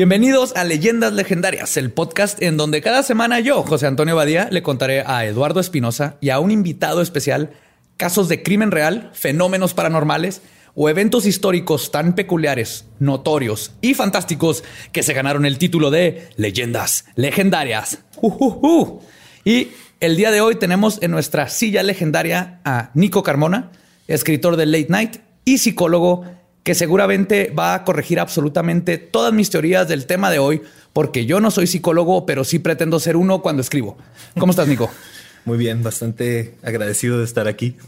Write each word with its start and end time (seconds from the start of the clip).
Bienvenidos 0.00 0.56
a 0.56 0.64
Leyendas 0.64 1.12
Legendarias, 1.12 1.76
el 1.76 1.92
podcast 1.92 2.40
en 2.40 2.56
donde 2.56 2.80
cada 2.80 3.02
semana 3.02 3.38
yo, 3.38 3.62
José 3.62 3.86
Antonio 3.86 4.16
Badía, 4.16 4.48
le 4.50 4.62
contaré 4.62 5.02
a 5.06 5.26
Eduardo 5.26 5.60
Espinosa 5.60 6.16
y 6.22 6.30
a 6.30 6.38
un 6.40 6.50
invitado 6.50 7.02
especial 7.02 7.50
casos 7.98 8.26
de 8.30 8.42
crimen 8.42 8.70
real, 8.70 9.10
fenómenos 9.12 9.74
paranormales 9.74 10.40
o 10.74 10.88
eventos 10.88 11.26
históricos 11.26 11.90
tan 11.90 12.14
peculiares, 12.14 12.86
notorios 12.98 13.72
y 13.82 13.92
fantásticos 13.92 14.64
que 14.90 15.02
se 15.02 15.12
ganaron 15.12 15.44
el 15.44 15.58
título 15.58 15.90
de 15.90 16.30
Leyendas 16.36 17.04
Legendarias. 17.14 17.98
Y 19.44 19.68
el 20.00 20.16
día 20.16 20.30
de 20.30 20.40
hoy 20.40 20.54
tenemos 20.54 21.02
en 21.02 21.10
nuestra 21.10 21.50
silla 21.50 21.82
legendaria 21.82 22.62
a 22.64 22.90
Nico 22.94 23.22
Carmona, 23.22 23.70
escritor 24.08 24.56
de 24.56 24.64
Late 24.64 24.86
Night 24.88 25.16
y 25.44 25.58
psicólogo 25.58 26.24
que 26.62 26.74
seguramente 26.74 27.52
va 27.58 27.74
a 27.74 27.84
corregir 27.84 28.20
absolutamente 28.20 28.98
todas 28.98 29.32
mis 29.32 29.50
teorías 29.50 29.88
del 29.88 30.06
tema 30.06 30.30
de 30.30 30.38
hoy, 30.38 30.62
porque 30.92 31.26
yo 31.26 31.40
no 31.40 31.50
soy 31.50 31.66
psicólogo, 31.66 32.26
pero 32.26 32.44
sí 32.44 32.58
pretendo 32.58 33.00
ser 33.00 33.16
uno 33.16 33.42
cuando 33.42 33.62
escribo. 33.62 33.96
¿Cómo 34.38 34.50
estás, 34.50 34.68
Nico? 34.68 34.90
Muy 35.46 35.56
bien, 35.56 35.82
bastante 35.82 36.56
agradecido 36.62 37.18
de 37.18 37.24
estar 37.24 37.48
aquí. 37.48 37.78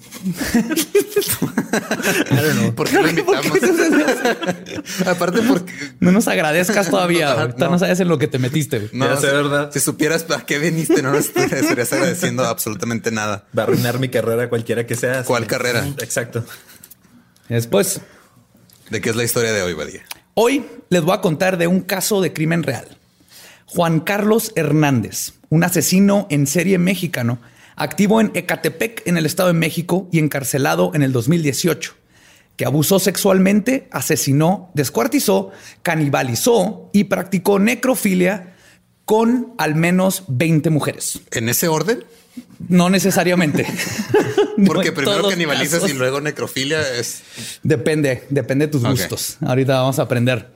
¿Por 2.74 2.88
qué 2.88 2.96
lo 2.96 3.08
invitamos? 3.08 3.46
Aparte 5.06 5.42
porque... 5.42 5.70
No 6.00 6.12
nos 6.12 6.28
agradezcas 6.28 6.88
todavía. 6.88 7.32
Ahorita 7.32 7.68
no. 7.68 7.78
sabes 7.78 8.00
en 8.00 8.08
lo 8.08 8.16
que 8.18 8.26
te 8.26 8.38
metiste. 8.38 8.88
No, 8.92 9.20
sé, 9.20 9.26
verdad. 9.26 9.70
Si 9.70 9.80
supieras 9.80 10.24
para 10.24 10.46
qué 10.46 10.58
viniste, 10.58 11.02
no 11.02 11.12
nos 11.12 11.26
estarías 11.26 11.92
agradeciendo 11.92 12.44
absolutamente 12.44 13.10
nada. 13.10 13.44
Va 13.56 13.64
a 13.64 13.66
arruinar 13.66 13.98
mi 13.98 14.08
carrera 14.08 14.48
cualquiera 14.48 14.86
que 14.86 14.94
sea. 14.94 15.24
¿Cuál 15.24 15.46
carrera? 15.46 15.86
Exacto. 15.98 16.44
Después... 17.48 18.00
¿De 18.92 19.00
qué 19.00 19.08
es 19.08 19.16
la 19.16 19.24
historia 19.24 19.54
de 19.54 19.62
hoy, 19.62 19.72
Badía? 19.72 20.02
Hoy 20.34 20.66
les 20.90 21.00
voy 21.00 21.14
a 21.14 21.22
contar 21.22 21.56
de 21.56 21.66
un 21.66 21.80
caso 21.80 22.20
de 22.20 22.34
crimen 22.34 22.62
real. 22.62 22.98
Juan 23.64 24.00
Carlos 24.00 24.52
Hernández, 24.54 25.32
un 25.48 25.64
asesino 25.64 26.26
en 26.28 26.46
serie 26.46 26.76
mexicano, 26.76 27.38
activo 27.74 28.20
en 28.20 28.32
Ecatepec, 28.34 29.00
en 29.06 29.16
el 29.16 29.24
Estado 29.24 29.46
de 29.46 29.54
México, 29.54 30.10
y 30.12 30.18
encarcelado 30.18 30.90
en 30.92 31.00
el 31.00 31.10
2018, 31.10 31.94
que 32.56 32.66
abusó 32.66 32.98
sexualmente, 32.98 33.88
asesinó, 33.92 34.70
descuartizó, 34.74 35.52
canibalizó 35.82 36.90
y 36.92 37.04
practicó 37.04 37.58
necrofilia 37.58 38.51
con 39.04 39.54
al 39.58 39.74
menos 39.74 40.24
20 40.28 40.70
mujeres. 40.70 41.20
¿En 41.32 41.48
ese 41.48 41.68
orden? 41.68 42.04
No 42.68 42.90
necesariamente. 42.90 43.66
Porque 44.66 44.92
primero 44.92 45.28
canibalizas 45.28 45.88
y 45.88 45.94
luego 45.94 46.20
necrofilia 46.20 46.80
es. 46.96 47.22
Depende, 47.62 48.24
depende 48.30 48.66
de 48.66 48.72
tus 48.72 48.84
gustos. 48.84 49.38
Ahorita 49.40 49.80
vamos 49.80 49.98
a 49.98 50.02
aprender. 50.02 50.50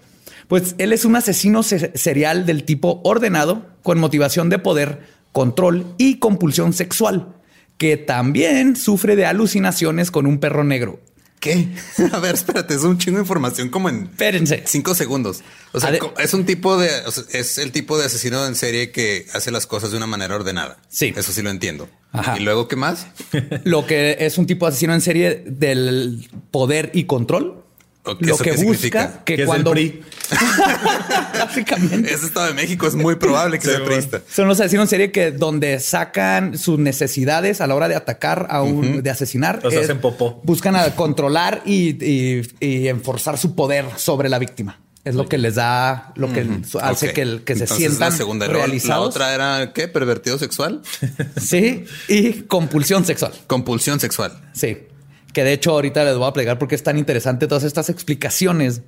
Pues 0.48 0.76
él 0.78 0.92
es 0.92 1.04
un 1.04 1.16
asesino 1.16 1.62
serial 1.62 2.46
del 2.46 2.64
tipo 2.64 3.00
ordenado, 3.04 3.66
con 3.82 3.98
motivación 3.98 4.48
de 4.48 4.58
poder, 4.60 5.00
control 5.32 5.86
y 5.98 6.18
compulsión 6.18 6.72
sexual, 6.72 7.34
que 7.78 7.96
también 7.96 8.76
sufre 8.76 9.16
de 9.16 9.26
alucinaciones 9.26 10.10
con 10.10 10.26
un 10.26 10.38
perro 10.38 10.62
negro. 10.62 11.00
¿Qué? 11.46 11.68
A 12.12 12.18
ver, 12.18 12.34
espérate, 12.34 12.74
es 12.74 12.82
un 12.82 12.98
chingo 12.98 13.18
de 13.18 13.22
información 13.22 13.68
como 13.68 13.88
en 13.88 14.04
Espérense. 14.04 14.62
cinco 14.66 14.94
segundos. 14.94 15.42
O 15.72 15.80
sea, 15.80 15.92
es 16.18 16.34
un 16.34 16.44
tipo 16.44 16.76
de, 16.76 16.90
es 17.32 17.58
el 17.58 17.72
tipo 17.72 17.98
de 17.98 18.06
asesino 18.06 18.44
en 18.46 18.54
serie 18.54 18.90
que 18.90 19.26
hace 19.32 19.50
las 19.50 19.66
cosas 19.66 19.90
de 19.90 19.96
una 19.96 20.06
manera 20.06 20.34
ordenada. 20.34 20.78
Sí. 20.88 21.12
Eso 21.16 21.32
sí 21.32 21.42
lo 21.42 21.50
entiendo. 21.50 21.88
¿Y 22.36 22.40
luego 22.40 22.66
qué 22.66 22.76
más? 22.76 23.06
Lo 23.64 23.86
que 23.86 24.16
es 24.20 24.38
un 24.38 24.46
tipo 24.46 24.64
de 24.64 24.70
asesino 24.70 24.94
en 24.94 25.02
serie 25.02 25.44
del 25.46 26.28
poder 26.50 26.90
y 26.94 27.04
control 27.04 27.65
lo 28.06 28.36
que 28.38 28.52
busca 28.52 29.22
que 29.24 29.44
cuando 29.44 29.74
básicamente 31.38 32.12
ese 32.12 32.26
estado 32.26 32.46
de 32.46 32.54
México 32.54 32.86
es 32.86 32.94
muy 32.94 33.16
probable 33.16 33.58
que 33.58 33.66
sea 33.66 33.84
priista. 33.84 34.20
Son 34.28 34.48
los 34.48 34.60
asesinos 34.60 34.84
en 34.84 34.88
serie 34.88 35.12
que 35.12 35.32
donde 35.32 35.80
sacan 35.80 36.58
sus 36.58 36.78
necesidades 36.78 37.60
a 37.60 37.66
la 37.66 37.74
hora 37.74 37.88
de 37.88 37.96
atacar 37.96 38.46
a 38.50 38.62
un 38.62 39.02
de 39.02 39.10
asesinar. 39.10 39.60
Los 39.62 39.74
hacen 39.74 40.00
popó. 40.00 40.40
Buscan 40.44 40.76
a 40.76 40.94
controlar 40.94 41.62
y, 41.64 42.42
enforzar 42.60 43.38
su 43.38 43.54
poder 43.54 43.86
sobre 43.96 44.28
la 44.28 44.38
víctima. 44.38 44.80
Es 45.04 45.14
lo 45.14 45.28
que 45.28 45.38
les 45.38 45.54
da, 45.54 46.12
lo 46.16 46.32
que 46.32 46.44
hace 46.82 47.12
que, 47.12 47.42
que 47.44 47.54
se 47.54 47.68
sientan 47.68 48.10
la 48.10 48.16
segunda 48.16 48.48
realizados. 48.48 49.04
La 49.04 49.08
otra 49.08 49.34
era 49.34 49.72
qué? 49.72 49.86
Pervertido 49.86 50.36
sexual. 50.36 50.82
sí. 51.40 51.84
Y 52.08 52.42
compulsión 52.42 53.04
sexual. 53.04 53.32
Compulsión 53.46 54.00
sexual. 54.00 54.32
Sí 54.52 54.78
que 55.36 55.44
de 55.44 55.52
hecho 55.52 55.72
ahorita 55.72 56.02
les 56.02 56.16
voy 56.16 56.26
a 56.26 56.32
plegar 56.32 56.58
porque 56.58 56.74
es 56.74 56.82
tan 56.82 56.96
interesante 56.96 57.46
todas 57.46 57.62
estas 57.62 57.90
explicaciones. 57.90 58.80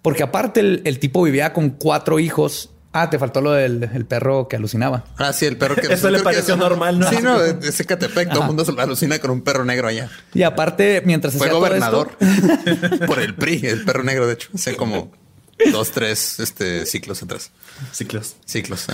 Porque 0.00 0.22
aparte 0.22 0.60
el, 0.60 0.98
tipo 0.98 1.22
vivía 1.22 1.52
con 1.52 1.68
cuatro 1.68 2.18
hijos. 2.18 2.70
Ah, 2.94 3.10
te 3.10 3.18
faltó 3.18 3.42
lo 3.42 3.52
del 3.52 4.06
perro 4.06 4.48
que 4.48 4.56
alucinaba. 4.56 5.04
Ah, 5.18 5.34
sí, 5.34 5.44
el 5.44 5.58
perro 5.58 5.76
que... 5.76 5.86
Eso 5.92 6.08
le 6.08 6.20
pareció 6.20 6.56
normal, 6.56 6.98
¿no? 6.98 7.10
Sí, 7.10 7.18
no, 7.22 7.38
ese 7.62 7.84
Catepec, 7.84 8.30
todo 8.30 8.40
el 8.40 8.46
mundo 8.46 8.64
se 8.64 8.72
alucina 8.80 9.18
con 9.18 9.30
un 9.30 9.42
perro 9.42 9.66
negro 9.66 9.88
allá. 9.88 10.08
Y 10.32 10.42
aparte, 10.42 11.02
mientras 11.04 11.34
Fue 11.34 11.50
gobernador 11.50 12.12
por 13.06 13.20
el 13.20 13.34
PRI, 13.34 13.66
el 13.66 13.84
perro 13.84 14.02
negro, 14.02 14.26
de 14.26 14.32
hecho. 14.32 14.48
Hace 14.54 14.76
como 14.76 15.12
dos, 15.70 15.90
tres 15.90 16.40
este, 16.40 16.86
ciclos 16.86 17.22
atrás. 17.22 17.50
Ciclos. 17.92 18.36
Ciclos. 18.46 18.86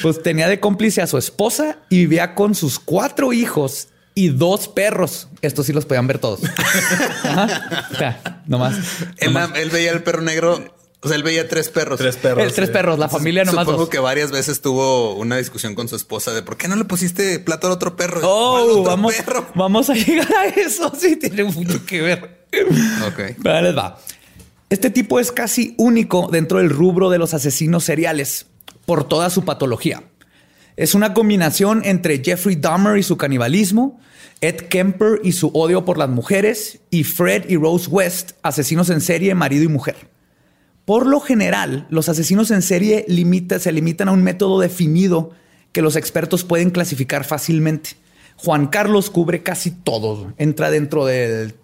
Pues 0.00 0.22
tenía 0.22 0.48
de 0.48 0.60
cómplice 0.60 1.02
a 1.02 1.06
su 1.06 1.18
esposa 1.18 1.76
y 1.90 1.98
vivía 1.98 2.34
con 2.34 2.54
sus 2.54 2.78
cuatro 2.78 3.34
hijos 3.34 3.88
y 4.16 4.30
dos 4.30 4.66
perros. 4.66 5.28
Estos 5.42 5.66
sí 5.66 5.74
los 5.74 5.84
podían 5.84 6.08
ver 6.08 6.18
todos. 6.18 6.40
no 8.46 8.58
más. 8.58 8.74
Él, 9.18 9.70
veía 9.70 9.92
el 9.92 10.02
perro 10.02 10.22
negro. 10.22 10.58
O 11.02 11.08
sea, 11.08 11.16
él 11.16 11.22
veía 11.22 11.46
tres 11.46 11.68
perros. 11.68 11.98
Tres 11.98 12.16
perros. 12.16 12.54
tres 12.54 12.70
perros. 12.70 12.98
La 12.98 13.10
familia 13.10 13.44
nomás. 13.44 13.66
Supongo 13.66 13.90
que 13.90 13.98
varias 13.98 14.32
veces 14.32 14.62
tuvo 14.62 15.14
una 15.16 15.36
discusión 15.36 15.74
con 15.74 15.86
su 15.86 15.96
esposa 15.96 16.32
de 16.32 16.42
por 16.42 16.56
qué 16.56 16.66
no 16.66 16.76
le 16.76 16.84
pusiste 16.84 17.38
plato 17.40 17.66
al 17.66 17.74
otro 17.74 17.94
perro. 17.94 18.22
Oh, 18.24 18.82
vamos, 18.82 19.14
vamos 19.54 19.90
a 19.90 19.94
llegar 19.94 20.34
a 20.34 20.46
eso. 20.46 20.90
Sí, 20.98 21.16
tiene 21.16 21.44
mucho 21.44 21.84
que 21.84 22.00
ver. 22.00 22.46
Ok. 23.06 23.36
Vale, 23.38 23.72
va. 23.72 23.98
Este 24.70 24.88
tipo 24.88 25.20
es 25.20 25.30
casi 25.30 25.74
único 25.76 26.28
dentro 26.32 26.58
del 26.58 26.70
rubro 26.70 27.10
de 27.10 27.18
los 27.18 27.34
asesinos 27.34 27.84
seriales 27.84 28.46
por 28.86 29.04
toda 29.04 29.28
su 29.28 29.44
patología. 29.44 30.02
Es 30.76 30.94
una 30.94 31.14
combinación 31.14 31.82
entre 31.84 32.22
Jeffrey 32.22 32.56
Dahmer 32.56 32.98
y 32.98 33.02
su 33.02 33.16
canibalismo, 33.16 33.98
Ed 34.42 34.56
Kemper 34.56 35.20
y 35.24 35.32
su 35.32 35.48
odio 35.48 35.86
por 35.86 35.96
las 35.96 36.10
mujeres, 36.10 36.80
y 36.90 37.04
Fred 37.04 37.48
y 37.48 37.56
Rose 37.56 37.88
West, 37.88 38.32
asesinos 38.42 38.90
en 38.90 39.00
serie, 39.00 39.34
marido 39.34 39.64
y 39.64 39.68
mujer. 39.68 39.96
Por 40.84 41.06
lo 41.06 41.20
general, 41.20 41.86
los 41.88 42.10
asesinos 42.10 42.50
en 42.50 42.60
serie 42.60 43.06
se 43.58 43.72
limitan 43.72 44.08
a 44.08 44.12
un 44.12 44.22
método 44.22 44.60
definido 44.60 45.30
que 45.72 45.80
los 45.80 45.96
expertos 45.96 46.44
pueden 46.44 46.70
clasificar 46.70 47.24
fácilmente. 47.24 47.90
Juan 48.36 48.66
Carlos 48.66 49.08
cubre 49.08 49.42
casi 49.42 49.70
todo, 49.70 50.34
entra 50.36 50.70
dentro 50.70 51.06
de, 51.06 51.54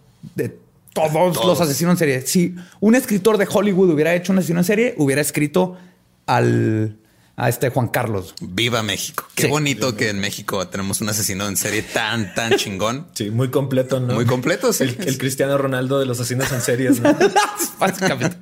todos, 0.94 1.12
todos, 1.12 1.44
los 1.44 1.60
asesinos 1.60 1.92
en 1.92 1.98
serie. 1.98 2.20
Si 2.22 2.54
un 2.80 2.94
escritor 2.94 3.36
de 3.36 3.46
Hollywood 3.48 3.90
hubiera 3.90 4.14
hecho 4.14 4.32
un 4.32 4.38
asesino 4.38 4.60
en 4.60 4.64
serie, 4.64 4.94
hubiera 4.96 5.20
escrito 5.20 5.76
al, 6.26 6.96
a 7.36 7.48
este 7.48 7.70
Juan 7.70 7.88
Carlos. 7.88 8.34
Viva 8.40 8.82
México. 8.82 9.26
Qué 9.34 9.46
bonito 9.46 9.96
que 9.96 10.10
en 10.10 10.20
México 10.20 10.66
tenemos 10.68 11.00
un 11.00 11.08
asesino 11.08 11.46
en 11.48 11.56
serie 11.56 11.82
tan, 11.82 12.34
tan 12.34 12.52
chingón. 12.56 13.08
Sí, 13.14 13.30
muy 13.30 13.50
completo, 13.50 14.00
¿no? 14.00 14.14
Muy 14.14 14.26
completo, 14.26 14.72
sí. 14.72 14.84
El, 14.84 15.18
Cristiano 15.18 15.56
Ronaldo 15.58 15.98
de 15.98 16.06
los 16.06 16.20
asesinos 16.20 16.52
en 16.52 16.60
series, 16.60 17.00
¿no? 17.00 17.16
Básicamente. 17.78 18.36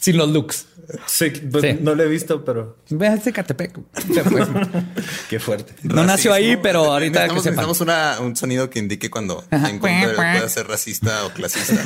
Sin 0.00 0.16
los 0.16 0.28
looks. 0.30 0.66
Sí, 1.06 1.30
pues 1.30 1.80
no 1.82 1.94
lo 1.94 2.02
he 2.02 2.08
visto, 2.08 2.44
pero. 2.44 2.78
Ve 2.88 3.08
a 3.08 3.18
Catepec. 3.18 3.78
Qué 5.28 5.38
fuerte. 5.38 5.74
No 5.82 6.04
nació 6.04 6.32
ahí, 6.32 6.56
pero 6.62 6.84
ahorita 6.92 7.26
necesitamos, 7.28 7.78
que 7.78 8.22
un 8.22 8.36
sonido 8.36 8.70
que 8.70 8.78
indique 8.78 9.10
cuando 9.10 9.44
puede 9.80 10.48
ser 10.48 10.66
racista 10.66 11.26
o 11.26 11.30
clasista. 11.30 11.84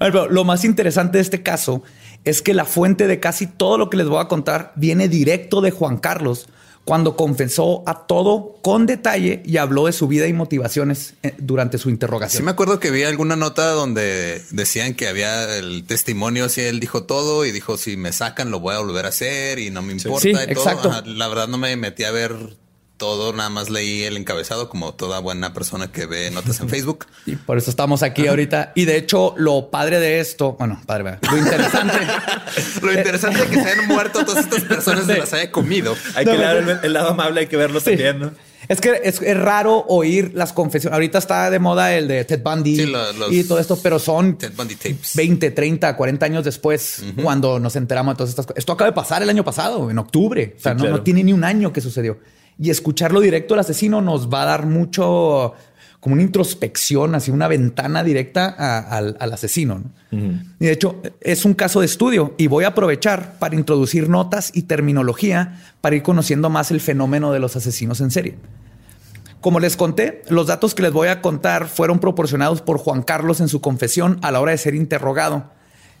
bueno, 0.00 0.28
lo 0.28 0.44
más 0.44 0.64
interesante 0.64 1.18
de 1.18 1.22
este 1.22 1.42
caso 1.42 1.84
es 2.24 2.42
que 2.42 2.54
la 2.54 2.64
fuente 2.64 3.06
de 3.06 3.20
casi 3.20 3.46
todo 3.46 3.78
lo 3.78 3.90
que 3.90 3.96
les 3.96 4.08
voy 4.08 4.20
a 4.20 4.28
contar 4.28 4.72
viene 4.76 5.08
directo 5.08 5.60
de 5.60 5.70
Juan 5.70 5.98
Carlos 5.98 6.48
cuando 6.84 7.16
confesó 7.16 7.82
a 7.86 8.06
todo 8.06 8.56
con 8.62 8.84
detalle 8.84 9.42
y 9.46 9.56
habló 9.56 9.86
de 9.86 9.92
su 9.92 10.06
vida 10.06 10.26
y 10.26 10.32
motivaciones 10.34 11.14
eh, 11.22 11.34
durante 11.38 11.78
su 11.78 11.88
interrogación. 11.88 12.40
Sí, 12.40 12.44
me 12.44 12.50
acuerdo 12.50 12.78
que 12.78 12.90
vi 12.90 13.04
alguna 13.04 13.36
nota 13.36 13.70
donde 13.70 14.42
decían 14.50 14.94
que 14.94 15.08
había 15.08 15.56
el 15.56 15.84
testimonio, 15.86 16.48
si 16.48 16.60
él 16.60 16.80
dijo 16.80 17.04
todo 17.04 17.46
y 17.46 17.52
dijo 17.52 17.78
si 17.78 17.96
me 17.96 18.12
sacan 18.12 18.50
lo 18.50 18.60
voy 18.60 18.74
a 18.74 18.80
volver 18.80 19.06
a 19.06 19.08
hacer 19.08 19.58
y 19.58 19.70
no 19.70 19.80
me 19.80 19.92
importa. 19.92 20.20
Sí, 20.20 20.30
exacto. 20.30 20.92
La 21.06 21.28
verdad 21.28 21.48
no 21.48 21.56
me 21.56 21.74
metí 21.76 22.04
a 22.04 22.10
ver 22.10 22.34
todo, 23.04 23.34
nada 23.34 23.50
más 23.50 23.68
leí 23.68 24.04
el 24.04 24.16
encabezado 24.16 24.70
como 24.70 24.94
toda 24.94 25.20
buena 25.20 25.52
persona 25.52 25.92
que 25.92 26.06
ve 26.06 26.30
notas 26.30 26.58
en 26.60 26.68
Facebook. 26.70 27.04
Y 27.26 27.36
por 27.36 27.58
eso 27.58 27.68
estamos 27.68 28.02
aquí 28.02 28.26
ahorita. 28.26 28.72
Y 28.74 28.86
de 28.86 28.96
hecho, 28.96 29.34
lo 29.36 29.68
padre 29.68 30.00
de 30.00 30.20
esto, 30.20 30.56
bueno, 30.58 30.80
padre, 30.86 31.18
lo 31.30 31.36
interesante. 31.36 31.98
lo 32.82 32.92
interesante 32.94 33.42
es 33.42 33.48
que 33.50 33.56
se 33.56 33.68
hayan 33.72 33.88
muerto 33.88 34.24
todas 34.24 34.46
estas 34.46 34.64
personas 34.74 35.06
y 35.06 35.18
las 35.18 35.34
haya 35.34 35.52
comido. 35.52 35.94
Hay 36.14 36.24
que 36.24 36.34
ver 36.34 36.80
el, 36.82 36.92
lado 36.94 37.10
amable, 37.10 37.40
hay 37.40 37.46
que 37.46 37.58
verlo 37.58 37.78
también, 37.78 38.20
¿no? 38.20 38.30
Es 38.68 38.80
que 38.80 39.02
es, 39.04 39.20
raro 39.36 39.84
oír 39.88 40.32
las 40.32 40.54
confesiones. 40.54 40.94
Ahorita 40.94 41.18
está 41.18 41.50
de 41.50 41.58
moda 41.58 41.94
el 41.94 42.08
de 42.08 42.24
Ted 42.24 42.40
Bundy 42.42 42.90
y 43.30 43.44
todo 43.44 43.58
esto, 43.58 43.78
pero 43.82 43.98
son 43.98 44.38
20, 45.14 45.50
30, 45.50 45.94
40 45.94 46.24
años 46.24 46.42
después 46.42 47.02
cuando 47.22 47.60
nos 47.60 47.76
enteramos 47.76 48.14
de 48.14 48.16
todas 48.16 48.30
estas 48.30 48.46
cosas. 48.46 48.58
Esto 48.58 48.72
acaba 48.72 48.88
de 48.88 48.94
pasar 48.94 49.22
el 49.22 49.28
año 49.28 49.44
pasado, 49.44 49.90
en 49.90 49.98
octubre. 49.98 50.54
O 50.56 50.62
sea, 50.62 50.72
no, 50.72 51.02
tiene 51.02 51.22
ni 51.22 51.34
un 51.34 51.44
año 51.44 51.70
que 51.70 51.82
sucedió. 51.82 52.16
Y 52.58 52.70
escucharlo 52.70 53.20
directo 53.20 53.54
al 53.54 53.60
asesino 53.60 54.00
nos 54.00 54.32
va 54.32 54.42
a 54.42 54.46
dar 54.46 54.66
mucho 54.66 55.54
como 56.04 56.12
una 56.12 56.22
introspección, 56.22 57.14
así 57.14 57.30
una 57.30 57.48
ventana 57.48 58.04
directa 58.04 58.46
al, 58.46 59.16
asesino. 59.32 59.82
Y 60.12 60.66
de 60.66 60.70
hecho, 60.70 61.00
es 61.22 61.46
un 61.46 61.54
caso 61.54 61.80
de 61.80 61.86
estudio 61.86 62.34
y 62.36 62.46
voy 62.46 62.64
a 62.64 62.68
aprovechar 62.68 63.38
para 63.38 63.54
introducir 63.54 64.10
notas 64.10 64.50
y 64.54 64.64
terminología 64.64 65.62
para 65.80 65.96
ir 65.96 66.02
conociendo 66.02 66.50
más 66.50 66.70
el 66.70 66.82
fenómeno 66.82 67.32
de 67.32 67.38
los 67.38 67.56
asesinos 67.56 68.02
en 68.02 68.10
serie. 68.10 68.34
Como 69.40 69.60
les 69.60 69.78
conté, 69.78 70.22
los 70.28 70.46
datos 70.46 70.74
que 70.74 70.82
les 70.82 70.92
voy 70.92 71.08
a 71.08 71.22
contar 71.22 71.68
fueron 71.68 72.00
proporcionados 72.00 72.60
por 72.60 72.76
Juan 72.76 73.02
Carlos 73.02 73.40
en 73.40 73.48
su 73.48 73.62
confesión 73.62 74.18
a 74.20 74.30
la 74.30 74.40
hora 74.40 74.52
de 74.52 74.58
ser 74.58 74.74
interrogado. 74.74 75.44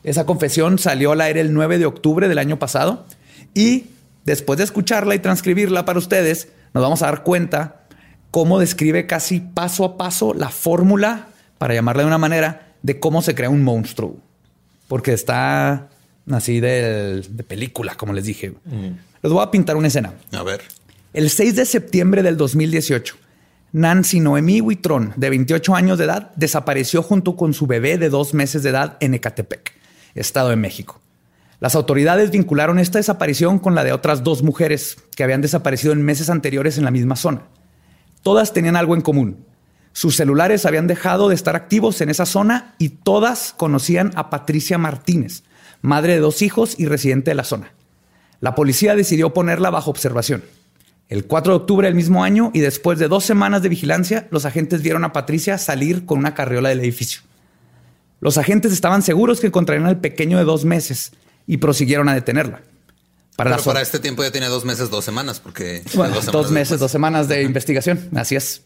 Esa 0.02 0.26
confesión 0.26 0.78
salió 0.78 1.12
al 1.12 1.22
aire 1.22 1.40
el 1.40 1.54
9 1.54 1.78
de 1.78 1.86
octubre 1.86 2.28
del 2.28 2.36
año 2.36 2.58
pasado 2.58 3.06
y 3.54 3.86
después 4.24 4.58
de 4.58 4.64
escucharla 4.64 5.14
y 5.14 5.18
transcribirla 5.18 5.84
para 5.84 5.98
ustedes, 5.98 6.48
nos 6.72 6.82
vamos 6.82 7.02
a 7.02 7.06
dar 7.06 7.22
cuenta 7.22 7.82
cómo 8.30 8.58
describe 8.58 9.06
casi 9.06 9.40
paso 9.40 9.84
a 9.84 9.96
paso 9.96 10.34
la 10.34 10.48
fórmula, 10.48 11.28
para 11.58 11.74
llamarla 11.74 12.02
de 12.02 12.08
una 12.08 12.18
manera, 12.18 12.74
de 12.82 12.98
cómo 12.98 13.22
se 13.22 13.34
crea 13.34 13.48
un 13.48 13.62
monstruo. 13.62 14.16
Porque 14.88 15.12
está 15.12 15.88
así 16.30 16.60
de, 16.60 17.24
película, 17.46 17.94
como 17.94 18.12
les 18.12 18.24
dije. 18.24 18.50
Mm. 18.64 18.90
Les 19.22 19.32
voy 19.32 19.42
a 19.42 19.50
pintar 19.50 19.76
una 19.76 19.88
escena. 19.88 20.14
A 20.32 20.42
ver. 20.42 20.62
El 21.12 21.30
6 21.30 21.56
de 21.56 21.64
septiembre 21.64 22.22
del 22.22 22.36
2018, 22.36 23.16
Nancy 23.72 24.20
Noemí 24.20 24.60
Huitrón, 24.60 25.12
de 25.16 25.30
28 25.30 25.74
años 25.74 25.98
de 25.98 26.04
edad, 26.06 26.32
desapareció 26.34 27.02
junto 27.02 27.36
con 27.36 27.54
su 27.54 27.66
bebé 27.66 27.98
de 27.98 28.08
dos 28.08 28.34
meses 28.34 28.64
de 28.64 28.70
edad 28.70 28.96
en 28.98 29.14
Ecatepec, 29.14 29.72
Estado 30.14 30.50
de 30.50 30.56
México. 30.56 31.00
Las 31.64 31.76
autoridades 31.76 32.30
vincularon 32.30 32.78
esta 32.78 32.98
desaparición 32.98 33.58
con 33.58 33.74
la 33.74 33.84
de 33.84 33.94
otras 33.94 34.22
dos 34.22 34.42
mujeres 34.42 34.98
que 35.16 35.24
habían 35.24 35.40
desaparecido 35.40 35.94
en 35.94 36.04
meses 36.04 36.28
anteriores 36.28 36.76
en 36.76 36.84
la 36.84 36.90
misma 36.90 37.16
zona. 37.16 37.46
Todas 38.22 38.52
tenían 38.52 38.76
algo 38.76 38.94
en 38.94 39.00
común. 39.00 39.46
Sus 39.94 40.14
celulares 40.14 40.66
habían 40.66 40.88
dejado 40.88 41.30
de 41.30 41.34
estar 41.34 41.56
activos 41.56 42.02
en 42.02 42.10
esa 42.10 42.26
zona 42.26 42.74
y 42.76 42.90
todas 42.90 43.54
conocían 43.56 44.10
a 44.14 44.28
Patricia 44.28 44.76
Martínez, 44.76 45.42
madre 45.80 46.12
de 46.12 46.18
dos 46.18 46.42
hijos 46.42 46.78
y 46.78 46.84
residente 46.84 47.30
de 47.30 47.36
la 47.36 47.44
zona. 47.44 47.72
La 48.40 48.54
policía 48.54 48.94
decidió 48.94 49.32
ponerla 49.32 49.70
bajo 49.70 49.90
observación. 49.90 50.44
El 51.08 51.24
4 51.24 51.50
de 51.50 51.56
octubre 51.56 51.88
del 51.88 51.94
mismo 51.94 52.24
año 52.24 52.50
y 52.52 52.60
después 52.60 52.98
de 52.98 53.08
dos 53.08 53.24
semanas 53.24 53.62
de 53.62 53.70
vigilancia, 53.70 54.28
los 54.30 54.44
agentes 54.44 54.82
vieron 54.82 55.02
a 55.04 55.14
Patricia 55.14 55.56
salir 55.56 56.04
con 56.04 56.18
una 56.18 56.34
carriola 56.34 56.68
del 56.68 56.80
edificio. 56.80 57.22
Los 58.20 58.36
agentes 58.36 58.70
estaban 58.70 59.00
seguros 59.00 59.40
que 59.40 59.46
encontrarían 59.46 59.88
al 59.88 60.00
pequeño 60.02 60.36
de 60.36 60.44
dos 60.44 60.66
meses 60.66 61.12
y 61.46 61.58
prosiguieron 61.58 62.08
a 62.08 62.14
detenerla. 62.14 62.62
Para, 63.36 63.56
para 63.56 63.80
este 63.80 63.98
tiempo 63.98 64.22
ya 64.22 64.30
tiene 64.30 64.46
dos 64.46 64.64
meses, 64.64 64.90
dos 64.90 65.04
semanas, 65.04 65.40
porque 65.40 65.82
dos, 66.30 66.52
meses, 66.52 66.78
dos 66.78 66.90
semanas 66.90 67.26
de 67.26 67.42
investigación. 67.42 68.08
Así 68.14 68.36
es. 68.36 68.62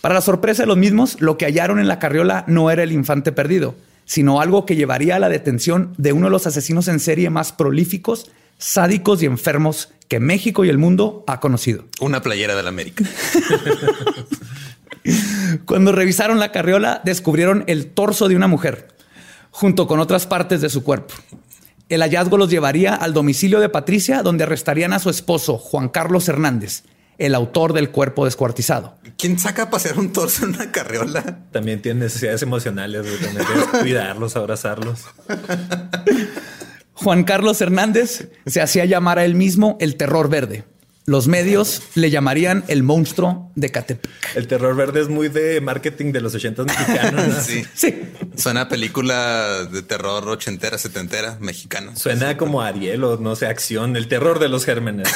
Para 0.00 0.14
la 0.14 0.20
sorpresa 0.20 0.64
de 0.64 0.66
los 0.66 0.76
mismos, 0.76 1.20
lo 1.20 1.38
que 1.38 1.44
hallaron 1.44 1.78
en 1.78 1.86
la 1.86 2.00
carriola 2.00 2.44
no 2.48 2.72
era 2.72 2.82
el 2.82 2.90
infante 2.90 3.30
perdido, 3.30 3.76
sino 4.04 4.40
algo 4.40 4.66
que 4.66 4.74
llevaría 4.74 5.16
a 5.16 5.18
la 5.20 5.28
detención 5.28 5.94
de 5.98 6.12
uno 6.12 6.26
de 6.26 6.32
los 6.32 6.48
asesinos 6.48 6.88
en 6.88 6.98
serie 6.98 7.30
más 7.30 7.52
prolíficos, 7.52 8.28
sádicos 8.58 9.22
y 9.22 9.26
enfermos 9.26 9.90
que 10.08 10.18
México 10.18 10.64
y 10.64 10.68
el 10.68 10.78
mundo 10.78 11.22
ha 11.28 11.38
conocido. 11.38 11.84
Una 12.00 12.20
playera 12.20 12.56
de 12.56 12.62
la 12.64 12.70
América. 12.70 13.04
Cuando 15.64 15.92
revisaron 15.92 16.40
la 16.40 16.50
carriola, 16.50 17.00
descubrieron 17.04 17.62
el 17.68 17.86
torso 17.86 18.28
de 18.28 18.34
una 18.34 18.48
mujer, 18.48 18.88
junto 19.50 19.86
con 19.86 20.00
otras 20.00 20.26
partes 20.26 20.60
de 20.60 20.68
su 20.68 20.82
cuerpo. 20.82 21.14
El 21.92 22.00
hallazgo 22.00 22.38
los 22.38 22.48
llevaría 22.48 22.94
al 22.94 23.12
domicilio 23.12 23.60
de 23.60 23.68
Patricia, 23.68 24.22
donde 24.22 24.44
arrestarían 24.44 24.94
a 24.94 24.98
su 24.98 25.10
esposo, 25.10 25.58
Juan 25.58 25.90
Carlos 25.90 26.26
Hernández, 26.26 26.84
el 27.18 27.34
autor 27.34 27.74
del 27.74 27.90
cuerpo 27.90 28.24
descuartizado. 28.24 28.96
¿Quién 29.18 29.38
saca 29.38 29.64
a 29.64 29.70
pasear 29.70 29.98
un 29.98 30.10
torso 30.10 30.46
en 30.46 30.54
una 30.54 30.72
carriola? 30.72 31.40
También 31.50 31.82
tiene 31.82 32.00
necesidades 32.00 32.40
emocionales, 32.40 33.04
de 33.04 33.78
cuidarlos, 33.80 34.36
abrazarlos. 34.36 35.00
Juan 36.94 37.24
Carlos 37.24 37.60
Hernández 37.60 38.30
se 38.46 38.62
hacía 38.62 38.86
llamar 38.86 39.18
a 39.18 39.26
él 39.26 39.34
mismo 39.34 39.76
el 39.78 39.96
terror 39.96 40.30
verde. 40.30 40.64
Los 41.04 41.26
medios 41.26 41.82
le 41.94 42.10
llamarían 42.10 42.62
el 42.68 42.84
monstruo 42.84 43.50
de 43.56 43.70
Catepec. 43.70 44.36
El 44.36 44.46
terror 44.46 44.76
verde 44.76 45.00
es 45.00 45.08
muy 45.08 45.28
de 45.28 45.60
marketing 45.60 46.12
de 46.12 46.20
los 46.20 46.32
ochentas 46.34 46.66
mexicanos. 46.66 47.36
sí. 47.44 47.64
sí. 47.74 48.02
Suena 48.36 48.62
a 48.62 48.68
película 48.68 49.64
de 49.64 49.82
terror 49.82 50.28
ochentera, 50.28 50.78
setentera, 50.78 51.38
mexicana. 51.40 51.96
Suena 51.96 52.36
como 52.36 52.62
Ariel 52.62 53.02
o 53.02 53.16
no 53.16 53.34
sé, 53.34 53.46
acción, 53.46 53.96
el 53.96 54.06
terror 54.06 54.38
de 54.38 54.48
los 54.48 54.64
gérmenes. 54.64 55.08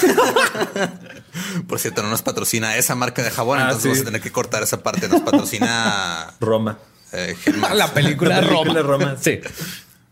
Por 1.68 1.78
cierto, 1.78 2.02
no 2.02 2.10
nos 2.10 2.22
patrocina 2.22 2.76
esa 2.76 2.96
marca 2.96 3.22
de 3.22 3.30
jabón, 3.30 3.60
ah, 3.60 3.62
entonces 3.66 3.84
vamos 3.84 4.02
a 4.02 4.04
tener 4.06 4.20
que 4.20 4.32
cortar 4.32 4.64
esa 4.64 4.82
parte. 4.82 5.08
Nos 5.08 5.20
patrocina 5.20 6.34
Roma. 6.40 6.78
Eh, 7.12 7.36
la 7.74 7.94
película, 7.94 8.40
Roma. 8.40 9.16
Sí. 9.20 9.40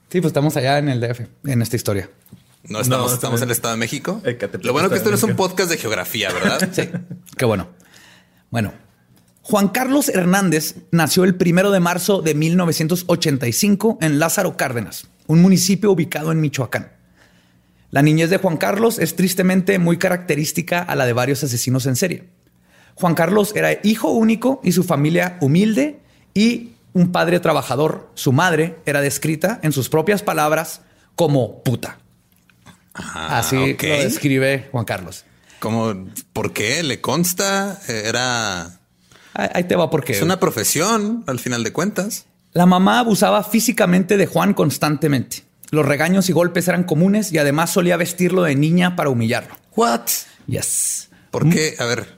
Sí, 0.08 0.20
pues 0.20 0.26
estamos 0.26 0.56
allá 0.56 0.78
en 0.78 0.88
el 0.88 1.00
DF, 1.00 1.22
en 1.44 1.62
esta 1.62 1.74
historia. 1.74 2.08
No 2.68 2.80
estamos, 2.80 3.12
estamos 3.12 3.42
en 3.42 3.48
el 3.48 3.52
Estado 3.52 3.74
de 3.74 3.78
México. 3.78 4.22
Lo 4.62 4.72
bueno 4.72 4.88
que 4.88 4.96
esto 4.96 5.10
no 5.10 5.16
es 5.16 5.22
un 5.22 5.36
podcast 5.36 5.70
de 5.70 5.76
geografía, 5.76 6.32
¿verdad? 6.32 6.68
sí, 6.72 6.88
qué 7.36 7.44
bueno. 7.44 7.68
Bueno, 8.50 8.72
Juan 9.42 9.68
Carlos 9.68 10.08
Hernández 10.08 10.76
nació 10.90 11.24
el 11.24 11.34
primero 11.34 11.70
de 11.70 11.80
marzo 11.80 12.22
de 12.22 12.34
1985 12.34 13.98
en 14.00 14.18
Lázaro 14.18 14.56
Cárdenas, 14.56 15.08
un 15.26 15.42
municipio 15.42 15.92
ubicado 15.92 16.32
en 16.32 16.40
Michoacán. 16.40 16.92
La 17.90 18.00
niñez 18.00 18.30
de 18.30 18.38
Juan 18.38 18.56
Carlos 18.56 18.98
es 18.98 19.14
tristemente 19.14 19.78
muy 19.78 19.98
característica 19.98 20.80
a 20.80 20.96
la 20.96 21.04
de 21.04 21.12
varios 21.12 21.44
asesinos 21.44 21.84
en 21.84 21.96
serie. 21.96 22.24
Juan 22.94 23.14
Carlos 23.14 23.52
era 23.54 23.78
hijo 23.82 24.10
único 24.12 24.60
y 24.64 24.72
su 24.72 24.82
familia 24.82 25.36
humilde 25.42 26.00
y 26.32 26.72
un 26.94 27.12
padre 27.12 27.38
trabajador. 27.40 28.10
Su 28.14 28.32
madre 28.32 28.78
era 28.86 29.02
descrita 29.02 29.60
en 29.62 29.72
sus 29.72 29.90
propias 29.90 30.22
palabras 30.22 30.80
como 31.16 31.62
puta. 31.62 31.98
Así 32.94 33.56
lo 33.56 33.98
describe 33.98 34.68
Juan 34.72 34.84
Carlos. 34.84 35.24
¿Cómo? 35.58 36.08
¿Por 36.32 36.52
qué? 36.52 36.82
¿Le 36.82 37.00
consta? 37.00 37.80
Era... 37.88 38.78
Ahí 39.34 39.64
te 39.64 39.74
va 39.76 39.90
porque... 39.90 40.12
Es 40.12 40.22
una 40.22 40.38
profesión, 40.38 41.24
al 41.26 41.40
final 41.40 41.64
de 41.64 41.72
cuentas. 41.72 42.26
La 42.52 42.66
mamá 42.66 43.00
abusaba 43.00 43.42
físicamente 43.42 44.16
de 44.16 44.26
Juan 44.26 44.54
constantemente. 44.54 45.44
Los 45.70 45.84
regaños 45.84 46.28
y 46.28 46.32
golpes 46.32 46.68
eran 46.68 46.84
comunes 46.84 47.32
y 47.32 47.38
además 47.38 47.70
solía 47.70 47.96
vestirlo 47.96 48.42
de 48.42 48.54
niña 48.54 48.94
para 48.94 49.10
humillarlo. 49.10 49.56
What? 49.74 50.02
Yes. 50.46 51.08
¿Por 51.32 51.48
qué? 51.48 51.74
A 51.80 51.84
ver, 51.84 52.14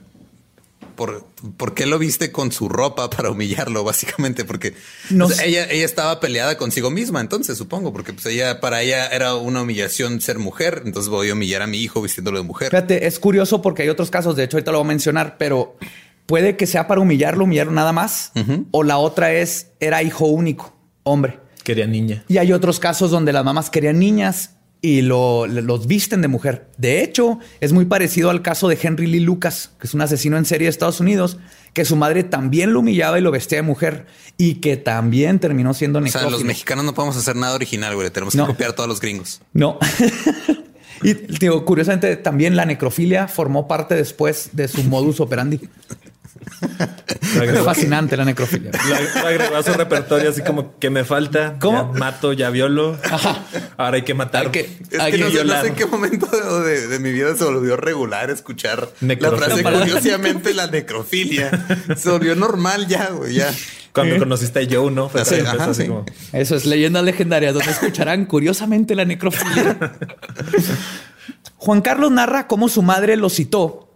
¿Por, 0.97 1.73
qué 1.75 1.85
lo 1.85 1.99
viste 1.99 2.31
con 2.31 2.51
su 2.51 2.67
ropa 2.67 3.09
para 3.09 3.29
humillarlo, 3.29 3.83
básicamente? 3.85 4.43
Porque 4.43 4.73
no 5.11 5.29
ella, 5.43 5.65
ella 5.69 5.85
estaba 5.85 6.19
peleada 6.19 6.57
consigo 6.57 6.89
misma, 6.89 7.21
entonces 7.21 7.57
supongo, 7.57 7.93
porque 7.93 8.11
pues 8.11 8.25
ella, 8.25 8.59
para 8.59 8.81
ella 8.81 9.07
era 9.07 9.35
una 9.35 9.61
humillación 9.61 10.19
ser 10.19 10.39
mujer, 10.39 10.81
entonces 10.83 11.09
voy 11.09 11.29
a 11.29 11.33
humillar 11.33 11.61
a 11.61 11.67
mi 11.67 11.77
hijo 11.77 12.01
vistiéndolo 12.01 12.39
de 12.39 12.43
mujer. 12.43 12.71
Fíjate, 12.71 13.07
es 13.07 13.19
curioso 13.19 13.61
porque 13.61 13.83
hay 13.83 13.89
otros 13.89 14.09
casos, 14.09 14.35
de 14.35 14.43
hecho 14.43 14.57
ahorita 14.57 14.71
lo 14.71 14.79
voy 14.79 14.85
a 14.85 14.89
mencionar, 14.89 15.37
pero 15.37 15.77
puede 16.25 16.57
que 16.57 16.65
sea 16.65 16.87
para 16.87 16.99
humillarlo, 16.99 17.45
humillarlo 17.45 17.71
nada 17.71 17.93
más, 17.93 18.31
o 18.71 18.83
la 18.83 18.97
otra 18.97 19.31
es, 19.33 19.67
era 19.79 20.03
hijo 20.03 20.25
único, 20.25 20.75
hombre. 21.03 21.39
Quería 21.63 21.85
niña. 21.85 22.23
Y 22.27 22.37
hay 22.37 22.53
otros 22.53 22.79
casos 22.79 23.11
donde 23.11 23.31
las 23.33 23.45
mamás 23.45 23.69
querían 23.69 23.99
niñas 23.99 24.56
y 24.81 25.01
lo, 25.01 25.47
los 25.47 25.87
visten 25.87 26.21
de 26.21 26.27
mujer. 26.27 26.69
De 26.77 27.03
hecho, 27.03 27.39
es 27.59 27.73
muy 27.73 27.85
parecido 27.85 28.29
al 28.29 28.41
caso 28.41 28.67
de 28.67 28.77
Henry 28.81 29.07
Lee 29.07 29.19
Lucas, 29.19 29.71
que 29.79 29.87
es 29.87 29.93
un 29.93 30.01
asesino 30.01 30.37
en 30.37 30.45
serie 30.45 30.65
de 30.65 30.69
Estados 30.69 30.99
Unidos, 30.99 31.37
que 31.73 31.85
su 31.85 31.95
madre 31.95 32.23
también 32.23 32.73
lo 32.73 32.79
humillaba 32.79 33.19
y 33.19 33.21
lo 33.21 33.31
vestía 33.31 33.59
de 33.59 33.63
mujer 33.63 34.05
y 34.37 34.55
que 34.55 34.77
también 34.77 35.39
terminó 35.39 35.73
siendo 35.73 35.99
necrófilo. 35.99 36.27
O 36.27 36.31
sea, 36.31 36.37
los 36.39 36.45
mexicanos 36.45 36.85
no 36.85 36.93
podemos 36.93 37.17
hacer 37.17 37.35
nada 37.35 37.55
original, 37.55 37.95
güey. 37.95 38.09
Tenemos 38.09 38.35
que 38.35 38.41
copiar 38.41 38.71
a 38.71 38.75
todos 38.75 38.89
los 38.89 38.99
gringos. 38.99 39.41
No. 39.53 39.79
y 41.03 41.13
digo, 41.13 41.65
curiosamente, 41.65 42.15
también 42.17 42.55
la 42.55 42.65
necrofilia 42.65 43.27
formó 43.27 43.67
parte 43.67 43.95
después 43.95 44.51
de 44.53 44.67
su 44.67 44.83
modus 44.83 45.19
operandi. 45.19 45.59
Es 47.41 47.59
fascinante 47.63 48.17
la 48.17 48.25
necrofilia. 48.25 48.71
La, 48.71 49.27
agregó 49.27 49.55
a 49.55 49.63
su 49.63 49.73
repertorio 49.73 50.29
así 50.29 50.41
como 50.41 50.77
que 50.79 50.89
me 50.89 51.03
falta. 51.03 51.57
¿Cómo? 51.59 51.93
mato, 51.93 52.33
ya 52.33 52.49
violo. 52.49 52.97
Ahora 53.77 53.97
hay 53.97 54.03
que 54.03 54.13
matar. 54.13 54.51
que, 54.51 54.61
es 54.61 55.03
que 55.11 55.17
no, 55.17 55.29
sé 55.29 55.67
en 55.67 55.75
qué 55.75 55.85
momento 55.85 56.27
de, 56.27 56.99
mi 56.99 57.11
vida 57.11 57.35
se 57.35 57.43
volvió 57.43 57.77
regular 57.77 58.29
escuchar 58.29 58.89
la 59.01 59.31
frase 59.31 59.63
curiosamente 59.63 60.53
la 60.53 60.67
necrofilia. 60.67 61.51
Se 61.95 62.09
volvió 62.09 62.35
normal 62.35 62.87
ya, 62.87 63.09
güey, 63.09 63.35
ya. 63.35 63.53
Cuando 63.93 64.17
conociste 64.19 64.59
a 64.59 64.67
Joe, 64.69 64.91
¿no? 64.91 65.09
Eso 66.33 66.55
es 66.55 66.65
leyenda 66.65 67.01
legendaria 67.01 67.51
donde 67.51 67.71
escucharán 67.71 68.25
curiosamente 68.25 68.95
la 68.95 69.05
necrofilia. 69.05 69.77
Juan 71.57 71.81
Carlos 71.81 72.11
narra 72.11 72.47
cómo 72.47 72.69
su 72.69 72.83
madre 72.83 73.15
lo 73.15 73.29
citó 73.29 73.86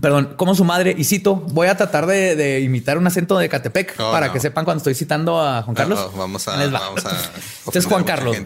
perdón, 0.00 0.34
como 0.36 0.54
su 0.54 0.64
madre, 0.64 0.94
y 0.96 1.04
cito, 1.04 1.36
voy 1.36 1.68
a 1.68 1.76
tratar 1.76 2.06
de, 2.06 2.60
imitar 2.60 2.98
un 2.98 3.06
acento 3.06 3.38
de 3.38 3.48
Catepec 3.48 3.96
oh, 3.98 4.12
para 4.12 4.32
que 4.32 4.40
sepan 4.40 4.64
cuando 4.64 4.78
estoy 4.78 4.94
citando 4.94 5.40
a 5.40 5.62
Juan 5.62 5.74
Carlos. 5.74 6.12
vamos 6.16 6.46
a, 6.48 6.56
vamos 6.56 7.06
a 7.06 7.10
este 7.66 7.78
es 7.78 7.86
Juan 7.86 8.04
Carlos. 8.04 8.36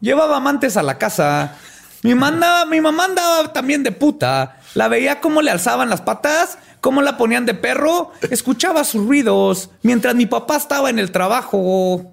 Llevaba 0.00 0.38
amantes 0.38 0.76
a 0.76 0.82
la 0.82 0.98
casa. 0.98 1.56
Mi, 2.02 2.14
manda, 2.14 2.64
mi 2.64 2.80
mamá 2.80 3.04
andaba 3.04 3.52
también 3.52 3.82
de 3.82 3.92
puta. 3.92 4.56
La 4.74 4.88
veía 4.88 5.20
cómo 5.20 5.42
le 5.42 5.50
alzaban 5.50 5.90
las 5.90 6.00
patas, 6.00 6.58
cómo 6.80 7.02
la 7.02 7.18
ponían 7.18 7.44
de 7.44 7.54
perro. 7.54 8.10
Escuchaba 8.30 8.84
sus 8.84 9.06
ruidos 9.06 9.70
mientras 9.82 10.14
mi 10.14 10.26
papá 10.26 10.56
estaba 10.56 10.88
en 10.88 10.98
el 10.98 11.12
trabajo. 11.12 12.10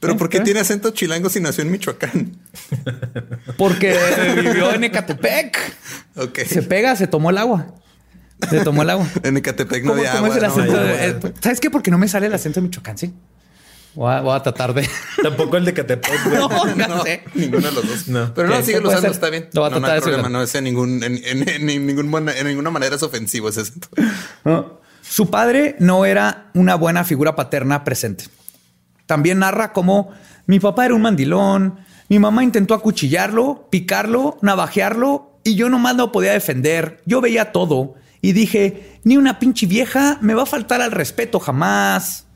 ¿Pero 0.00 0.16
por 0.16 0.30
qué 0.30 0.40
tiene 0.40 0.60
acento 0.60 0.90
chilango 0.90 1.28
si 1.28 1.40
nació 1.40 1.62
en 1.62 1.70
Michoacán? 1.70 2.36
Porque 3.58 3.96
vivió 4.34 4.72
en 4.72 4.84
Ecatepec. 4.84 5.58
Se 6.46 6.62
pega, 6.62 6.96
se 6.96 7.06
tomó 7.06 7.30
el 7.30 7.38
agua. 7.38 7.74
Se 8.48 8.64
tomó 8.64 8.82
el 8.82 8.90
agua. 8.90 9.06
en 9.22 9.36
Ecatepec 9.36 9.84
no 9.84 9.92
había 9.92 10.14
agua. 10.14 10.36
Eh, 10.36 11.20
¿Sabes 11.40 11.60
qué? 11.60 11.70
Porque 11.70 11.90
no 11.90 11.98
me 11.98 12.08
sale 12.08 12.26
el 12.26 12.34
acento 12.34 12.60
de 12.60 12.64
Michoacán, 12.64 12.96
sí. 12.96 13.14
Voy 13.94 14.34
a, 14.34 14.42
tratar 14.42 14.72
de. 14.72 14.88
Tampoco 15.22 15.56
el 15.56 15.64
de 15.64 15.74
Catepec. 15.74 16.26
no, 16.26 16.48
no, 16.48 17.02
sé. 17.02 17.24
Ninguno 17.34 17.68
de 17.68 17.72
los 17.72 17.88
dos. 17.88 18.08
No. 18.08 18.32
Pero 18.34 18.48
no, 18.48 18.62
sigue 18.62 18.78
usando, 18.78 19.08
está 19.08 19.30
bien. 19.30 19.48
no, 19.52 19.68
no 19.68 19.86
hay 19.86 20.00
problema. 20.00 20.28
No 20.28 20.42
es 20.42 20.54
en, 20.54 20.64
ningún, 20.64 21.02
en, 21.02 21.20
en, 21.24 21.66
ningún, 21.66 22.28
en 22.28 22.46
ninguna 22.46 22.70
manera 22.70 22.94
es 22.94 23.02
ofensivo 23.02 23.48
ese 23.48 23.62
acento. 23.62 23.88
Su 25.02 25.28
padre 25.28 25.74
no 25.80 26.04
era 26.04 26.50
una 26.54 26.76
buena 26.76 27.02
figura 27.02 27.34
paterna 27.34 27.82
presente. 27.82 28.26
También 29.10 29.40
narra 29.40 29.72
cómo 29.72 30.10
mi 30.46 30.60
papá 30.60 30.84
era 30.84 30.94
un 30.94 31.02
mandilón, 31.02 31.80
mi 32.08 32.20
mamá 32.20 32.44
intentó 32.44 32.74
acuchillarlo, 32.74 33.66
picarlo, 33.68 34.38
navajearlo 34.40 35.40
y 35.42 35.56
yo 35.56 35.68
nomás 35.68 35.96
no 35.96 36.12
podía 36.12 36.30
defender. 36.30 37.02
Yo 37.06 37.20
veía 37.20 37.50
todo 37.50 37.94
y 38.22 38.30
dije, 38.30 39.00
ni 39.02 39.16
una 39.16 39.40
pinche 39.40 39.66
vieja 39.66 40.18
me 40.20 40.34
va 40.34 40.44
a 40.44 40.46
faltar 40.46 40.80
al 40.80 40.92
respeto 40.92 41.40
jamás. 41.40 42.28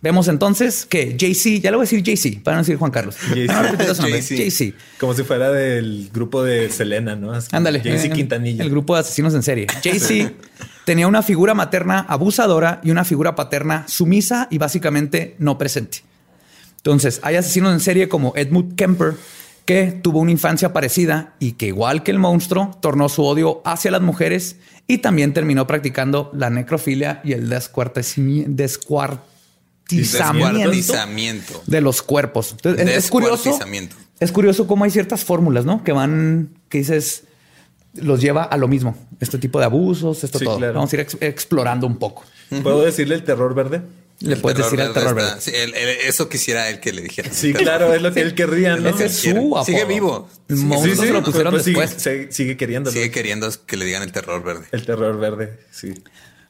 Vemos 0.00 0.28
entonces 0.28 0.86
que 0.86 1.16
JC, 1.16 1.60
ya 1.60 1.70
le 1.70 1.76
voy 1.76 1.84
a 1.84 1.90
decir 1.90 2.02
JC, 2.02 2.40
para 2.42 2.56
no 2.56 2.62
decir 2.62 2.76
Juan 2.76 2.92
Carlos. 2.92 3.16
JC. 3.34 4.74
Como 4.98 5.14
si 5.14 5.24
fuera 5.24 5.50
del 5.50 6.10
grupo 6.12 6.44
de 6.44 6.70
Selena, 6.70 7.16
¿no? 7.16 7.32
Ándale. 7.50 7.80
JC 7.80 8.12
Quintanilla. 8.12 8.62
El 8.62 8.70
grupo 8.70 8.94
de 8.94 9.00
asesinos 9.00 9.34
en 9.34 9.42
serie. 9.42 9.66
JC 9.82 10.32
tenía 10.84 11.08
una 11.08 11.22
figura 11.22 11.54
materna 11.54 12.00
abusadora 12.08 12.80
y 12.84 12.92
una 12.92 13.04
figura 13.04 13.34
paterna 13.34 13.86
sumisa 13.88 14.46
y 14.50 14.58
básicamente 14.58 15.34
no 15.38 15.58
presente. 15.58 16.02
Entonces, 16.76 17.18
hay 17.24 17.34
asesinos 17.34 17.72
en 17.72 17.80
serie 17.80 18.08
como 18.08 18.32
Edmund 18.36 18.76
Kemper, 18.76 19.14
que 19.64 19.98
tuvo 20.00 20.20
una 20.20 20.30
infancia 20.30 20.72
parecida 20.72 21.34
y 21.40 21.52
que, 21.52 21.66
igual 21.66 22.04
que 22.04 22.12
el 22.12 22.18
monstruo, 22.18 22.78
tornó 22.80 23.08
su 23.08 23.24
odio 23.24 23.62
hacia 23.64 23.90
las 23.90 24.00
mujeres 24.00 24.56
y 24.86 24.98
también 24.98 25.34
terminó 25.34 25.66
practicando 25.66 26.30
la 26.32 26.50
necrofilia 26.50 27.20
y 27.24 27.32
el 27.32 27.50
descuartizamiento, 29.88 31.62
de 31.66 31.80
los 31.80 32.02
cuerpos. 32.02 32.56
es 32.64 33.10
curioso. 33.10 33.58
Es 34.20 34.32
curioso 34.32 34.66
cómo 34.66 34.84
hay 34.84 34.90
ciertas 34.90 35.24
fórmulas, 35.24 35.64
¿no? 35.64 35.84
Que 35.84 35.92
van, 35.92 36.50
que 36.68 36.78
dices, 36.78 37.22
los 37.94 38.20
lleva 38.20 38.42
a 38.42 38.56
lo 38.56 38.68
mismo. 38.68 38.96
Este 39.20 39.38
tipo 39.38 39.58
de 39.58 39.66
abusos, 39.66 40.24
esto 40.24 40.38
todo. 40.40 40.58
Vamos 40.58 40.92
a 40.92 40.96
ir 40.96 41.06
explorando 41.20 41.86
un 41.86 41.98
poco. 41.98 42.24
¿Puedo 42.62 42.82
decirle 42.82 43.14
el 43.14 43.24
terror 43.24 43.54
verde? 43.54 43.82
Le 44.20 44.36
puedes 44.36 44.58
decir 44.58 44.80
el 44.80 44.92
terror 44.92 45.14
verde. 45.14 46.08
eso 46.08 46.28
quisiera 46.28 46.68
él 46.68 46.80
que 46.80 46.92
le 46.92 47.02
dijera. 47.02 47.30
Sí, 47.32 47.52
claro, 47.52 47.94
es 47.94 48.02
lo 48.02 48.12
que 48.12 48.20
él 48.20 48.34
querría, 48.34 48.76
¿no? 48.76 48.88
Ese 48.88 49.06
es 49.06 49.16
su 49.18 49.62
Sigue 49.64 49.84
vivo. 49.84 50.28
Monstruos 50.48 50.98
sí, 50.98 51.12
lo 51.12 51.22
pusieron 51.22 51.52
pues, 51.52 51.64
después. 51.64 51.90
Sigue, 51.90 52.32
sigue, 52.32 52.56
queriendo. 52.56 52.90
Sigue 52.90 53.10
queriendo 53.12 53.48
que 53.66 53.76
le 53.76 53.84
digan 53.84 54.02
el 54.02 54.10
terror 54.10 54.42
verde. 54.42 54.66
El 54.72 54.84
terror 54.84 55.18
verde, 55.18 55.60
sí. 55.70 55.94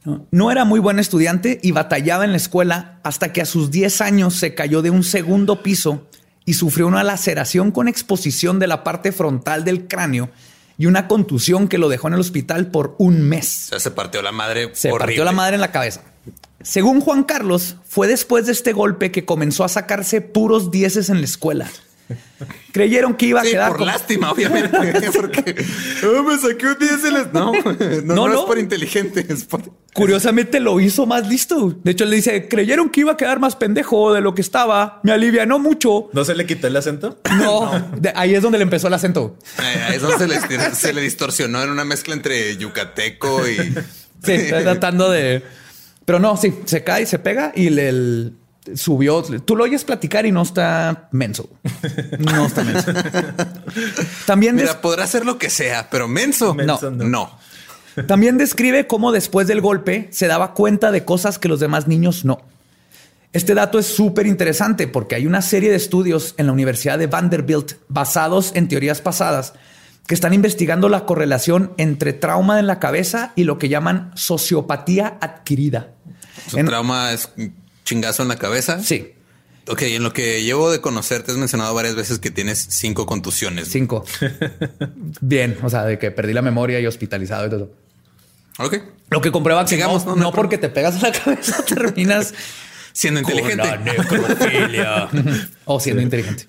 No 0.04 0.50
era 0.50 0.64
muy 0.64 0.80
buen 0.80 0.98
estudiante 0.98 1.58
y 1.62 1.72
batallaba 1.72 2.24
en 2.24 2.30
la 2.30 2.36
escuela 2.36 3.00
hasta 3.02 3.32
que 3.32 3.42
a 3.42 3.46
sus 3.46 3.70
10 3.70 4.00
años 4.00 4.34
se 4.34 4.54
cayó 4.54 4.80
de 4.82 4.90
un 4.90 5.04
segundo 5.04 5.62
piso 5.62 6.06
y 6.44 6.54
sufrió 6.54 6.86
una 6.86 7.04
laceración 7.04 7.70
con 7.72 7.88
exposición 7.88 8.58
de 8.58 8.68
la 8.68 8.84
parte 8.84 9.12
frontal 9.12 9.64
del 9.64 9.86
cráneo 9.86 10.30
y 10.78 10.86
una 10.86 11.08
contusión 11.08 11.68
que 11.68 11.76
lo 11.76 11.88
dejó 11.88 12.08
en 12.08 12.14
el 12.14 12.20
hospital 12.20 12.70
por 12.70 12.94
un 12.98 13.20
mes. 13.22 13.66
O 13.66 13.70
sea, 13.70 13.80
se 13.80 13.90
partió 13.90 14.22
la 14.22 14.32
madre. 14.32 14.70
Se 14.72 14.90
partió 14.90 15.24
la 15.24 15.32
madre 15.32 15.56
en 15.56 15.60
la 15.60 15.72
cabeza. 15.72 16.02
Según 16.62 17.00
Juan 17.00 17.24
Carlos, 17.24 17.76
fue 17.84 18.08
después 18.08 18.46
de 18.46 18.52
este 18.52 18.72
golpe 18.72 19.10
que 19.10 19.24
comenzó 19.24 19.64
a 19.64 19.68
sacarse 19.68 20.20
puros 20.20 20.70
dieces 20.70 21.10
en 21.10 21.18
la 21.18 21.24
escuela. 21.24 21.68
Creyeron 22.72 23.14
que 23.14 23.26
iba 23.26 23.40
a 23.40 23.44
quedar. 23.44 23.72
Por 23.72 23.86
lástima, 23.86 24.30
obviamente. 24.32 24.70
porque 25.14 25.54
oh, 26.04 26.22
me 26.22 26.38
saqué 26.38 26.66
un 26.66 26.78
10 26.78 27.04
en 27.04 27.14
la... 27.14 27.30
no, 27.32 27.52
no, 28.04 28.28
no, 28.28 28.34
es 28.34 28.40
por 28.40 28.58
inteligente. 28.58 29.26
Es 29.28 29.44
por... 29.44 29.62
Curiosamente 29.92 30.60
lo 30.60 30.78
hizo 30.80 31.06
más 31.06 31.26
listo. 31.28 31.76
De 31.82 31.90
hecho, 31.90 32.04
le 32.04 32.16
dice: 32.16 32.48
Creyeron 32.48 32.90
que 32.90 33.00
iba 33.00 33.12
a 33.12 33.16
quedar 33.16 33.40
más 33.40 33.56
pendejo 33.56 34.12
de 34.12 34.20
lo 34.20 34.34
que 34.34 34.42
estaba. 34.42 35.00
Me 35.02 35.12
alivianó 35.12 35.58
mucho. 35.58 36.08
¿No 36.12 36.24
se 36.24 36.34
le 36.34 36.46
quitó 36.46 36.68
el 36.68 36.76
acento? 36.76 37.18
No, 37.38 37.70
ahí 38.14 38.34
es 38.34 38.42
donde 38.42 38.58
le 38.58 38.64
empezó 38.64 38.88
el 38.88 38.94
acento. 38.94 39.36
Ahí 39.56 39.96
es 39.96 40.02
donde 40.02 40.40
se 40.74 40.92
le, 40.92 41.00
distorsionó 41.00 41.62
en 41.62 41.70
una 41.70 41.84
mezcla 41.84 42.14
entre 42.14 42.56
yucateco 42.56 43.48
y. 43.48 43.56
Sí, 44.24 44.32
está 44.32 44.62
tratando 44.62 45.10
de. 45.10 45.42
Pero 46.04 46.20
no, 46.20 46.36
sí, 46.36 46.54
se 46.64 46.84
cae, 46.84 47.04
se 47.04 47.18
pega 47.18 47.52
y 47.54 47.68
le, 47.70 48.32
subió. 48.76 49.22
Tú 49.22 49.56
lo 49.56 49.64
oyes 49.64 49.84
platicar 49.84 50.26
y 50.26 50.32
no 50.32 50.42
está 50.42 51.08
menso. 51.12 51.48
No 52.18 52.46
está 52.46 52.64
menso. 52.64 52.92
También 54.26 54.56
Mira, 54.56 54.80
podrá 54.80 55.06
ser 55.06 55.24
lo 55.24 55.38
que 55.38 55.50
sea, 55.50 55.88
pero 55.90 56.08
menso, 56.08 56.54
no. 56.54 56.78
no. 56.90 57.38
También 58.06 58.38
describe 58.38 58.86
cómo 58.86 59.12
después 59.12 59.48
del 59.48 59.60
golpe 59.60 60.08
se 60.12 60.26
daba 60.26 60.54
cuenta 60.54 60.90
de 60.92 61.04
cosas 61.04 61.38
que 61.38 61.48
los 61.48 61.60
demás 61.60 61.88
niños 61.88 62.24
no. 62.24 62.40
Este 63.32 63.54
dato 63.54 63.78
es 63.78 63.86
súper 63.86 64.26
interesante 64.26 64.88
porque 64.88 65.14
hay 65.14 65.26
una 65.26 65.42
serie 65.42 65.70
de 65.70 65.76
estudios 65.76 66.34
en 66.38 66.46
la 66.46 66.52
Universidad 66.52 66.98
de 66.98 67.06
Vanderbilt 67.06 67.72
basados 67.88 68.52
en 68.54 68.68
teorías 68.68 69.00
pasadas 69.00 69.52
que 70.06 70.14
están 70.14 70.32
investigando 70.32 70.88
la 70.88 71.04
correlación 71.04 71.74
entre 71.76 72.14
trauma 72.14 72.58
en 72.58 72.66
la 72.66 72.80
cabeza 72.80 73.32
y 73.36 73.44
lo 73.44 73.58
que 73.58 73.68
llaman 73.68 74.10
sociopatía 74.14 75.18
adquirida. 75.20 75.90
Su 76.48 76.56
trauma 76.64 77.12
es 77.12 77.30
chingazo 77.88 78.22
en 78.22 78.28
la 78.28 78.36
cabeza. 78.36 78.82
Sí. 78.82 79.14
Ok, 79.66 79.82
en 79.82 80.02
lo 80.02 80.12
que 80.12 80.42
llevo 80.42 80.70
de 80.70 80.80
conocerte, 80.80 81.30
has 81.32 81.38
mencionado 81.38 81.74
varias 81.74 81.94
veces 81.94 82.18
que 82.18 82.30
tienes 82.30 82.66
cinco 82.70 83.06
contusiones. 83.06 83.68
Cinco. 83.68 84.04
Bien, 85.20 85.58
o 85.62 85.70
sea, 85.70 85.84
de 85.84 85.98
que 85.98 86.10
perdí 86.10 86.32
la 86.32 86.42
memoria 86.42 86.80
y 86.80 86.86
hospitalizado 86.86 87.46
y 87.46 87.50
todo. 87.50 87.70
Ok. 88.58 88.78
Lo 89.10 89.20
que 89.20 89.30
comprueba 89.30 89.64
que 89.64 89.78
no, 89.78 90.32
porque 90.32 90.58
te 90.58 90.68
pegas 90.68 90.96
en 90.96 91.02
la 91.02 91.12
cabeza 91.12 91.64
terminas 91.68 92.34
siendo 92.92 93.20
inteligente. 93.20 93.62
o 95.64 95.80
siendo 95.80 96.02
inteligente. 96.02 96.46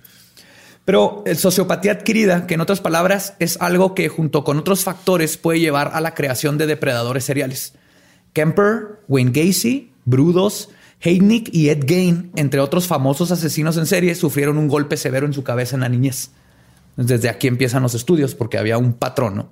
Pero 0.84 1.24
el 1.26 1.38
sociopatía 1.38 1.94
adquirida, 1.94 2.48
que 2.48 2.56
en 2.56 2.62
otras 2.62 2.82
palabras 2.82 3.36
es 3.40 3.58
algo 3.62 3.96
que 3.96 4.10
junto 4.10 4.44
con 4.44 4.58
otros 4.58 4.84
factores 4.84 5.38
puede 5.38 5.60
llevar 5.60 5.92
a 5.94 6.02
la 6.02 6.16
creación 6.16 6.58
de 6.58 6.66
depredadores 6.68 7.24
seriales. 7.24 7.74
Kemper, 8.34 9.00
Wayne 9.08 9.32
Gacy, 9.32 9.92
Brudos, 10.06 10.70
Heidnik 11.02 11.50
y 11.54 11.70
Ed 11.70 11.84
Gain, 11.86 12.32
entre 12.36 12.60
otros 12.60 12.88
famosos 12.88 13.32
asesinos 13.32 13.78
en 13.78 13.86
serie, 13.86 14.16
sufrieron 14.16 14.58
un 14.58 14.68
golpe 14.68 14.98
severo 14.98 15.26
en 15.26 15.34
su 15.34 15.44
cabeza 15.44 15.76
en 15.76 15.82
la 15.82 15.90
niñez. 15.90 16.32
Desde 16.98 17.30
aquí 17.30 17.48
empiezan 17.48 17.84
los 17.84 17.96
estudios 17.96 18.36
porque 18.36 18.58
había 18.58 18.78
un 18.78 18.94
patrón. 18.94 19.48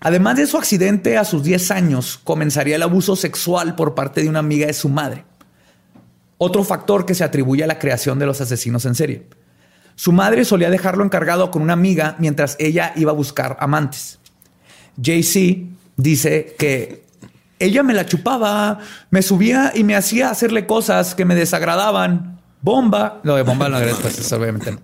Además 0.00 0.36
de 0.36 0.46
su 0.46 0.56
accidente, 0.56 1.18
a 1.18 1.24
sus 1.24 1.42
10 1.42 1.70
años 1.70 2.18
comenzaría 2.22 2.76
el 2.76 2.82
abuso 2.82 3.16
sexual 3.16 3.74
por 3.74 3.94
parte 3.94 4.22
de 4.22 4.28
una 4.28 4.38
amiga 4.38 4.66
de 4.66 4.72
su 4.72 4.88
madre. 4.88 5.24
Otro 6.38 6.64
factor 6.64 7.06
que 7.06 7.14
se 7.14 7.24
atribuye 7.24 7.64
a 7.64 7.66
la 7.66 7.78
creación 7.78 8.18
de 8.18 8.26
los 8.26 8.40
asesinos 8.40 8.84
en 8.86 8.94
serie. 8.94 9.26
Su 9.94 10.12
madre 10.12 10.44
solía 10.44 10.70
dejarlo 10.70 11.04
encargado 11.04 11.50
con 11.50 11.62
una 11.62 11.72
amiga 11.72 12.16
mientras 12.18 12.56
ella 12.58 12.92
iba 12.96 13.12
a 13.12 13.14
buscar 13.14 13.56
amantes. 13.60 14.18
JC 14.98 15.66
dice 15.96 16.54
que 16.58 17.05
ella 17.58 17.82
me 17.82 17.94
la 17.94 18.06
chupaba, 18.06 18.78
me 19.10 19.22
subía 19.22 19.72
y 19.74 19.84
me 19.84 19.96
hacía 19.96 20.30
hacerle 20.30 20.66
cosas 20.66 21.14
que 21.14 21.24
me 21.24 21.34
desagradaban. 21.34 22.40
Bomba. 22.62 23.20
Lo 23.22 23.36
de 23.36 23.42
bomba 23.42 23.68
no 23.68 23.78
pues 24.00 24.32
obviamente 24.32 24.72
no. 24.72 24.80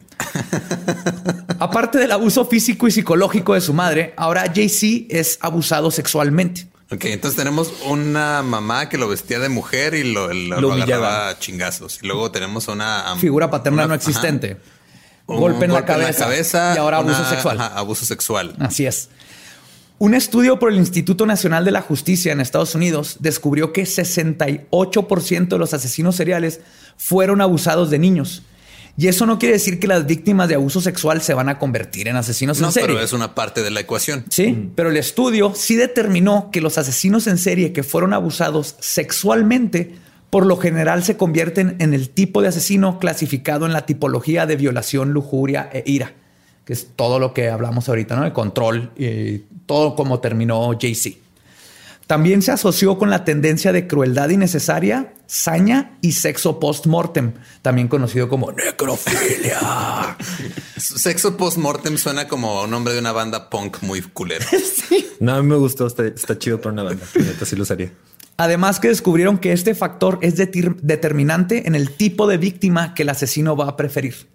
Aparte 1.59 1.99
del 1.99 2.13
abuso 2.13 2.45
físico 2.45 2.87
y 2.87 2.91
psicológico 2.91 3.55
de 3.55 3.61
su 3.61 3.73
madre, 3.75 4.15
ahora 4.17 4.47
JC 4.47 5.07
es 5.09 5.39
abusado 5.41 5.91
sexualmente. 5.91 6.69
Ok, 6.93 7.07
entonces 7.07 7.37
tenemos 7.39 7.73
una 7.87 8.43
mamá 8.43 8.89
que 8.89 8.99
lo 8.99 9.09
vestía 9.09 9.39
de 9.39 9.49
mujer 9.49 9.95
y 9.95 10.13
lo, 10.13 10.33
lo, 10.33 10.73
agarraba 10.75 11.31
a 11.31 11.39
chingazos. 11.39 12.01
Y 12.03 12.07
luego 12.07 12.31
tenemos 12.31 12.69
una 12.69 13.17
figura 13.19 13.51
paterna 13.51 13.87
no 13.87 13.95
existente. 13.95 14.59
Golpe, 15.27 15.65
en, 15.65 15.73
la 15.73 15.85
cabeza, 15.87 16.75
y 16.75 16.79
ahora 16.79 16.99
abuso 16.99 17.25
sexual. 17.25 17.59
abuso 17.61 18.05
sexual. 18.05 18.55
Así 18.59 18.85
es. 18.85 19.09
Un 20.03 20.15
estudio 20.15 20.59
por 20.59 20.73
el 20.73 20.79
Instituto 20.79 21.27
Nacional 21.27 21.65
de 21.65 21.71
la 21.71 21.81
Justicia 21.81 22.33
en 22.33 22.41
Estados 22.41 22.75
Unidos 22.75 23.19
descubrió 23.21 23.73
que 23.73 23.85
68% 23.85 25.47
de 25.47 25.59
los 25.59 25.75
asesinos 25.75 26.17
seriales 26.17 26.61
fueron 26.97 27.41
abusados 27.41 27.89
de 27.89 28.01
niños 28.01 28.43
Y 28.97 29.07
eso 29.07 29.27
no 29.27 29.39
quiere 29.39 29.53
decir 29.53 29.79
que 29.79 29.87
las 29.87 30.05
víctimas 30.05 30.49
de 30.49 30.57
abuso 30.57 30.81
sexual 30.81 31.23
se 31.23 31.35
van 31.35 31.49
a 31.49 31.61
convertir 31.61 32.09
en 32.09 32.17
asesinos 32.17 32.61
en 32.61 32.73
serie. 32.73 32.89
pero 32.89 33.01
es 33.01 33.13
una 33.13 33.37
parte 33.37 33.63
de 33.63 33.71
la 33.71 33.79
ecuación. 33.79 34.25
Sí, 34.29 34.71
pero 34.75 34.91
el 34.91 34.97
estudio 34.97 35.53
sí 35.55 35.77
determinó 35.77 36.51
que 36.51 36.61
los 36.61 36.79
asesinos 36.79 37.29
en 37.29 37.39
serie 37.39 37.73
que 37.73 37.85
fueron 37.85 38.13
abusados 38.13 38.75
sexualmente 38.81 39.95
por 40.31 40.47
lo 40.47 40.57
general 40.57 41.05
se 41.05 41.17
convierten 41.17 41.77
en 41.79 41.95
el 41.95 42.11
tipo 42.11 42.43
de 42.43 42.49
asesino 42.49 42.99
clasificado 42.99 43.67
en 43.67 43.73
la 43.73 43.87
tipología 43.87 44.47
de 44.47 44.57
violación, 44.57 45.13
lujuria 45.13 45.71
e 45.73 45.85
ira, 45.87 46.13
que 46.65 46.73
es 46.73 46.89
todo 46.97 47.21
lo 47.21 47.33
que 47.33 47.51
hablamos 47.51 47.89
ahorita, 47.89 48.17
¿no? 48.17 48.27
El 48.27 48.33
control 48.33 48.91
y 48.97 49.45
todo 49.67 49.95
como 49.95 50.21
terminó 50.21 50.73
JC. 50.73 51.19
También 52.07 52.43
se 52.43 52.53
asoció 52.53 52.99
con 52.99 53.11
la 53.11 53.25
tendencia 53.25 53.73
de 53.73 53.87
crueldad 53.87 54.29
innecesaria, 54.29 55.15
saña 55.27 55.97
y 56.03 56.13
sexo 56.13 56.61
post-mortem, 56.61 57.33
también 57.63 57.89
conocido 57.89 58.29
como 58.29 58.53
necrofilia. 58.53 60.17
sexo 60.77 61.37
post-mortem 61.37 61.97
suena 61.97 62.29
como 62.29 62.67
nombre 62.67 62.93
de 62.93 63.01
una 63.01 63.13
banda 63.13 63.49
punk 63.49 63.83
muy 63.83 64.03
culero. 64.03 64.45
No, 65.21 65.35
a 65.35 65.41
mí 65.41 65.49
me 65.49 65.55
gustó, 65.55 65.87
está, 65.87 66.37
chido 66.37 66.61
para 66.61 66.73
una 66.73 66.83
banda. 66.83 67.07
Lo 67.57 67.63
usaría. 67.63 67.93
Además 68.39 68.81
que 68.81 68.89
descubrieron 68.89 69.39
que 69.39 69.53
este 69.53 69.77
factor 69.77 70.19
es 70.21 70.35
determinante 70.37 71.69
en 71.69 71.77
el 71.77 71.93
tipo 71.93 72.27
de 72.27 72.39
víctima 72.39 72.93
que 72.93 73.05
el 73.05 73.09
asesino 73.09 73.57
va 73.57 73.69
a 73.69 73.77
preferir. 73.77 74.27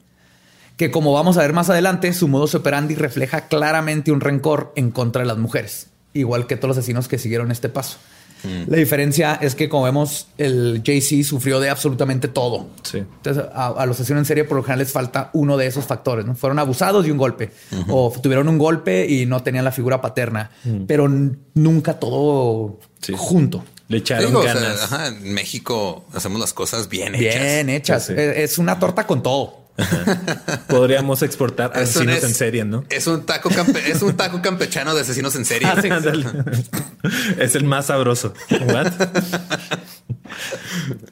Que 0.77 0.91
como 0.91 1.11
vamos 1.11 1.37
a 1.37 1.41
ver 1.41 1.53
más 1.53 1.69
adelante, 1.69 2.13
su 2.13 2.27
modus 2.27 2.55
operandi 2.55 2.95
refleja 2.95 3.47
claramente 3.47 4.11
un 4.11 4.21
rencor 4.21 4.71
en 4.75 4.91
contra 4.91 5.23
de 5.23 5.27
las 5.27 5.37
mujeres, 5.37 5.87
igual 6.13 6.47
que 6.47 6.55
todos 6.55 6.69
los 6.69 6.77
asesinos 6.77 7.07
que 7.07 7.17
siguieron 7.17 7.51
este 7.51 7.67
paso. 7.67 7.97
Mm. 8.43 8.69
La 8.69 8.77
diferencia 8.77 9.39
es 9.41 9.55
que, 9.55 9.69
como 9.69 9.83
vemos, 9.83 10.27
el 10.37 10.81
JC 10.83 11.23
sufrió 11.23 11.59
de 11.59 11.69
absolutamente 11.69 12.27
todo. 12.27 12.67
Entonces, 12.93 13.43
a, 13.53 13.85
los 13.85 13.97
asesinos 13.97 14.21
en 14.21 14.25
serie, 14.25 14.43
por 14.43 14.57
lo 14.57 14.63
general, 14.63 14.79
les 14.79 14.91
falta 14.91 15.29
uno 15.33 15.57
de 15.57 15.67
esos 15.67 15.85
factores. 15.85 16.25
¿no? 16.25 16.35
Fueron 16.35 16.59
abusados 16.59 17.05
y 17.07 17.11
un 17.11 17.17
golpe, 17.17 17.51
o 17.89 18.13
tuvieron 18.21 18.47
un 18.47 18.57
golpe 18.57 19.07
y 19.07 19.25
no 19.25 19.43
tenían 19.43 19.65
la 19.65 19.71
figura 19.71 20.01
paterna, 20.01 20.51
mm. 20.63 20.85
pero 20.85 21.07
nunca 21.53 21.99
todo 21.99 22.79
junto. 23.15 23.63
Le 23.89 23.99
echaron 23.99 24.33
ganas. 24.33 24.91
en 25.07 25.33
México 25.33 26.05
hacemos 26.13 26.39
las 26.41 26.53
cosas 26.53 26.89
bien 26.89 27.15
hechas. 27.15 27.41
Bien 27.41 27.69
hechas. 27.69 28.09
Es 28.09 28.57
una 28.57 28.79
torta 28.79 29.07
con 29.07 29.23
todo. 29.23 29.66
Podríamos 30.67 31.21
exportar 31.21 31.71
asesinos 31.75 32.23
en 32.23 32.33
serie, 32.33 32.65
¿no? 32.65 32.83
Es 32.89 33.07
un 33.07 33.25
taco 33.25 33.49
es 33.87 34.01
un 34.01 34.17
taco 34.17 34.41
campechano 34.41 34.95
de 34.95 35.01
asesinos 35.01 35.35
en 35.35 35.45
serie. 35.45 35.67
Ah, 35.77 35.77
es 37.39 37.55
el 37.55 37.63
más 37.63 37.87
sabroso. 37.87 38.33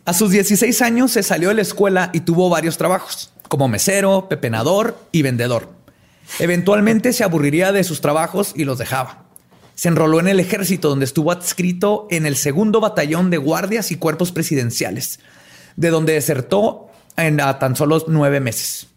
A 0.06 0.14
sus 0.14 0.32
16 0.32 0.82
años 0.82 1.12
se 1.12 1.24
salió 1.24 1.50
de 1.50 1.56
la 1.56 1.62
escuela 1.62 2.10
y 2.14 2.22
tuvo 2.22 2.50
varios 2.50 2.78
trabajos, 2.78 3.32
como 3.48 3.68
mesero, 3.68 4.28
pepenador 4.28 4.98
y 5.12 5.22
vendedor. 5.22 5.70
Eventualmente 6.40 7.14
se 7.14 7.24
aburriría 7.24 7.72
de 7.72 7.84
sus 7.84 8.02
trabajos 8.02 8.54
y 8.56 8.66
los 8.66 8.78
dejaba 8.78 9.26
se 9.76 9.90
enroló 9.90 10.22
en 10.22 10.30
el 10.30 10.40
ejército, 10.40 10.90
donde 10.90 11.06
estuvo 11.06 11.32
adscrito 11.32 12.08
en 12.10 12.26
el 12.26 12.38
segundo 12.38 12.80
batallón 12.80 13.30
de 13.30 13.38
guardias 13.38 13.92
y 13.92 13.98
cuerpos 13.98 14.32
presidenciales, 14.32 15.20
de 15.76 15.90
donde 15.90 16.14
desertó 16.14 16.85
en 17.18 17.40
a 17.42 17.60
tan 17.60 17.76
solo 17.76 18.04
nueve 18.08 18.40
meses. 18.40 18.88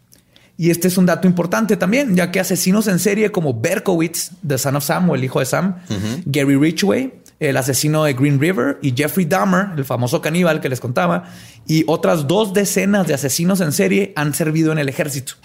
Y 0.57 0.71
este 0.71 0.89
es 0.89 0.97
un 0.97 1.05
dato 1.05 1.25
importante 1.25 1.77
también, 1.77 2.15
ya 2.17 2.31
que 2.31 2.39
asesinos 2.41 2.87
en 2.87 2.99
serie 2.99 3.31
como 3.31 3.53
Berkowitz, 3.53 4.31
The 4.45 4.57
Son 4.57 4.75
of 4.75 4.83
Sam 4.83 5.09
o 5.09 5.15
el 5.15 5.23
hijo 5.23 5.39
de 5.39 5.45
Sam, 5.45 5.77
Gary 6.25 6.57
Ridgway, 6.57 7.13
el 7.39 7.55
asesino 7.55 8.03
de 8.03 8.13
Green 8.13 8.41
River, 8.41 8.77
y 8.81 8.93
Jeffrey 8.93 9.25
Dahmer, 9.25 9.67
el 9.77 9.85
famoso 9.85 10.21
caníbal 10.21 10.59
que 10.59 10.67
les 10.67 10.81
contaba, 10.81 11.29
y 11.65 11.85
otras 11.87 12.27
dos 12.27 12.53
decenas 12.53 13.07
de 13.07 13.13
asesinos 13.13 13.61
en 13.61 13.71
serie 13.71 14.11
han 14.17 14.33
servido 14.33 14.73
en 14.73 14.79
el 14.79 14.89
ejército. 14.89 15.35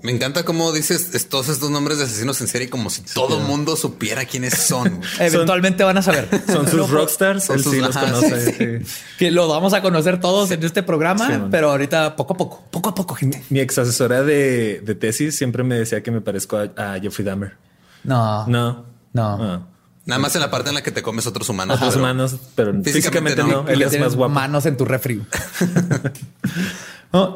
Me 0.00 0.10
encanta 0.10 0.44
cómo 0.44 0.72
dices 0.72 1.28
todos 1.28 1.50
estos 1.50 1.70
nombres 1.70 1.98
de 1.98 2.04
asesinos 2.04 2.40
en 2.40 2.48
serie 2.48 2.70
como 2.70 2.88
si 2.88 3.02
todo 3.02 3.38
el 3.38 3.44
mundo 3.44 3.76
supiera 3.76 4.24
quiénes 4.24 4.54
son. 4.54 5.02
Eventualmente 5.20 5.84
van 5.84 5.98
a 5.98 6.02
saber. 6.02 6.28
Son 6.46 6.66
sus 6.66 6.88
rockstars. 6.88 7.44
Son 7.44 7.62
sus, 7.62 7.76
los 7.76 7.96
conoce. 7.96 8.82
Que 9.18 9.30
lo 9.30 9.48
vamos 9.48 9.74
a 9.74 9.82
conocer 9.82 10.18
todos 10.18 10.50
en 10.50 10.64
este 10.64 10.82
programa, 10.82 11.48
pero 11.50 11.70
ahorita 11.70 12.16
poco 12.16 12.34
a 12.34 12.36
poco, 12.36 12.64
poco 12.70 12.88
a 12.88 12.94
poco, 12.94 13.14
gente. 13.14 13.44
Mi 13.50 13.60
ex 13.60 13.76
asesora 13.78 14.22
de, 14.22 14.96
tesis 14.98 15.36
siempre 15.36 15.62
me 15.62 15.76
decía 15.76 16.02
que 16.02 16.10
me 16.10 16.22
parezco 16.22 16.56
a, 16.56 16.98
Jeffrey 17.00 17.24
Dahmer. 17.24 17.56
No, 18.04 18.46
no, 18.46 18.86
no. 19.12 19.68
Nada 20.04 20.18
más 20.18 20.34
en 20.34 20.40
la 20.40 20.50
parte 20.50 20.70
en 20.70 20.74
la 20.74 20.82
que 20.82 20.90
te 20.90 21.02
comes 21.02 21.26
otros 21.26 21.48
humanos. 21.48 21.76
Otros 21.76 21.96
humanos, 21.96 22.36
pero 22.56 22.74
físicamente, 22.82 23.44
no. 23.44 23.68
Él 23.68 23.82
es 23.82 24.00
más 24.00 24.16
guapo. 24.16 24.34
Manos 24.34 24.66
en 24.66 24.76
tu 24.76 24.84
refri. 24.84 25.22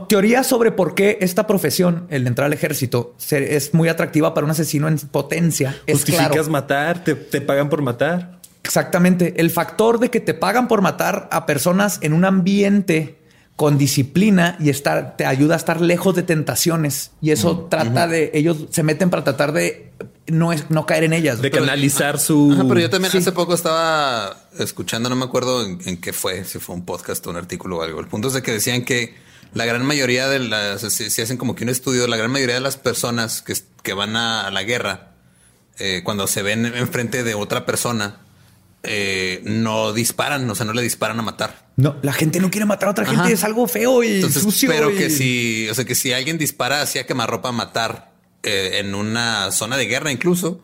teoría 0.09 0.43
sobre 0.43 0.73
por 0.73 0.95
qué 0.95 1.19
esta 1.21 1.47
profesión, 1.47 2.07
el 2.09 2.27
entrar 2.27 2.47
al 2.47 2.53
ejército, 2.53 3.15
es 3.31 3.75
muy 3.75 3.89
atractiva 3.89 4.33
para 4.33 4.45
un 4.45 4.51
asesino 4.51 4.89
en 4.89 4.99
potencia. 4.99 5.77
Justificas 5.89 6.49
matar, 6.49 7.05
te, 7.05 7.15
pagan 7.15 7.69
por 7.69 7.83
matar. 7.83 8.41
Exactamente. 8.65 9.35
El 9.37 9.51
factor 9.51 9.99
de 9.99 10.11
que 10.11 10.21
te 10.21 10.35
pagan 10.35 10.67
por 10.67 10.83
matar 10.83 11.29
a 11.31 11.47
personas 11.47 11.99
en 12.03 12.13
un 12.15 12.25
ambiente 12.25 13.19
con 13.55 13.79
disciplina 13.79 14.57
y 14.61 14.69
estar 14.69 15.17
te 15.17 15.25
ayuda 15.25 15.55
a 15.55 15.57
estar 15.57 15.81
lejos 15.81 16.15
de 16.15 16.23
tentaciones 16.23 17.13
y 17.23 17.31
eso 17.31 17.67
trata 17.71 18.07
de 18.07 18.31
ellos 18.35 18.67
se 18.71 18.83
meten 18.83 19.09
para 19.09 19.25
tratar 19.25 19.53
de 19.53 19.93
no 20.27 20.53
es 20.53 20.71
no 20.71 20.85
caer 20.85 21.05
en 21.05 21.15
ellas 21.15 21.41
de 21.41 21.51
canalizar 21.51 22.19
su 22.19 22.55
pero 22.69 22.81
yo 22.81 22.91
también 22.91 23.17
hace 23.17 23.33
poco 23.33 23.55
estaba 23.55 24.37
escuchando 24.59 25.09
no 25.09 25.17
me 25.17 25.25
acuerdo 25.25 25.65
en, 25.65 25.79
en, 25.87 25.97
qué 25.97 26.13
fue 26.13 26.45
si 26.45 26.59
fue 26.59 26.75
un 26.75 26.85
podcast 26.85 27.27
o 27.27 27.31
un 27.31 27.37
artículo 27.37 27.79
o 27.79 27.83
algo 27.83 27.99
el 27.99 28.09
punto 28.09 28.29
es 28.29 28.35
de 28.35 28.43
que 28.43 28.53
decían 28.53 28.85
que 28.85 29.15
la 29.55 29.65
gran 29.65 29.85
mayoría 29.85 30.29
de 30.29 30.39
las, 30.41 30.81
si, 30.81 31.23
hacen 31.23 31.37
como 31.37 31.55
que 31.55 31.65
un 31.65 31.71
estudio, 31.71 32.07
la 32.07 32.17
gran 32.17 32.31
mayoría 32.31 32.57
de 32.57 32.61
las 32.61 32.77
personas 32.77 33.43
que, 33.43 33.55
que 33.83 33.95
van 33.95 34.17
a, 34.17 34.51
la 34.51 34.63
guerra, 34.63 35.13
eh, 35.79 36.03
cuando 36.05 36.27
se 36.27 36.43
ven 36.43 36.67
enfrente 36.67 37.25
de 37.25 37.35
otra 37.35 37.67
persona, 37.67 38.21
eh, 38.83 39.43
no 39.45 39.93
disparan, 39.93 40.49
o 40.49 40.55
sea, 40.55 40.67
no 40.67 40.73
le 40.73 40.83
disparan 40.83 41.19
a 41.19 41.23
matar. 41.23 41.67
No, 41.77 41.97
la 42.03 42.13
gente 42.13 42.41
no 42.41 42.51
quiere 42.51 42.65
matar 42.65 42.89
a 42.89 42.93
otra 42.93 43.07
gente, 43.07 43.33
es 43.33 43.45
algo 43.45 43.67
feo 43.67 44.03
y 44.03 44.23
sucio. 44.23 44.71
Pero 44.71 44.95
que 44.95 45.11
si, 45.11 45.69
o 45.69 45.75
sea, 45.75 45.85
que 45.85 45.95
si 45.95 46.13
alguien 46.13 46.39
dispara 46.39 46.83
hacia 46.83 47.07
quemarropa 47.07 47.51
a 47.51 47.53
matar 47.53 48.13
eh, 48.43 48.79
en 48.79 48.95
una 48.95 49.51
zona 49.53 49.77
de 49.77 49.87
guerra, 49.87 50.13
incluso, 50.13 50.61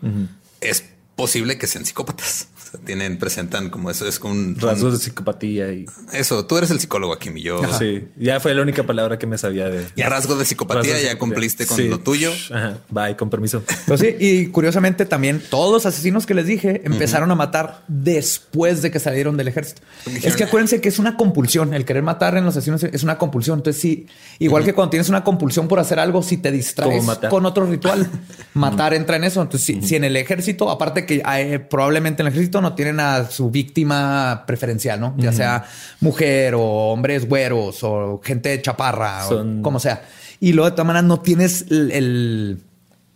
es 0.61 0.85
posible 1.17 1.59
que 1.59 1.67
sean 1.67 1.85
psicópatas 1.85 2.49
tienen, 2.79 3.19
presentan 3.19 3.71
como 3.71 3.91
eso, 3.91 4.07
es 4.07 4.19
con 4.19 4.33
un 4.33 4.57
rasgos 4.59 4.95
de 4.95 4.99
psicopatía 4.99 5.73
y 5.73 5.87
eso. 6.13 6.47
Tú 6.47 6.57
eres 6.57 6.71
el 6.71 6.81
psicólogo 6.81 7.13
aquí, 7.13 7.31
mi 7.31 7.43
yo. 7.43 7.61
Sí, 7.79 8.05
ya 8.17 8.41
fue 8.41 8.55
la 8.55 8.63
única 8.63 8.85
palabra 8.85 9.19
que 9.19 9.27
me 9.27 9.39
sabía 9.39 9.69
de 9.69 9.87
ya 9.97 10.09
rasgos 10.09 10.39
de 10.39 10.45
psicopatía. 10.45 11.01
ya 11.01 11.19
cumpliste 11.19 11.67
con 11.67 11.91
lo 11.91 12.01
tuyo. 12.01 12.33
Ajá. 12.51 12.79
Bye, 12.89 13.17
con 13.17 13.31
permiso. 13.31 13.63
Pues 13.87 14.01
sí, 14.01 14.17
y 14.19 14.47
curiosamente 14.47 15.05
también 15.05 15.43
todos 15.51 15.73
los 15.73 15.87
asesinos 15.87 16.27
que 16.27 16.35
les 16.35 16.47
dije 16.47 16.83
empezaron 16.85 17.31
a 17.31 17.35
matar 17.35 17.85
después 17.89 18.83
de 18.83 18.91
que 18.91 18.99
salieron 18.99 19.37
del 19.37 19.49
ejército. 19.49 19.83
Es 20.23 20.37
que 20.37 20.45
acuérdense 20.45 20.81
que 20.81 20.89
es 20.89 20.99
una 20.99 21.17
compulsión. 21.17 21.75
El 21.75 21.85
querer 21.85 22.03
matar 22.03 22.37
en 22.37 22.45
los 22.45 22.57
asesinos 22.57 22.83
es 22.85 23.03
una 23.03 23.19
compulsión. 23.19 23.59
Entonces, 23.59 23.81
sí, 23.81 24.07
igual 24.39 24.65
que 24.65 24.73
cuando 24.73 24.91
tienes 24.91 25.09
una 25.09 25.25
compulsión 25.25 25.69
por 25.69 25.79
hacer 25.79 25.99
algo, 25.99 26.23
si 26.23 26.39
te 26.39 26.51
distraes 26.51 27.05
con 27.29 27.45
otro 27.47 27.67
ritual, 27.67 28.09
matar 28.55 28.95
entra 28.95 29.17
en 29.17 29.25
eso. 29.25 29.43
Entonces, 29.43 29.77
si, 29.83 29.97
en 29.97 30.05
el 30.05 30.17
ejército, 30.17 30.71
aparte 30.71 31.05
que 31.05 31.23
probablemente 31.69 32.23
en 32.23 32.29
el 32.29 32.33
ejército 32.33 32.62
no 32.63 32.75
tienen 32.75 33.01
a 33.01 33.27
su 33.27 33.51
víctima 33.51 34.45
preferencial, 34.47 35.01
¿no? 35.01 35.15
Ya 35.19 35.33
sea 35.33 35.65
mujer 36.01 36.55
o 36.55 36.63
hombres 36.63 37.29
güeros 37.29 37.83
o 37.83 38.21
gente 38.25 38.61
chaparra 38.63 39.29
o 39.29 39.63
como 39.63 39.79
sea. 39.79 40.05
Y 40.41 40.53
luego 40.53 40.71
de 40.71 40.73
todas 40.73 40.87
maneras 40.87 41.05
no 41.05 41.21
tienes 41.21 41.67
el, 41.71 42.59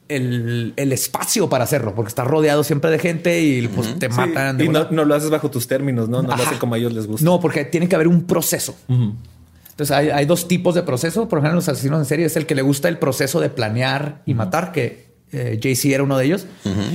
el, 0.09 0.93
espacio 0.93 1.49
para 1.49 1.65
hacerlo 1.65 1.95
porque 1.95 2.09
estás 2.09 2.27
rodeado 2.27 2.63
siempre 2.63 2.91
de 2.91 2.99
gente 2.99 3.43
y 3.43 3.67
pues, 3.69 3.99
te 3.99 4.09
matan. 4.09 4.61
y 4.61 4.69
no, 4.69 4.85
lo 4.91 5.15
haces 5.15 5.31
bajo 5.31 5.51
tus 5.51 5.67
términos, 5.67 6.09
¿no? 6.09 6.23
No 6.23 6.37
lo 6.37 6.43
hacen 6.43 6.59
como 6.59 6.75
a 6.75 6.79
ellos 6.79 6.93
les 6.93 7.07
gusta. 7.07 7.25
No, 7.25 7.41
porque 7.41 7.65
tiene 7.65 7.89
que 7.89 7.95
haber 7.95 8.09
un 8.09 8.25
proceso. 8.25 8.77
Entonces 8.89 9.95
hay, 9.95 10.25
dos 10.25 10.49
tipos 10.49 10.75
de 10.75 10.83
proceso. 10.83 11.29
Por 11.29 11.39
ejemplo, 11.39 11.57
los 11.57 11.69
asesinos 11.69 11.99
en 11.99 12.07
serie 12.07 12.27
es 12.27 12.37
el 12.37 12.47
que 12.47 12.55
le 12.55 12.63
gusta 12.63 12.89
el 12.89 12.99
proceso 12.99 13.41
de 13.41 13.51
planear 13.51 14.23
y 14.25 14.35
matar, 14.35 14.73
que 14.73 15.07
eh, 15.33 15.59
JC 15.61 15.93
era 15.93 16.03
uno 16.03 16.17
de 16.17 16.25
ellos, 16.25 16.47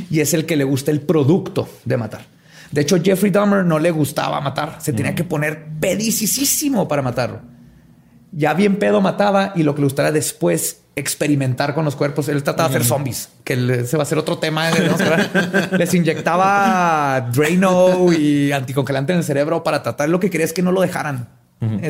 y 0.10 0.20
es 0.22 0.34
el 0.34 0.46
que 0.46 0.56
le 0.56 0.64
gusta 0.64 0.92
el 0.92 1.02
producto 1.02 1.70
de 1.86 1.98
matar. 1.98 2.26
De 2.72 2.82
hecho, 2.82 3.02
Jeffrey 3.04 3.32
Dahmer 3.32 3.66
no 3.66 3.80
le 3.80 3.92
gustaba 3.92 4.40
matar. 4.40 4.78
Se 4.80 4.94
tenía 4.94 5.14
que 5.14 5.24
poner 5.24 5.66
pedicísimo 5.80 6.88
para 6.88 7.02
matarlo. 7.02 7.42
Ya 8.32 8.54
bien 8.54 8.78
pedo 8.78 9.02
mataba 9.02 9.52
y 9.56 9.64
lo 9.64 9.76
que 9.76 9.82
le 9.82 9.88
gustaba 9.88 10.12
después 10.12 10.82
experimentar 10.96 11.74
con 11.74 11.84
los 11.84 11.96
cuerpos. 11.96 12.30
Él 12.30 12.44
trataba 12.44 12.70
de 12.70 12.76
hacer 12.76 12.88
zombies, 12.88 13.30
que 13.44 13.86
se 13.86 13.98
va 13.98 14.04
a 14.04 14.06
ser 14.06 14.18
otro 14.18 14.38
tema. 14.38 14.70
Les 15.72 15.94
inyectaba 15.94 17.30
Drano 17.34 18.12
y 18.14 18.52
anticongelante 18.54 19.12
en 19.12 19.20
el 19.20 19.26
cerebro 19.26 19.64
para 19.64 19.84
tratar. 19.84 20.08
Lo 20.08 20.20
que 20.20 20.30
quería 20.30 20.46
es 20.46 20.54
que 20.54 20.62
no 20.62 20.72
lo 20.72 20.82
dejaran. 20.82 21.41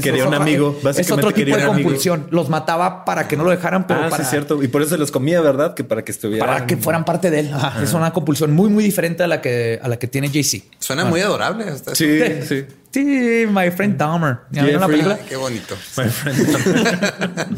Quería 0.02 0.28
un 0.28 0.34
amigo. 0.34 0.78
es 0.98 1.10
otro 1.12 1.32
tipo 1.32 1.56
de 1.56 1.66
compulsión. 1.66 2.28
Los 2.30 2.50
mataba 2.50 3.06
para 3.06 3.28
que 3.30 3.38
no 3.38 3.46
lo 3.46 3.52
dejaran, 3.52 3.88
pero 3.88 4.02
ah, 4.04 4.10
para... 4.10 4.26
Sí, 4.26 4.30
cierto. 4.30 4.62
Y 4.62 4.68
por 4.68 4.82
eso 4.82 4.98
los 4.98 5.12
comía, 5.12 5.40
¿verdad? 5.40 5.74
Que 5.76 5.86
para 5.86 6.04
que 6.04 6.12
estuvieran... 6.12 6.46
Para 6.46 6.68
que 6.68 6.76
fueran 6.76 7.06
parte 7.06 7.32
de 7.32 7.40
él. 7.40 7.52
Es 7.82 7.94
una 7.94 8.12
compulsión 8.12 8.52
muy, 8.52 8.70
muy 8.70 8.84
diferente 8.84 9.24
a 9.24 9.28
la 9.28 9.40
que, 9.40 9.80
a 9.82 9.88
la 9.88 9.98
que 9.98 10.08
tiene 10.08 10.28
JC. 10.28 10.64
Suena 10.80 11.06
muy 11.06 11.22
adorable. 11.22 11.64
Hasta 11.70 11.96
sí, 11.96 12.20
sí. 12.48 12.66
Sí, 12.92 13.46
My 13.50 13.72
Friend 13.72 13.96
Dahmer. 13.98 14.40
¿Ya 14.52 14.64
la 14.64 14.88
película? 14.88 15.18
qué 15.28 15.38
bonito. 15.38 15.76
My 15.98 16.10
Friend 16.10 17.58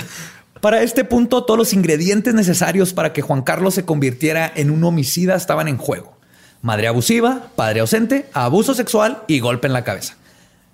Para 0.60 0.82
este 0.82 1.04
punto, 1.04 1.44
todos 1.44 1.58
los 1.58 1.72
ingredientes 1.72 2.34
necesarios 2.34 2.92
para 2.92 3.12
que 3.12 3.22
Juan 3.22 3.42
Carlos 3.42 3.74
se 3.74 3.84
convirtiera 3.84 4.50
en 4.54 4.70
un 4.70 4.84
homicida 4.84 5.34
estaban 5.34 5.68
en 5.68 5.78
juego. 5.78 6.16
Madre 6.62 6.88
abusiva, 6.88 7.48
padre 7.56 7.80
ausente, 7.80 8.26
abuso 8.32 8.74
sexual 8.74 9.22
y 9.26 9.40
golpe 9.40 9.66
en 9.66 9.74
la 9.74 9.84
cabeza. 9.84 10.16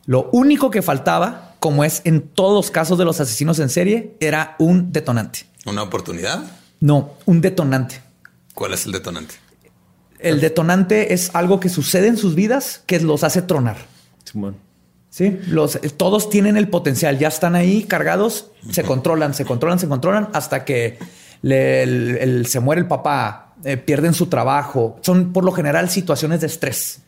Lo 0.07 0.29
único 0.33 0.71
que 0.71 0.83
faltaba, 0.83 1.55
como 1.61 1.85
es 1.85 2.03
en 2.05 2.23
todos 2.23 2.55
los 2.55 2.71
casos 2.71 2.99
de 2.99 3.05
los 3.05 3.21
asesinos 3.21 3.59
en 3.59 3.69
serie, 3.69 4.17
era 4.21 4.57
un 4.59 4.93
detonante. 4.93 5.41
¿Una 5.67 5.83
oportunidad? 5.83 6.43
No, 6.81 7.15
un 7.27 7.41
detonante. 7.41 8.01
¿Cuál 8.55 8.73
es 8.73 8.87
el 8.87 8.93
detonante? 8.93 9.35
El 10.19 10.41
detonante 10.41 11.15
es 11.15 11.31
algo 11.35 11.61
que 11.61 11.69
sucede 11.69 12.09
en 12.09 12.17
sus 12.17 12.35
vidas 12.35 12.83
que 12.87 13.01
los 13.01 13.25
hace 13.25 13.43
tronar. 13.43 13.77
Sí, 15.11 15.41
los, 15.49 15.79
todos 15.97 16.31
tienen 16.31 16.57
el 16.57 16.69
potencial, 16.69 17.19
ya 17.19 17.29
están 17.29 17.57
ahí 17.57 17.83
cargados, 17.83 18.51
se 18.71 18.85
controlan, 18.85 19.35
se 19.35 19.45
controlan, 19.45 19.79
se 19.79 19.89
controlan 19.89 20.29
hasta 20.35 20.65
que 20.65 20.99
se 21.43 22.61
muere 22.61 22.83
el 22.83 22.87
papá, 22.87 23.50
eh, 23.65 23.77
pierden 23.77 24.15
su 24.15 24.27
trabajo. 24.27 24.99
Son 25.03 25.33
por 25.33 25.45
lo 25.45 25.53
general 25.53 25.91
situaciones 25.91 26.41
de 26.41 26.47
estrés. 26.47 27.03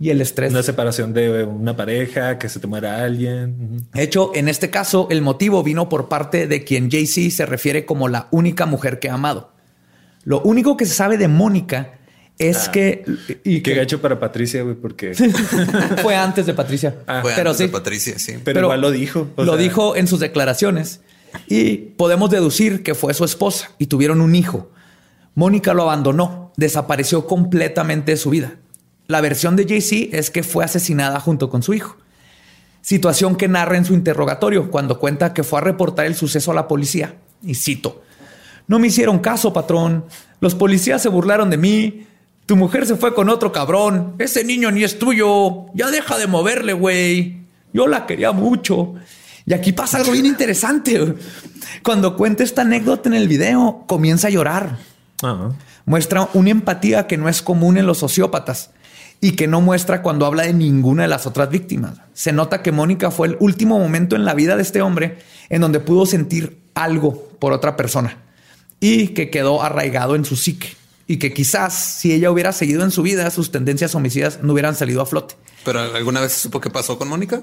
Y 0.00 0.10
el 0.10 0.20
estrés. 0.20 0.52
Una 0.52 0.62
separación 0.62 1.12
de 1.12 1.44
una 1.44 1.76
pareja, 1.76 2.38
que 2.38 2.48
se 2.48 2.60
te 2.60 2.66
muera 2.66 3.02
alguien. 3.02 3.86
De 3.92 4.02
hecho, 4.02 4.32
en 4.34 4.48
este 4.48 4.70
caso, 4.70 5.08
el 5.10 5.22
motivo 5.22 5.62
vino 5.62 5.88
por 5.88 6.08
parte 6.08 6.46
de 6.46 6.64
quien 6.64 6.90
JC 6.90 7.30
se 7.30 7.46
refiere 7.46 7.84
como 7.84 8.08
la 8.08 8.28
única 8.30 8.66
mujer 8.66 8.98
que 8.98 9.08
ha 9.08 9.14
amado. 9.14 9.52
Lo 10.24 10.42
único 10.42 10.76
que 10.76 10.86
se 10.86 10.94
sabe 10.94 11.16
de 11.16 11.28
Mónica 11.28 11.98
es 12.38 12.68
ah. 12.68 12.72
que. 12.72 13.04
Y 13.44 13.60
Qué 13.62 13.74
gacho 13.74 14.00
para 14.00 14.20
Patricia, 14.20 14.62
güey, 14.62 14.76
porque. 14.76 15.14
fue 16.02 16.14
antes 16.14 16.46
de 16.46 16.54
Patricia. 16.54 16.96
Ah. 17.06 17.20
fue 17.22 17.32
pero 17.34 17.50
antes 17.50 17.58
sí. 17.58 17.64
de 17.64 17.72
Patricia, 17.72 18.18
sí. 18.18 18.34
Pero, 18.44 18.60
igual 18.60 18.80
lo 18.80 18.90
dijo. 18.90 19.28
Lo 19.36 19.56
dijo 19.56 19.96
en 19.96 20.06
sus 20.06 20.20
declaraciones. 20.20 21.00
Y 21.46 21.76
podemos 21.76 22.30
deducir 22.30 22.82
que 22.82 22.94
fue 22.94 23.12
su 23.14 23.24
esposa 23.24 23.70
y 23.78 23.86
tuvieron 23.86 24.20
un 24.20 24.34
hijo. 24.34 24.70
Mónica 25.38 25.72
lo 25.72 25.84
abandonó, 25.84 26.52
desapareció 26.56 27.24
completamente 27.28 28.10
de 28.10 28.16
su 28.16 28.30
vida. 28.30 28.56
La 29.06 29.20
versión 29.20 29.54
de 29.54 29.66
JC 29.66 30.12
es 30.12 30.32
que 30.32 30.42
fue 30.42 30.64
asesinada 30.64 31.20
junto 31.20 31.48
con 31.48 31.62
su 31.62 31.74
hijo. 31.74 31.96
Situación 32.80 33.36
que 33.36 33.46
narra 33.46 33.76
en 33.76 33.84
su 33.84 33.94
interrogatorio 33.94 34.68
cuando 34.68 34.98
cuenta 34.98 35.32
que 35.32 35.44
fue 35.44 35.60
a 35.60 35.62
reportar 35.62 36.06
el 36.06 36.16
suceso 36.16 36.50
a 36.50 36.56
la 36.56 36.66
policía. 36.66 37.14
Y 37.40 37.54
cito, 37.54 38.02
no 38.66 38.80
me 38.80 38.88
hicieron 38.88 39.20
caso, 39.20 39.52
patrón. 39.52 40.06
Los 40.40 40.56
policías 40.56 41.00
se 41.02 41.08
burlaron 41.08 41.50
de 41.50 41.56
mí. 41.56 42.04
Tu 42.44 42.56
mujer 42.56 42.84
se 42.84 42.96
fue 42.96 43.14
con 43.14 43.28
otro 43.28 43.52
cabrón. 43.52 44.16
Ese 44.18 44.42
niño 44.42 44.72
ni 44.72 44.82
es 44.82 44.98
tuyo. 44.98 45.66
Ya 45.72 45.88
deja 45.88 46.18
de 46.18 46.26
moverle, 46.26 46.72
güey. 46.72 47.42
Yo 47.72 47.86
la 47.86 48.06
quería 48.06 48.32
mucho. 48.32 48.94
Y 49.46 49.54
aquí 49.54 49.70
pasa 49.70 49.98
algo 49.98 50.10
bien 50.10 50.26
interesante. 50.26 51.14
Cuando 51.84 52.16
cuenta 52.16 52.42
esta 52.42 52.62
anécdota 52.62 53.08
en 53.08 53.14
el 53.14 53.28
video, 53.28 53.84
comienza 53.86 54.26
a 54.26 54.30
llorar. 54.30 54.97
Muestra 55.84 56.28
una 56.34 56.50
empatía 56.50 57.06
que 57.06 57.16
no 57.16 57.28
es 57.28 57.42
común 57.42 57.76
en 57.76 57.86
los 57.86 57.98
sociópatas 57.98 58.70
y 59.20 59.32
que 59.32 59.48
no 59.48 59.60
muestra 59.60 60.02
cuando 60.02 60.26
habla 60.26 60.44
de 60.44 60.52
ninguna 60.52 61.02
de 61.02 61.08
las 61.08 61.26
otras 61.26 61.50
víctimas. 61.50 61.94
Se 62.14 62.32
nota 62.32 62.62
que 62.62 62.72
Mónica 62.72 63.10
fue 63.10 63.28
el 63.28 63.36
último 63.40 63.78
momento 63.78 64.14
en 64.16 64.24
la 64.24 64.34
vida 64.34 64.56
de 64.56 64.62
este 64.62 64.82
hombre 64.82 65.18
en 65.48 65.60
donde 65.60 65.80
pudo 65.80 66.06
sentir 66.06 66.60
algo 66.74 67.30
por 67.38 67.52
otra 67.52 67.76
persona 67.76 68.18
y 68.80 69.08
que 69.08 69.30
quedó 69.30 69.62
arraigado 69.62 70.14
en 70.14 70.24
su 70.24 70.36
psique 70.36 70.76
y 71.08 71.16
que 71.16 71.32
quizás 71.32 71.74
si 71.74 72.12
ella 72.12 72.30
hubiera 72.30 72.52
seguido 72.52 72.84
en 72.84 72.90
su 72.90 73.02
vida, 73.02 73.28
sus 73.30 73.50
tendencias 73.50 73.94
homicidas 73.94 74.40
no 74.42 74.52
hubieran 74.52 74.76
salido 74.76 75.00
a 75.00 75.06
flote. 75.06 75.34
¿Pero 75.64 75.80
alguna 75.80 76.20
vez 76.20 76.34
supo 76.34 76.60
qué 76.60 76.70
pasó 76.70 76.98
con 76.98 77.08
Mónica? 77.08 77.42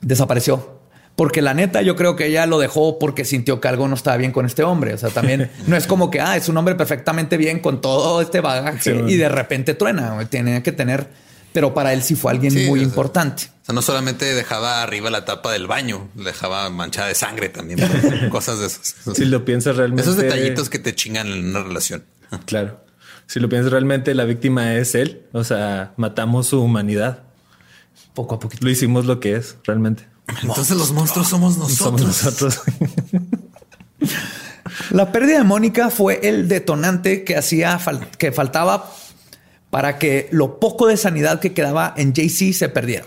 Desapareció. 0.00 0.81
Porque 1.22 1.40
la 1.40 1.54
neta, 1.54 1.82
yo 1.82 1.94
creo 1.94 2.16
que 2.16 2.26
ella 2.26 2.46
lo 2.46 2.58
dejó 2.58 2.98
porque 2.98 3.24
sintió 3.24 3.60
que 3.60 3.68
algo 3.68 3.86
no 3.86 3.94
estaba 3.94 4.16
bien 4.16 4.32
con 4.32 4.44
este 4.44 4.64
hombre. 4.64 4.92
O 4.92 4.98
sea, 4.98 5.10
también 5.10 5.52
no 5.68 5.76
es 5.76 5.86
como 5.86 6.10
que 6.10 6.20
ah, 6.20 6.36
es 6.36 6.48
un 6.48 6.56
hombre 6.56 6.74
perfectamente 6.74 7.36
bien 7.36 7.60
con 7.60 7.80
todo 7.80 8.20
este 8.20 8.40
bagaje 8.40 9.04
y 9.06 9.16
de 9.16 9.28
repente 9.28 9.74
truena. 9.74 10.18
Tiene 10.28 10.64
que 10.64 10.72
tener, 10.72 11.06
pero 11.52 11.74
para 11.74 11.92
él 11.92 12.02
sí 12.02 12.16
fue 12.16 12.32
alguien 12.32 12.66
muy 12.66 12.80
importante. 12.80 13.44
O 13.62 13.66
sea, 13.66 13.72
no 13.72 13.82
solamente 13.82 14.34
dejaba 14.34 14.82
arriba 14.82 15.10
la 15.10 15.24
tapa 15.24 15.52
del 15.52 15.68
baño, 15.68 16.08
dejaba 16.14 16.68
manchada 16.70 17.06
de 17.06 17.14
sangre 17.14 17.50
también, 17.50 17.78
cosas 18.28 18.58
de 18.58 18.66
esos. 18.66 18.96
Si 19.14 19.24
lo 19.24 19.44
piensas 19.44 19.76
realmente, 19.76 20.02
esos 20.02 20.16
detallitos 20.16 20.68
que 20.70 20.80
te 20.80 20.92
chingan 20.92 21.28
en 21.28 21.50
una 21.50 21.62
relación. 21.62 22.02
Claro. 22.46 22.84
Si 23.28 23.38
lo 23.38 23.48
piensas 23.48 23.70
realmente, 23.70 24.12
la 24.16 24.24
víctima 24.24 24.74
es 24.74 24.96
él. 24.96 25.22
O 25.30 25.44
sea, 25.44 25.92
matamos 25.96 26.48
su 26.48 26.60
humanidad. 26.60 27.22
Poco 28.12 28.34
a 28.34 28.40
poquito. 28.40 28.64
Lo 28.64 28.72
hicimos 28.72 29.06
lo 29.06 29.20
que 29.20 29.36
es 29.36 29.56
realmente. 29.62 30.10
Entonces 30.42 30.76
los 30.76 30.92
monstruos 30.92 31.28
somos 31.28 31.58
nosotros. 31.58 32.60
La 34.90 35.12
pérdida 35.12 35.38
de 35.38 35.44
Mónica 35.44 35.90
fue 35.90 36.20
el 36.22 36.48
detonante 36.48 37.24
que 37.24 37.36
hacía 37.36 37.78
que 38.18 38.32
faltaba 38.32 38.90
para 39.70 39.98
que 39.98 40.28
lo 40.30 40.60
poco 40.60 40.86
de 40.86 40.96
sanidad 40.96 41.40
que 41.40 41.52
quedaba 41.52 41.94
en 41.96 42.12
JC 42.12 42.52
se 42.52 42.68
perdiera. 42.68 43.06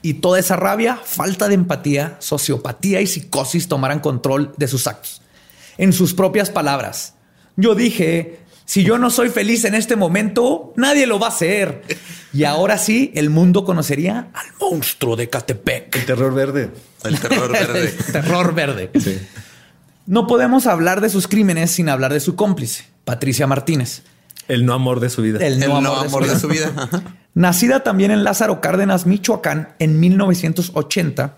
Y 0.00 0.14
toda 0.14 0.38
esa 0.38 0.56
rabia, 0.56 0.98
falta 1.02 1.48
de 1.48 1.54
empatía, 1.54 2.16
sociopatía 2.20 3.00
y 3.00 3.06
psicosis 3.06 3.68
tomaran 3.68 4.00
control 4.00 4.54
de 4.56 4.68
sus 4.68 4.86
actos. 4.86 5.22
En 5.76 5.92
sus 5.92 6.14
propias 6.14 6.50
palabras, 6.50 7.14
yo 7.56 7.74
dije, 7.74 8.40
si 8.64 8.84
yo 8.84 8.98
no 8.98 9.10
soy 9.10 9.28
feliz 9.28 9.64
en 9.64 9.74
este 9.74 9.96
momento, 9.96 10.72
nadie 10.76 11.06
lo 11.06 11.18
va 11.18 11.26
a 11.26 11.30
hacer. 11.30 11.82
Y 12.32 12.44
ahora 12.44 12.78
sí, 12.78 13.10
el 13.14 13.30
mundo 13.30 13.64
conocería 13.64 14.28
al 14.34 14.46
monstruo 14.60 15.16
de 15.16 15.28
Catepec. 15.28 15.96
El 15.96 16.04
terror 16.04 16.34
verde. 16.34 16.70
El 17.04 17.18
terror 17.18 17.50
verde. 17.50 17.88
terror 18.12 18.54
verde. 18.54 18.90
No 20.06 20.26
podemos 20.26 20.66
hablar 20.66 21.00
de 21.00 21.08
sus 21.08 21.28
crímenes 21.28 21.70
sin 21.70 21.88
hablar 21.88 22.12
de 22.12 22.20
su 22.20 22.36
cómplice, 22.36 22.86
Patricia 23.04 23.46
Martínez. 23.46 24.02
El 24.46 24.64
no 24.64 24.72
amor 24.72 25.00
de 25.00 25.10
su 25.10 25.22
vida. 25.22 25.44
El 25.44 25.58
no, 25.60 25.76
amor, 25.76 26.26
de 26.26 26.38
su 26.38 26.48
vida. 26.48 26.72
Nacida 27.34 27.82
también 27.82 28.10
en 28.10 28.24
Lázaro 28.24 28.60
Cárdenas, 28.60 29.06
Michoacán, 29.06 29.74
en 29.78 30.00
1980, 30.00 31.36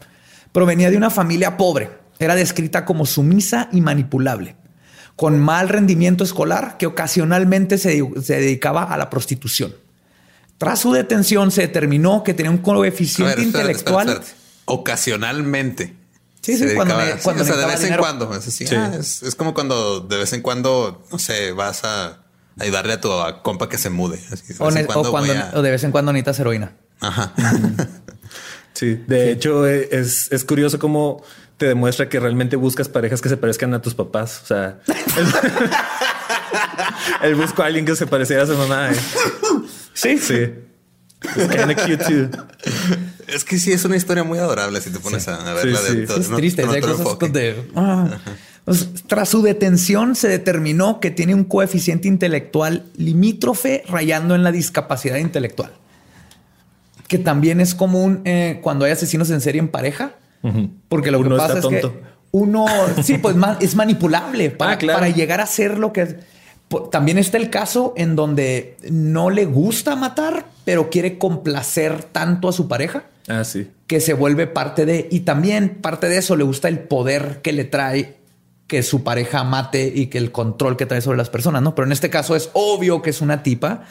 provenía 0.53 0.91
de 0.91 0.97
una 0.97 1.11
familia 1.11 1.57
pobre. 1.57 1.91
Era 2.19 2.35
descrita 2.35 2.85
como 2.85 3.07
sumisa 3.07 3.69
y 3.73 3.81
manipulable 3.81 4.57
con 5.21 5.39
mal 5.39 5.69
rendimiento 5.69 6.25
escolar 6.25 6.79
que 6.79 6.87
ocasionalmente 6.87 7.77
se, 7.77 8.03
dedicaba 8.27 8.85
a 8.85 8.97
la 8.97 9.11
prostitución. 9.11 9.75
Tras 10.61 10.79
su 10.79 10.93
detención 10.93 11.51
se 11.51 11.63
determinó 11.63 12.23
que 12.23 12.35
tenía 12.35 12.51
un 12.51 12.59
coeficiente 12.59 13.41
intelectual. 13.41 14.21
Ocasionalmente. 14.67 15.97
Sí, 16.43 16.59
sí, 16.59 16.75
cuando, 16.75 16.97
cuando 17.23 17.45
o 17.45 17.47
sea, 17.47 17.57
de 17.57 17.65
vez 17.65 17.83
en 17.83 17.97
cuando. 17.97 18.31
Ah, 18.31 18.91
es, 18.99 19.35
como 19.39 19.55
cuando 19.55 20.01
de 20.01 20.19
vez 20.19 20.35
en 20.35 20.43
cuando, 20.43 21.03
no 21.11 21.19
sé, 21.19 21.53
vas 21.53 21.85
a 21.85 22.19
ayudarle 22.59 22.93
a 22.93 23.01
tu 23.01 23.09
compa 23.43 23.71
que 23.71 23.79
se 23.79 23.89
mude. 23.89 24.21
o, 24.59 24.71
de 24.71 25.71
vez 25.71 25.83
en 25.83 25.93
cuando 25.93 26.13
necesitas 26.13 26.41
heroína. 26.41 26.73
Ajá. 27.01 27.33
sí, 28.75 29.03
de 29.07 29.33
hecho 29.33 29.67
es, 29.67 30.31
es 30.31 30.45
curioso 30.45 30.79
cómo 30.79 31.23
te 31.57 31.65
demuestra 31.65 32.11
que 32.11 32.21
realmente 32.21 32.57
buscas 32.57 32.91
parejas 32.91 33.23
que 33.23 33.31
se 33.31 33.39
parezcan 33.39 33.73
a 33.73 33.81
tus 33.81 33.95
papás. 33.95 34.41
O 34.43 34.47
sea, 34.47 34.79
él, 37.23 37.35
buscó 37.41 37.63
a 37.63 37.67
alguien 37.67 37.87
que 37.87 37.97
se 37.97 38.07
pareciera 38.07 38.43
a 38.43 38.47
su 38.47 38.59
mamá. 38.59 38.91
¿eh? 38.91 38.97
Sí, 40.01 40.19
sí. 40.19 40.51
Es 43.27 43.45
que 43.45 43.59
sí, 43.59 43.73
es 43.73 43.85
una 43.85 43.97
historia 43.97 44.25
muy 44.25 44.39
adorable 44.39 44.81
si 44.81 44.91
te 44.91 44.99
pones 44.99 45.29
a 45.29 45.55
verla 45.55 45.81
de 45.83 46.05
Es 46.05 46.31
triste. 46.31 46.65
Ah. 47.77 48.19
Pues, 48.65 48.89
tras 49.07 49.29
su 49.29 49.43
detención 49.43 50.17
se 50.17 50.29
determinó 50.29 51.01
que 51.01 51.11
tiene 51.11 51.35
un 51.35 51.45
coeficiente 51.45 52.09
intelectual 52.09 52.85
limítrofe 52.97 53.85
rayando 53.89 54.35
en 54.35 54.43
la 54.43 54.53
discapacidad 54.53 55.17
intelectual. 55.17 55.73
Que 57.07 57.19
también 57.19 57.61
es 57.61 57.75
común 57.75 58.23
eh, 58.25 58.61
cuando 58.63 58.85
hay 58.85 58.93
asesinos 58.93 59.31
en 59.31 59.41
serie 59.41 59.59
en 59.59 59.69
pareja 59.69 60.15
porque 60.89 61.11
lo 61.11 61.23
que 61.23 61.31
pasa 61.31 61.59
es 61.59 61.67
que 61.67 61.83
uno, 62.33 62.67
sí, 63.03 63.19
pues 63.19 63.37
es 63.61 63.75
manipulable 63.75 64.51
para, 64.51 64.73
ah, 64.73 64.79
para 64.79 65.09
llegar 65.09 65.41
a 65.41 65.47
ser 65.47 65.79
lo 65.79 65.93
que 65.93 66.03
es. 66.03 66.17
También 66.91 67.19
está 67.19 67.37
el 67.37 67.51
caso 67.51 67.95
en 67.97 68.15
donde 68.15 68.77
no 68.91 69.31
le 69.31 69.45
gusta 69.45 69.97
matar, 69.97 70.47
pero 70.65 70.89
quiere 70.91 71.19
complacer 71.19 72.05
tanto 72.05 72.49
a 72.49 72.53
su 72.53 72.69
pareja. 72.69 73.05
Ah, 73.29 73.45
sí. 73.45 73.71
Que 73.87 74.01
se 74.01 74.15
vuelve 74.15 74.47
parte 74.47 74.87
de. 74.87 75.09
Y 75.11 75.21
también 75.21 75.79
parte 75.81 76.09
de 76.09 76.19
eso 76.19 76.37
le 76.37 76.45
gusta 76.45 76.69
el 76.69 76.79
poder 76.79 77.41
que 77.43 77.53
le 77.53 77.65
trae 77.65 78.21
que 78.71 78.85
su 78.85 79.03
pareja 79.03 79.43
mate 79.43 79.93
y 79.93 80.07
que 80.07 80.19
el 80.19 80.31
control 80.31 80.77
que 80.77 80.87
trae 80.87 81.01
sobre 81.01 81.19
las 81.19 81.29
personas, 81.29 81.61
¿no? 81.61 81.75
Pero 81.75 81.87
en 81.87 81.93
este 81.93 82.09
caso 82.09 82.37
es 82.37 82.51
obvio 82.53 83.03
que 83.03 83.11
es 83.11 83.21
una 83.21 83.43
tipa 83.43 83.83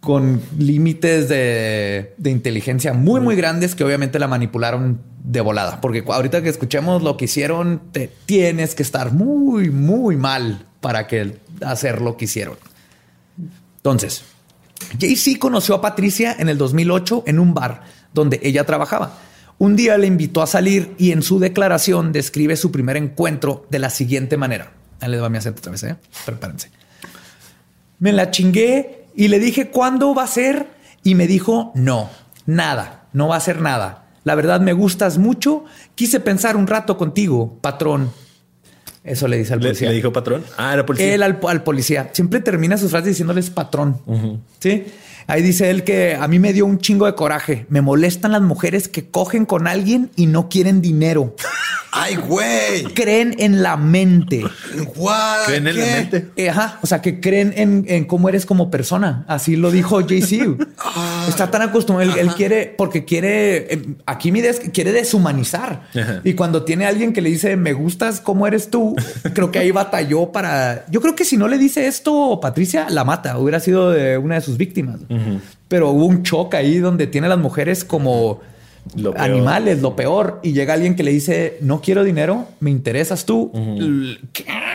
con 0.00 0.40
límites 0.58 1.28
de, 1.28 2.14
inteligencia 2.24 2.92
muy, 2.92 3.20
muy 3.20 3.36
grandes 3.36 3.76
que 3.76 3.84
obviamente 3.84 4.18
la 4.18 4.26
manipularon 4.26 5.00
de 5.22 5.40
volada. 5.40 5.80
Porque 5.80 6.04
ahorita 6.06 6.42
que 6.42 6.48
escuchemos 6.48 7.04
lo 7.04 7.16
que 7.16 7.26
hicieron, 7.26 7.80
te 7.92 8.10
tienes 8.26 8.74
que 8.74 8.82
estar 8.82 9.12
muy, 9.12 9.70
muy 9.70 10.16
mal 10.16 10.66
para 10.80 11.06
que 11.06 11.36
hacer 11.64 12.00
lo 12.00 12.16
que 12.16 12.26
hicieron. 12.26 12.56
Entonces, 13.76 14.24
Jay-Z 15.00 15.38
conoció 15.38 15.74
a 15.74 15.80
Patricia 15.80 16.34
en 16.38 16.48
el 16.48 16.58
2008 16.58 17.24
en 17.26 17.38
un 17.38 17.54
bar 17.54 17.82
donde 18.12 18.40
ella 18.42 18.64
trabajaba. 18.64 19.18
Un 19.58 19.74
día 19.74 19.98
le 19.98 20.06
invitó 20.06 20.40
a 20.40 20.46
salir 20.46 20.94
y 20.98 21.12
en 21.12 21.22
su 21.22 21.38
declaración 21.38 22.12
describe 22.12 22.56
su 22.56 22.70
primer 22.70 22.96
encuentro 22.96 23.66
de 23.70 23.80
la 23.80 23.90
siguiente 23.90 24.36
manera. 24.36 24.72
Ahí 25.00 25.10
les 25.10 25.22
va 25.22 25.28
mi 25.28 25.38
acento 25.38 25.60
otra 25.60 25.72
vez, 25.72 25.82
¿eh? 25.82 25.96
Prepárense. 26.24 26.70
Me 27.98 28.12
la 28.12 28.30
chingué 28.30 29.06
y 29.16 29.28
le 29.28 29.40
dije, 29.40 29.70
¿cuándo 29.70 30.14
va 30.14 30.24
a 30.24 30.28
ser? 30.28 30.68
Y 31.02 31.16
me 31.16 31.26
dijo, 31.26 31.72
no, 31.74 32.08
nada, 32.46 33.08
no 33.12 33.28
va 33.28 33.36
a 33.36 33.40
ser 33.40 33.60
nada. 33.60 34.06
La 34.22 34.34
verdad 34.34 34.60
me 34.60 34.72
gustas 34.72 35.18
mucho. 35.18 35.64
Quise 35.94 36.20
pensar 36.20 36.56
un 36.56 36.66
rato 36.66 36.96
contigo, 36.96 37.58
patrón. 37.60 38.12
Eso 39.04 39.28
le 39.28 39.38
dice 39.38 39.54
al 39.54 39.60
policía. 39.60 39.88
¿Le, 39.88 39.94
dijo 39.94 40.12
patrón? 40.12 40.44
Ah, 40.56 40.74
era 40.74 40.84
policía. 40.84 41.14
Él 41.14 41.22
al, 41.22 41.62
policía. 41.62 42.10
Siempre 42.12 42.40
termina 42.40 42.76
sus 42.76 42.90
frases 42.90 43.08
diciéndoles 43.08 43.50
patrón. 43.50 43.98
Sí. 44.58 44.84
Ahí 45.28 45.42
dice 45.42 45.68
él 45.68 45.84
que 45.84 46.16
a 46.16 46.26
mí 46.26 46.38
me 46.38 46.54
dio 46.54 46.64
un 46.64 46.78
chingo 46.78 47.04
de 47.04 47.14
coraje. 47.14 47.66
Me 47.68 47.82
molestan 47.82 48.32
las 48.32 48.40
mujeres 48.40 48.88
que 48.88 49.10
cogen 49.10 49.44
con 49.44 49.66
alguien 49.66 50.10
y 50.16 50.24
no 50.24 50.48
quieren 50.48 50.80
dinero. 50.80 51.36
Ay, 51.92 52.16
güey. 52.16 52.84
Creen 52.94 53.34
en 53.38 53.62
la 53.62 53.76
mente. 53.76 54.44
¿Creen 55.46 55.66
en 55.66 55.78
la 55.78 55.84
mente? 55.84 56.28
Eh, 56.36 56.50
ajá. 56.50 56.78
O 56.82 56.86
sea, 56.86 57.00
que 57.00 57.20
creen 57.20 57.52
en, 57.56 58.04
cómo 58.04 58.28
eres 58.28 58.46
como 58.46 58.70
persona. 58.70 59.24
Así 59.26 59.56
lo 59.56 59.70
dijo 59.70 60.00
JC. 60.00 60.56
Ah. 60.80 61.26
Está 61.28 61.50
tan 61.50 61.62
acostumbrado. 61.62 62.16
Él, 62.16 62.28
quiere, 62.34 62.72
porque 62.78 63.04
quiere, 63.04 63.74
em, 63.74 63.96
aquí 64.06 64.30
mi 64.30 64.40
quiere 64.72 64.92
deshumanizar. 64.92 65.82
Y 66.22 66.34
cuando 66.34 66.64
tiene 66.64 66.86
alguien 66.86 67.12
que 67.12 67.20
le 67.20 67.30
dice, 67.30 67.56
me 67.56 67.72
gustas 67.72 68.20
cómo 68.20 68.46
eres 68.46 68.70
tú, 68.70 68.94
creo 69.34 69.50
que 69.50 69.58
ahí 69.58 69.72
batalló 69.72 70.30
para. 70.30 70.86
Yo 70.88 71.00
creo 71.00 71.16
que 71.16 71.24
si 71.24 71.36
no 71.36 71.48
le 71.48 71.58
dice 71.58 71.88
esto, 71.88 72.38
Patricia 72.40 72.86
la 72.90 73.04
mata. 73.04 73.38
Hubiera 73.38 73.58
sido 73.58 73.90
de 73.90 74.16
una 74.18 74.36
de 74.36 74.40
sus 74.40 74.56
víctimas. 74.56 75.00
Pero 75.68 75.90
hubo 75.90 76.06
un 76.06 76.22
choque 76.22 76.56
ahí 76.56 76.78
donde 76.78 77.06
tiene 77.06 77.26
a 77.26 77.30
las 77.30 77.38
mujeres 77.38 77.84
como 77.84 78.40
animales, 79.16 79.80
lo 79.82 79.96
peor. 79.96 80.40
Y 80.42 80.52
llega 80.52 80.74
alguien 80.74 80.96
que 80.96 81.02
le 81.02 81.10
dice, 81.10 81.58
no 81.60 81.80
quiero 81.80 82.04
dinero, 82.04 82.48
me 82.60 82.70
interesas 82.70 83.24
tú. 83.24 83.52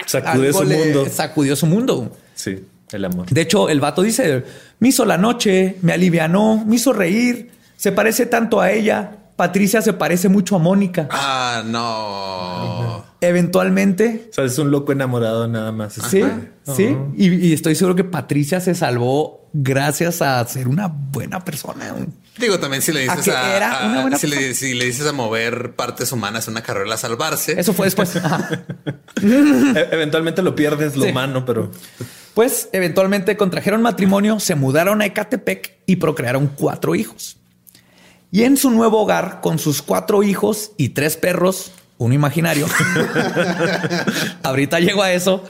Sacudió 0.06 0.54
su 0.54 0.64
mundo. 0.66 1.06
Sacudió 1.10 1.56
su 1.56 1.66
mundo. 1.66 2.12
Sí, 2.36 2.66
el 2.92 3.06
amor. 3.06 3.28
De 3.30 3.42
hecho, 3.42 3.70
el 3.70 3.80
vato 3.80 4.02
dice, 4.02 4.44
me 4.80 4.90
hizo 4.90 5.06
la 5.06 5.18
noche, 5.18 5.78
me 5.82 5.94
alivianó, 5.94 6.64
me 6.66 6.76
hizo 6.76 6.94
reír, 6.94 7.52
se 7.76 7.92
parece 7.92 8.26
tanto 8.26 8.62
a 8.62 8.72
ella. 8.72 9.20
Patricia 9.36 9.82
se 9.82 9.94
parece 9.94 10.30
mucho 10.30 10.56
a 10.56 10.60
Mónica. 10.60 11.08
Ah, 11.12 11.64
no. 11.66 13.04
Eventualmente. 13.20 14.28
O 14.30 14.34
sea, 14.34 14.44
es 14.44 14.60
un 14.60 14.70
loco 14.70 14.92
enamorado 14.92 15.48
nada 15.48 15.72
más. 15.72 15.94
Sí, 15.94 16.24
sí. 16.76 16.96
Y, 17.18 17.48
y, 17.48 17.54
estoy 17.54 17.74
seguro 17.74 17.96
que 17.96 18.04
Patricia 18.04 18.60
se 18.60 18.76
salvó 18.76 19.43
gracias 19.54 20.22
a 20.22 20.46
ser 20.48 20.68
una 20.68 20.88
buena 20.88 21.44
persona. 21.46 21.96
Digo, 22.38 22.60
también 22.60 22.82
si 22.82 22.92
le 22.92 23.02
dices 23.02 23.28
a, 23.30 24.18
si, 24.18 24.28
le, 24.28 24.86
dices 24.86 25.06
a 25.08 25.12
mover 25.14 25.76
partes 25.76 26.12
humanas 26.12 26.48
en 26.48 26.54
una 26.54 26.64
carrera 26.64 26.96
a 26.96 26.98
salvarse. 26.98 27.60
Eso 27.60 27.74
fue 27.74 27.86
después. 27.86 28.16
E-, 29.24 29.88
eventualmente 29.92 30.42
lo 30.42 30.56
pierdes 30.56 30.98
lo 30.98 31.06
humano, 31.06 31.46
pero 31.46 31.72
pues 32.34 32.70
eventualmente 32.74 33.38
contrajeron 33.38 33.82
matrimonio, 33.84 34.40
se 34.40 34.56
mudaron 34.56 35.02
a 35.02 35.06
Ecatepec 35.06 35.78
y 35.86 35.98
procrearon 35.98 36.48
cuatro 36.48 36.96
hijos. 36.96 37.38
Y 38.32 38.44
en 38.44 38.58
su 38.58 38.72
nuevo 38.72 39.02
hogar, 39.02 39.42
con 39.42 39.60
sus 39.60 39.84
cuatro 39.84 40.24
hijos 40.24 40.72
y 40.76 40.90
tres 40.90 41.16
perros, 41.18 41.72
un 42.06 42.14
imaginario. 42.14 42.68
Ahorita 44.44 44.80
llego 44.80 45.04
a 45.04 45.12
eso. 45.12 45.44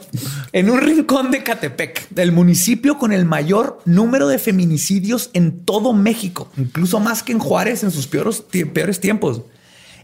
En 0.52 0.70
un 0.70 0.80
rincón 0.80 1.30
de 1.30 1.42
Catepec, 1.42 2.08
del 2.10 2.32
municipio 2.32 2.98
con 2.98 3.12
el 3.12 3.24
mayor 3.24 3.80
número 3.84 4.28
de 4.28 4.38
feminicidios 4.38 5.30
en 5.32 5.64
todo 5.64 5.92
México, 5.92 6.50
incluso 6.56 7.00
más 7.00 7.22
que 7.22 7.32
en 7.32 7.38
Juárez 7.38 7.82
en 7.82 7.90
sus 7.90 8.06
peores, 8.06 8.42
peores 8.72 9.00
tiempos, 9.00 9.42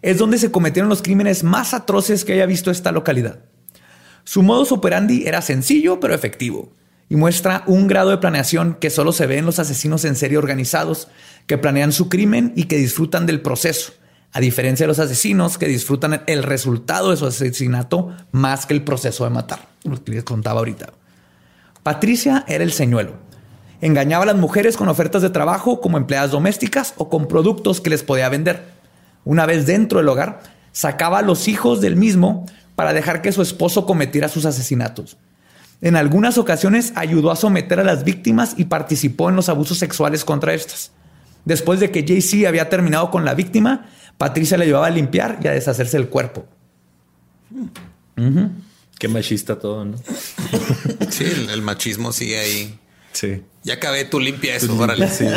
es 0.03 0.19
donde 0.19 0.39
se 0.39 0.51
cometieron 0.51 0.89
los 0.89 1.03
crímenes 1.03 1.45
más 1.45 1.75
atroces 1.75 2.25
que 2.25 2.33
haya 2.33 2.47
visto 2.47 2.71
esta 2.71 2.93
localidad. 2.93 3.41
Su 4.25 4.43
modus 4.43 4.73
operandi 4.73 5.27
era 5.27 5.43
sencillo 5.43 6.01
pero 6.01 6.15
efectivo 6.15 6.73
y 7.09 7.17
muestra 7.17 7.65
un 7.67 7.89
grado 7.89 8.11
de 8.11 8.19
planeación 8.19 8.77
que 8.81 8.91
solo 8.91 9.13
se 9.13 9.27
ve 9.27 9.39
en 9.39 9.47
los 9.47 9.59
asesinos 9.59 10.05
en 10.05 10.15
serie 10.15 10.39
organizados 10.39 11.09
que 11.47 11.59
planean 11.59 11.93
su 11.93 12.09
crimen 12.09 12.53
y 12.55 12.65
que 12.65 12.77
disfrutan 12.77 13.27
del 13.27 13.41
proceso 13.41 13.93
a 14.33 14.41
diferencia 14.41 14.85
de 14.85 14.89
los 14.89 14.99
asesinos 14.99 15.59
que 15.59 15.67
disfrutan 15.67 16.23
el 16.27 16.43
resultado 16.43 17.11
de 17.11 17.17
su 17.17 17.27
asesinato 17.27 18.15
más 18.33 18.67
que 18.67 18.75
el 18.75 18.83
proceso 18.83 19.25
de 19.25 19.31
matar, 19.31 19.69
lo 19.85 20.03
que 20.03 20.13
les 20.13 20.25
contaba 20.25 20.61
ahorita. 20.61 20.93
Patricia 21.83 22.45
era 22.47 22.63
el 22.63 22.73
señuelo. 22.73 23.15
Engañaba 23.81 24.25
a 24.25 24.27
las 24.27 24.37
mujeres 24.37 24.77
con 24.77 24.89
ofertas 24.89 25.23
de 25.23 25.31
trabajo 25.31 25.81
como 25.81 25.97
empleadas 25.97 26.31
domésticas 26.31 26.95
o 26.99 27.09
con 27.09 27.27
productos 27.27 27.81
que 27.81 27.91
les 27.91 28.03
podía 28.03 28.29
vender. 28.29 28.63
Una 29.25 29.47
vez 29.47 29.67
dentro 29.67 29.99
del 29.99 30.09
hogar, 30.09 30.43
sacaba 30.73 31.19
a 31.19 31.23
los 31.23 31.49
hijos 31.49 31.81
del 31.81 31.97
mismo 31.97 32.47
para 32.77 32.93
dejar 32.93 33.23
que 33.23 33.33
su 33.33 33.43
esposo 33.43 33.87
cometiera 33.87 34.29
sus 34.29 34.45
asesinatos. 34.45 35.17
En 35.81 35.97
algunas 35.97 36.37
ocasiones 36.37 36.93
ayudó 36.95 37.31
a 37.31 37.37
someter 37.37 37.81
a 37.81 37.85
las 37.85 38.05
víctimas 38.05 38.55
y 38.59 38.67
participó 38.67 39.31
en 39.31 39.37
los 39.37 39.49
abusos 39.49 39.79
sexuales 39.79 40.25
contra 40.25 40.53
estas. 40.53 40.93
Después 41.47 41.81
de 41.81 41.91
que 41.91 42.05
JC 42.05 42.47
había 42.47 42.69
terminado 42.69 43.11
con 43.11 43.25
la 43.25 43.33
víctima, 43.33 43.87
Patricia 44.21 44.59
le 44.59 44.67
llevaba 44.67 44.87
a 44.87 44.91
limpiar 44.91 45.39
y 45.43 45.49
a 45.49 45.53
deshacerse 45.53 45.97
el 45.97 46.11
cuerpo. 46.11 46.45
Qué 48.99 49.09
machista 49.09 49.59
todo, 49.59 49.87
¿no? 49.87 49.97
sí, 51.09 51.25
el, 51.25 51.63
machismo 51.63 52.13
sigue 52.13 52.39
ahí. 52.39 52.79
Sí. 53.13 53.43
Ya 53.65 53.75
acabé, 53.75 54.05
tú 54.05 54.21
limpia 54.21 54.57
eso, 54.57 54.77
órale. 54.77 55.09
Sí. 55.09 55.25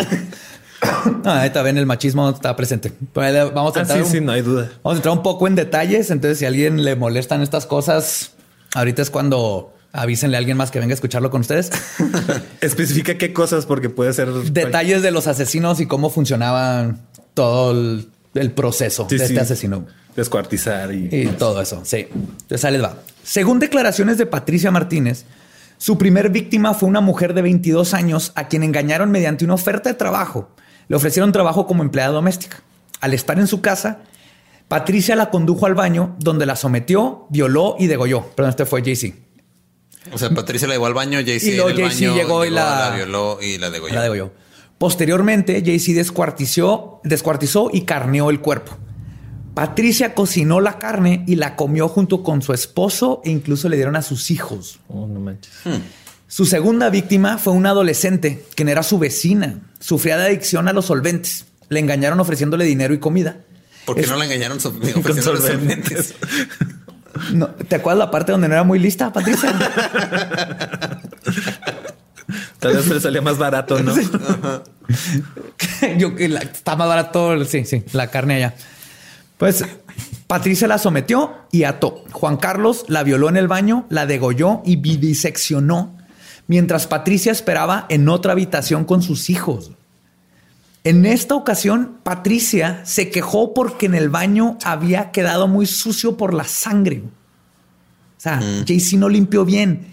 Ah, 1.24 1.40
ahí 1.40 1.50
también 1.52 1.78
el 1.78 1.86
machismo 1.86 2.30
está 2.30 2.54
presente. 2.58 2.92
Vamos 3.14 3.74
a 3.78 3.80
ah, 3.80 3.82
entrar 3.84 4.04
sí, 4.04 4.12
sí, 4.12 4.20
no 4.20 4.34
hay 4.34 4.42
duda. 4.42 4.70
Vamos 4.84 4.96
a 4.96 5.00
entrar 5.00 5.16
un 5.16 5.24
poco 5.24 5.48
en 5.48 5.56
detalles. 5.56 6.12
Entonces, 6.12 6.40
si 6.40 6.44
a 6.44 6.50
alguien 6.50 6.84
le 6.84 6.98
molestan 6.98 7.42
estas 7.42 7.66
cosas, 7.66 8.34
ahorita 8.74 9.02
es 9.02 9.10
cuando 9.10 9.74
avísenle 9.94 10.36
a 10.36 10.40
alguien 10.40 10.58
más 10.58 10.72
que 10.72 10.80
venga 10.80 10.92
a 10.92 10.96
escucharlo 10.96 11.30
con 11.30 11.40
ustedes. 11.40 11.72
Especifica 12.60 13.18
qué 13.18 13.32
cosas, 13.32 13.66
porque 13.66 13.90
puede 13.90 14.12
ser 14.12 14.34
detalles 14.34 15.02
de 15.02 15.12
los 15.12 15.28
asesinos 15.28 15.80
y 15.80 15.86
cómo 15.86 16.10
funcionaba 16.10 16.98
todo 17.34 17.72
el 17.72 18.10
el 18.34 18.52
proceso 18.52 19.06
de 19.10 19.18
este 19.18 19.40
asesino. 19.40 19.86
Descuartizar 20.16 20.94
y... 20.94 21.28
todo 21.38 21.62
eso. 21.62 21.82
Sí. 21.84 22.08
Entonces 22.14 22.66
ahí 22.66 22.74
les 22.74 22.84
va. 22.84 22.98
Según 23.24 23.60
declaraciones 23.60 24.18
de 24.18 24.26
Patricia 24.26 24.70
Martínez, 24.72 25.26
su 25.78 25.98
primer 25.98 26.30
víctima 26.30 26.74
fue 26.74 26.90
una 26.90 27.02
mujer 27.02 27.34
de 27.34 27.42
22 27.42 27.94
años 27.94 28.32
a 28.36 28.48
quien 28.48 28.64
engañaron 28.64 29.12
mediante 29.12 29.46
una 29.46 29.56
oferta 29.56 29.90
de 29.90 29.96
trabajo. 29.96 30.50
Le 30.88 30.96
ofrecieron 30.96 31.32
trabajo 31.32 31.66
como 31.66 31.84
empleada 31.84 32.12
doméstica. 32.12 32.62
Al 33.02 33.14
estar 33.14 33.40
en 33.40 33.48
su 33.48 33.62
casa, 33.62 34.00
Patricia 34.68 35.16
la 35.16 35.30
condujo 35.30 35.66
al 35.66 35.76
baño 35.76 36.16
donde 36.20 36.46
la 36.46 36.56
sometió, 36.56 37.28
violó 37.30 37.76
y 37.80 37.88
degolló. 37.88 38.26
Perdón, 38.36 38.52
este 38.52 38.66
fue 38.66 38.82
JC. 38.82 39.14
O 40.12 40.18
sea, 40.18 40.30
Patricia 40.30 40.68
la 40.68 40.76
llevó 40.76 40.86
al 40.86 40.94
baño, 40.94 41.20
JC, 41.22 41.44
y 41.44 41.56
luego 41.56 41.70
JC 41.70 42.14
llegó, 42.14 42.46
y 42.46 42.50
la... 42.50 42.90
la, 42.90 42.96
violó 42.96 43.40
y 43.42 43.58
la 43.58 43.70
degolló. 43.70 43.96
La 43.96 44.02
degolló. 44.04 44.32
Posteriormente, 44.84 45.64
Jaycee 45.66 45.94
descuartizó, 45.94 47.00
descuartizó 47.06 47.70
y 47.72 47.84
carneó 47.84 48.30
el 48.30 48.42
cuerpo. 48.42 48.78
Patricia 49.54 50.14
cocinó 50.14 50.60
la 50.60 50.78
carne 50.78 51.24
y 51.26 51.38
la 51.38 51.56
comió 51.56 51.88
junto 51.88 52.22
con 52.22 52.42
su 52.42 52.52
esposo 52.52 53.22
e 53.24 53.30
incluso 53.30 53.70
le 53.70 53.78
dieron 53.78 53.96
a 53.96 54.02
sus 54.02 54.30
hijos. 54.30 54.82
Oh, 54.90 55.08
no 55.08 55.22
manches. 55.22 55.54
Hmm. 55.64 55.78
Su 56.28 56.46
segunda 56.46 56.90
víctima 56.90 57.38
fue 57.38 57.54
una 57.54 57.70
adolescente, 57.70 58.44
quien 58.56 58.68
era 58.68 58.84
su 58.84 59.00
vecina. 59.00 59.62
Sufría 59.80 60.18
de 60.18 60.26
adicción 60.26 60.68
a 60.68 60.74
los 60.74 60.88
solventes. 60.88 61.46
Le 61.70 61.80
engañaron 61.80 62.20
ofreciéndole 62.20 62.66
dinero 62.66 62.94
y 62.94 63.00
comida. 63.00 63.38
¿Por 63.86 63.96
qué 63.96 64.06
no 64.06 64.18
le 64.18 64.26
engañaron 64.26 64.58
ofreciéndole 64.98 65.40
solventes? 65.40 66.14
¿Te 67.70 67.76
acuerdas 67.76 68.00
la 68.00 68.12
parte 68.12 68.34
donde 68.34 68.50
no 68.50 68.56
era 68.56 68.66
muy 68.66 68.80
lista, 68.80 69.14
Patricia? 69.14 69.50
Tal 72.64 72.76
vez 72.76 72.88
le 72.88 73.00
salía 73.00 73.22
más 73.22 73.38
barato, 73.38 73.80
¿no? 73.82 73.94
Yo 75.98 76.16
que 76.16 76.26
está 76.26 76.76
más 76.76 76.88
barato, 76.88 77.44
sí, 77.46 77.66
sí, 77.66 77.84
la 77.94 78.08
carne 78.08 78.36
allá. 78.36 78.56
Pues 79.38 79.64
Patricia 80.28 80.68
la 80.68 80.78
sometió 80.78 81.34
y 81.52 81.64
ató. 81.64 82.04
Juan 82.12 82.38
Carlos 82.38 82.86
la 82.88 83.04
violó 83.04 83.30
en 83.30 83.38
el 83.38 83.48
baño, 83.48 83.86
la 83.90 84.06
degolló 84.06 84.62
y 84.66 84.78
bidiseccionó, 84.78 85.98
mientras 86.48 86.88
Patricia 86.88 87.32
esperaba 87.32 87.86
en 87.90 88.10
otra 88.10 88.32
habitación 88.32 88.86
con 88.86 89.02
sus 89.02 89.30
hijos. 89.30 89.72
En 90.86 91.06
esta 91.06 91.36
ocasión, 91.36 92.00
Patricia 92.04 92.82
se 92.84 93.10
quejó 93.10 93.54
porque 93.54 93.86
en 93.86 93.96
el 93.96 94.10
baño 94.10 94.58
había 94.66 95.12
quedado 95.12 95.48
muy 95.48 95.66
sucio 95.66 96.18
por 96.18 96.34
la 96.34 96.44
sangre. 96.44 97.04
O 98.18 98.22
sea, 98.24 98.38
mm. 98.38 98.66
JC 98.66 98.94
no 98.98 99.08
limpió 99.08 99.46
bien. 99.46 99.88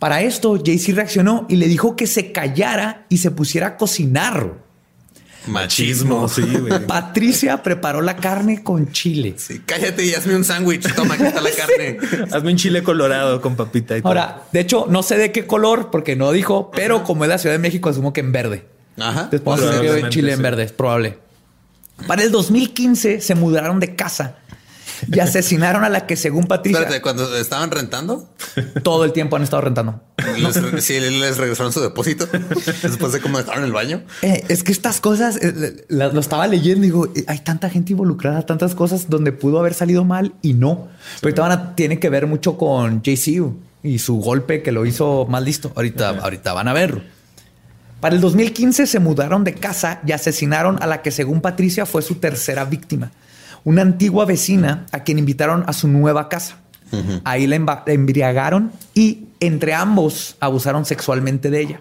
Para 0.00 0.22
esto, 0.22 0.56
Jaycee 0.56 0.94
reaccionó 0.94 1.44
y 1.50 1.56
le 1.56 1.68
dijo 1.68 1.94
que 1.94 2.06
se 2.06 2.32
callara 2.32 3.04
y 3.10 3.18
se 3.18 3.30
pusiera 3.30 3.66
a 3.66 3.76
cocinar. 3.76 4.54
Machismo, 5.46 6.26
sí, 6.26 6.40
güey. 6.40 6.86
Patricia 6.86 7.62
preparó 7.62 8.00
la 8.00 8.16
carne 8.16 8.62
con 8.62 8.90
chile. 8.92 9.34
Sí, 9.36 9.60
cállate 9.64 10.06
y 10.06 10.14
hazme 10.14 10.36
un 10.36 10.44
sándwich. 10.44 10.94
Toma, 10.94 11.14
aquí 11.14 11.24
está 11.24 11.42
la 11.42 11.50
carne. 11.56 11.98
hazme 12.32 12.50
un 12.50 12.56
chile 12.56 12.82
colorado 12.82 13.42
con 13.42 13.56
papita 13.56 13.98
y 13.98 14.00
Ahora, 14.02 14.44
de 14.50 14.60
hecho, 14.60 14.86
no 14.88 15.02
sé 15.02 15.18
de 15.18 15.32
qué 15.32 15.46
color 15.46 15.90
porque 15.90 16.16
no 16.16 16.32
dijo, 16.32 16.70
pero 16.70 17.04
como 17.04 17.24
es 17.24 17.28
la 17.28 17.36
Ciudad 17.36 17.54
de 17.54 17.58
México, 17.58 17.90
asumo 17.90 18.14
que 18.14 18.20
en 18.20 18.32
verde. 18.32 18.64
Ajá. 18.98 19.28
Después 19.30 19.60
de 19.60 20.08
chile 20.08 20.32
en 20.32 20.40
verde, 20.40 20.62
es 20.62 20.72
probable. 20.72 21.18
Para 22.06 22.22
el 22.22 22.30
2015 22.30 23.20
se 23.20 23.34
mudaron 23.34 23.80
de 23.80 23.94
casa 23.94 24.38
y 25.08 25.20
asesinaron 25.20 25.84
a 25.84 25.88
la 25.88 26.06
que 26.06 26.16
según 26.16 26.46
Patricia... 26.46 26.80
Espérate, 26.80 27.02
cuando 27.02 27.36
estaban 27.36 27.70
rentando. 27.70 28.28
Todo 28.82 29.04
el 29.04 29.12
tiempo 29.12 29.36
han 29.36 29.42
estado 29.42 29.62
rentando. 29.62 30.00
Les, 30.38 30.84
sí, 30.84 30.98
les 31.00 31.36
regresaron 31.38 31.72
su 31.72 31.80
depósito 31.80 32.26
después 32.82 33.12
de 33.12 33.20
cómo 33.20 33.38
dejaron 33.38 33.64
el 33.64 33.72
baño. 33.72 34.02
Eh, 34.22 34.44
es 34.48 34.62
que 34.62 34.72
estas 34.72 35.00
cosas 35.00 35.36
eh, 35.36 35.86
lo 35.88 36.20
estaba 36.20 36.46
leyendo 36.46 36.84
y 36.84 36.88
digo, 36.88 37.06
eh, 37.14 37.24
hay 37.26 37.38
tanta 37.38 37.70
gente 37.70 37.92
involucrada, 37.92 38.44
tantas 38.44 38.74
cosas 38.74 39.08
donde 39.08 39.32
pudo 39.32 39.58
haber 39.58 39.74
salido 39.74 40.04
mal 40.04 40.34
y 40.42 40.54
no. 40.54 40.88
Pero 41.20 41.44
ahorita 41.44 41.74
tiene 41.74 41.98
que 41.98 42.10
ver 42.10 42.26
mucho 42.26 42.56
con 42.56 43.02
JC 43.02 43.42
y 43.82 43.98
su 43.98 44.16
golpe 44.16 44.62
que 44.62 44.72
lo 44.72 44.84
hizo 44.86 45.26
más 45.26 45.42
listo. 45.42 45.72
Ahorita, 45.74 46.10
ahorita 46.10 46.52
van 46.52 46.68
a 46.68 46.72
verlo. 46.72 47.02
Para 48.00 48.14
el 48.14 48.20
2015 48.20 48.86
se 48.86 48.98
mudaron 48.98 49.44
de 49.44 49.54
casa 49.54 50.00
y 50.06 50.12
asesinaron 50.12 50.82
a 50.82 50.86
la 50.86 51.02
que 51.02 51.10
según 51.10 51.42
Patricia 51.42 51.84
fue 51.84 52.00
su 52.00 52.14
tercera 52.16 52.64
víctima 52.64 53.12
una 53.64 53.82
antigua 53.82 54.24
vecina 54.24 54.86
a 54.92 55.00
quien 55.00 55.18
invitaron 55.18 55.64
a 55.66 55.72
su 55.72 55.88
nueva 55.88 56.28
casa. 56.28 56.56
Ahí 57.22 57.46
la, 57.46 57.82
embriagaron 57.86 58.72
y 58.94 59.28
entre 59.38 59.74
ambos 59.74 60.36
abusaron 60.40 60.84
sexualmente 60.84 61.50
de 61.50 61.60
ella. 61.60 61.80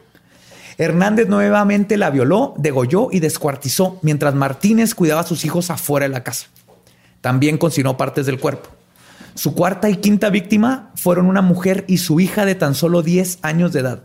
Hernández 0.77 1.27
nuevamente 1.27 1.97
la 1.97 2.09
violó, 2.09 2.53
degolló 2.57 3.09
y 3.11 3.19
descuartizó, 3.19 3.99
mientras 4.01 4.35
Martínez 4.35 4.95
cuidaba 4.95 5.21
a 5.21 5.25
sus 5.25 5.43
hijos 5.45 5.71
afuera 5.71 6.05
de 6.05 6.13
la 6.13 6.23
casa. 6.23 6.47
También 7.21 7.57
consignó 7.57 7.97
partes 7.97 8.27
del 8.27 8.39
cuerpo. 8.39 8.69
Su 9.35 9.55
cuarta 9.55 9.89
y 9.89 9.97
quinta 9.97 10.29
víctima 10.29 10.91
fueron 10.95 11.25
una 11.25 11.41
mujer 11.41 11.85
y 11.87 11.97
su 11.97 12.19
hija 12.19 12.45
de 12.45 12.55
tan 12.55 12.75
solo 12.75 13.01
10 13.01 13.39
años 13.41 13.73
de 13.73 13.79
edad. 13.81 14.03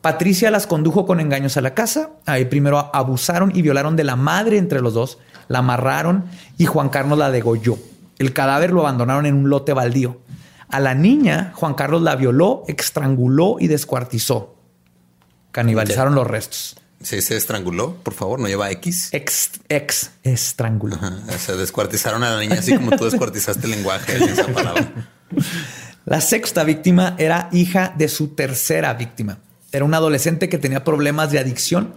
Patricia 0.00 0.50
las 0.50 0.66
condujo 0.66 1.06
con 1.06 1.20
engaños 1.20 1.56
a 1.56 1.60
la 1.60 1.74
casa. 1.74 2.10
Ahí 2.24 2.46
primero 2.46 2.90
abusaron 2.94 3.52
y 3.54 3.62
violaron 3.62 3.96
de 3.96 4.04
la 4.04 4.16
madre 4.16 4.56
entre 4.56 4.80
los 4.80 4.94
dos 4.94 5.18
la 5.50 5.58
amarraron 5.58 6.26
y 6.58 6.66
Juan 6.66 6.90
Carlos 6.90 7.18
la 7.18 7.32
degolló. 7.32 7.76
El 8.20 8.32
cadáver 8.32 8.70
lo 8.70 8.82
abandonaron 8.82 9.26
en 9.26 9.34
un 9.34 9.50
lote 9.50 9.72
baldío. 9.72 10.20
A 10.68 10.78
la 10.78 10.94
niña, 10.94 11.52
Juan 11.56 11.74
Carlos 11.74 12.02
la 12.02 12.14
violó, 12.14 12.62
estranguló 12.68 13.56
y 13.58 13.66
descuartizó. 13.66 14.54
Canibalizaron 15.50 16.14
los 16.14 16.24
restos. 16.24 16.76
Sí, 17.02 17.20
se 17.20 17.36
estranguló, 17.36 17.96
por 17.96 18.14
favor, 18.14 18.38
no 18.38 18.46
lleva 18.46 18.70
X. 18.70 19.08
Ex, 19.10 19.50
ex, 19.68 20.12
estranguló. 20.22 20.96
Se 21.36 21.56
descuartizaron 21.56 22.22
a 22.22 22.30
la 22.30 22.40
niña 22.40 22.60
así 22.60 22.76
como 22.76 22.92
tú 22.96 23.06
descuartizaste 23.06 23.64
el 23.64 23.72
lenguaje 23.72 24.18
en 24.18 24.22
esa 24.22 24.46
palabra. 24.46 25.10
La 26.04 26.20
sexta 26.20 26.62
víctima 26.62 27.16
era 27.18 27.48
hija 27.50 27.92
de 27.98 28.06
su 28.06 28.28
tercera 28.36 28.94
víctima. 28.94 29.38
Era 29.72 29.84
una 29.84 29.96
adolescente 29.96 30.48
que 30.48 30.58
tenía 30.58 30.84
problemas 30.84 31.32
de 31.32 31.40
adicción 31.40 31.94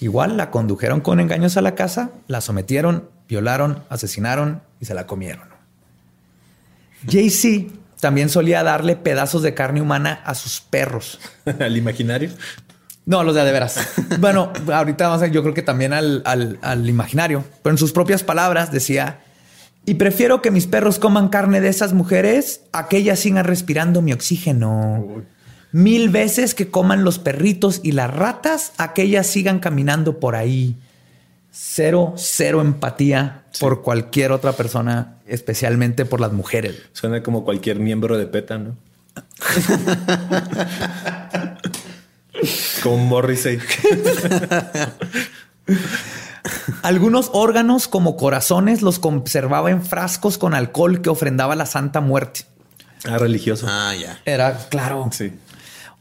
Igual 0.00 0.36
la 0.36 0.50
condujeron 0.50 1.00
con 1.00 1.20
engaños 1.20 1.56
a 1.56 1.62
la 1.62 1.74
casa, 1.74 2.10
la 2.28 2.40
sometieron, 2.40 3.08
violaron, 3.28 3.82
asesinaron 3.88 4.62
y 4.80 4.84
se 4.84 4.94
la 4.94 5.06
comieron. 5.06 5.48
Jay-Z 7.08 7.72
también 8.00 8.28
solía 8.28 8.62
darle 8.62 8.96
pedazos 8.96 9.42
de 9.42 9.54
carne 9.54 9.82
humana 9.82 10.20
a 10.24 10.34
sus 10.34 10.60
perros. 10.60 11.18
¿Al 11.60 11.76
imaginario? 11.76 12.30
No, 13.06 13.24
los 13.24 13.34
de, 13.34 13.42
de 13.42 13.52
veras. 13.52 13.88
bueno, 14.20 14.52
ahorita 14.72 15.08
vamos 15.08 15.22
a 15.22 15.26
yo 15.28 15.42
creo 15.42 15.54
que 15.54 15.62
también 15.62 15.92
al, 15.92 16.22
al, 16.24 16.88
imaginario, 16.88 17.44
pero 17.62 17.72
en 17.72 17.78
sus 17.78 17.92
propias 17.92 18.22
palabras 18.22 18.70
decía, 18.70 19.20
y 19.86 19.94
prefiero 19.94 20.42
que 20.42 20.50
mis 20.50 20.66
perros 20.66 20.98
coman 20.98 21.28
carne 21.28 21.60
de 21.60 21.68
esas 21.68 21.92
mujeres 21.92 22.62
a 22.72 22.88
que 22.88 22.98
ellas 22.98 23.18
sigan 23.18 23.44
respirando 23.44 24.02
mi 24.02 24.12
oxígeno 24.12 25.24
mil 25.72 26.08
veces 26.08 26.54
que 26.54 26.70
coman 26.70 27.04
los 27.04 27.18
perritos 27.18 27.80
y 27.82 27.92
las 27.92 28.12
ratas 28.12 28.72
a 28.78 28.94
que 28.94 29.02
ellas 29.02 29.26
sigan 29.26 29.60
caminando 29.60 30.18
por 30.18 30.36
ahí. 30.36 30.76
Cero, 31.50 32.14
cero 32.16 32.60
empatía 32.60 33.44
por 33.58 33.82
cualquier 33.82 34.32
otra 34.32 34.52
persona, 34.52 35.16
especialmente 35.26 36.04
por 36.04 36.20
las 36.20 36.32
mujeres. 36.32 36.76
Suena 36.92 37.22
como 37.22 37.44
cualquier 37.44 37.80
miembro 37.80 38.16
de 38.16 38.26
PETA, 38.26 38.58
¿no? 38.58 38.76
como 42.82 42.98
Morrissey. 42.98 43.58
Algunos 46.82 47.30
órganos 47.32 47.88
como 47.88 48.16
corazones 48.16 48.82
los 48.82 48.98
conservaba 48.98 49.70
en 49.70 49.84
frascos 49.84 50.38
con 50.38 50.54
alcohol 50.54 51.02
que 51.02 51.10
ofrendaba 51.10 51.56
la 51.56 51.66
Santa 51.66 52.00
Muerte. 52.00 52.42
Ah, 53.04 53.18
religioso. 53.18 53.66
Ah, 53.68 53.94
ya. 53.94 54.20
Era 54.24 54.56
claro. 54.68 55.08
Sí. 55.12 55.32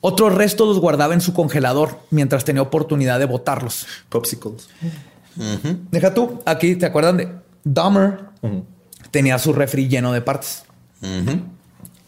Otros 0.02 0.36
restos 0.36 0.68
los 0.68 0.80
guardaba 0.80 1.14
en 1.14 1.22
su 1.22 1.34
congelador 1.34 2.00
mientras 2.12 2.46
tenía 2.46 2.62
oportunidad 2.62 3.20
de 3.20 3.26
botarlos. 3.26 3.88
Popsicles. 4.10 4.70
Deja 5.92 6.14
tú, 6.14 6.42
aquí 6.46 6.76
te 6.76 6.86
acuerdan 6.86 7.18
de 7.18 7.30
Dahmer. 7.64 8.20
Tenía 9.12 9.40
su 9.40 9.54
refri 9.54 9.88
lleno 9.88 10.14
de 10.14 10.22
partes. 10.22 10.64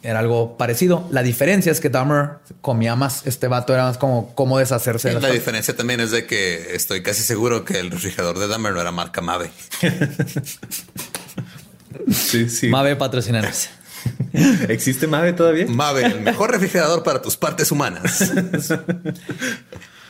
Era 0.02 0.20
algo 0.20 0.58
parecido. 0.58 1.08
La 1.12 1.24
diferencia 1.24 1.72
es 1.72 1.82
que 1.82 1.90
Dahmer 1.90 2.38
comía 2.62 2.96
más. 2.96 3.24
Este 3.26 3.48
vato 3.48 3.74
era 3.74 3.84
más 3.84 3.98
como 3.98 4.34
cómo 4.34 4.58
deshacerse. 4.58 5.10
de 5.10 5.20
la 5.20 5.30
diferencia 5.30 5.76
también 5.76 6.00
es 6.00 6.12
de 6.12 6.26
que 6.26 6.76
estoy 6.76 7.04
casi 7.04 7.24
seguro 7.24 7.66
que 7.66 7.80
el 7.80 7.92
refrigerador 7.92 8.40
de 8.40 8.48
Dahmer 8.48 8.74
no 8.74 8.82
era 8.82 8.92
marca 8.92 9.22
Mave. 9.22 9.52
sí, 12.12 12.50
sí. 12.50 12.70
Mave 12.70 12.96
patrocinanos. 12.96 13.70
¿Existe 14.70 15.08
Mave 15.08 15.34
todavía? 15.34 15.66
Mave, 15.68 16.06
el 16.06 16.22
mejor 16.22 16.52
refrigerador 16.52 17.04
para 17.04 17.22
tus 17.22 17.38
partes 17.38 17.72
humanas. 17.72 18.32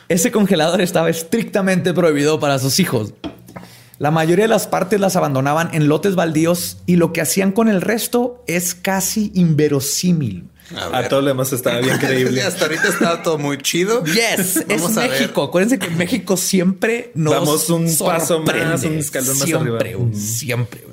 Ese 0.08 0.30
congelador 0.30 0.80
estaba 0.80 1.08
estrictamente 1.08 1.94
prohibido 1.94 2.40
para 2.40 2.58
sus 2.58 2.80
hijos. 2.80 3.14
La 3.98 4.10
mayoría 4.10 4.46
de 4.46 4.48
las 4.48 4.66
partes 4.66 4.98
las 4.98 5.14
abandonaban 5.16 5.74
en 5.74 5.88
lotes 5.88 6.14
baldíos 6.14 6.78
y 6.86 6.96
lo 6.96 7.12
que 7.12 7.20
hacían 7.20 7.52
con 7.52 7.68
el 7.68 7.82
resto 7.82 8.42
es 8.46 8.74
casi 8.74 9.30
inverosímil. 9.34 10.48
A, 10.92 11.08
todo 11.08 11.20
lo 11.20 11.28
demás 11.28 11.52
estaba 11.52 11.80
bien 11.80 11.98
creíble. 12.00 12.42
hasta 12.42 12.64
ahorita 12.64 12.88
estaba 12.88 13.22
todo 13.22 13.38
muy 13.38 13.58
chido. 13.58 14.02
Yes, 14.04 14.64
es 14.68 14.90
México. 14.96 15.42
Acuérdense 15.42 15.78
que 15.78 15.90
México 15.90 16.36
siempre 16.36 17.12
nos 17.14 17.34
Vamos 17.34 17.68
un 17.70 17.94
paso 17.98 18.40
más, 18.40 18.84
un 18.84 18.98
escalón 18.98 19.38
más 19.38 19.42
arriba. 19.42 19.78
Siempre, 19.78 20.14
siempre. 20.14 20.84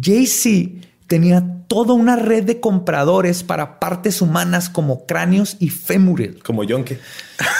Jay-Z 0.00 0.91
tenía 1.12 1.44
toda 1.68 1.92
una 1.92 2.16
red 2.16 2.42
de 2.44 2.58
compradores 2.58 3.42
para 3.42 3.78
partes 3.78 4.22
humanas 4.22 4.70
como 4.70 5.04
cráneos 5.04 5.58
y 5.58 5.68
fémures. 5.68 6.36
Como 6.42 6.64
Yonke. 6.64 6.98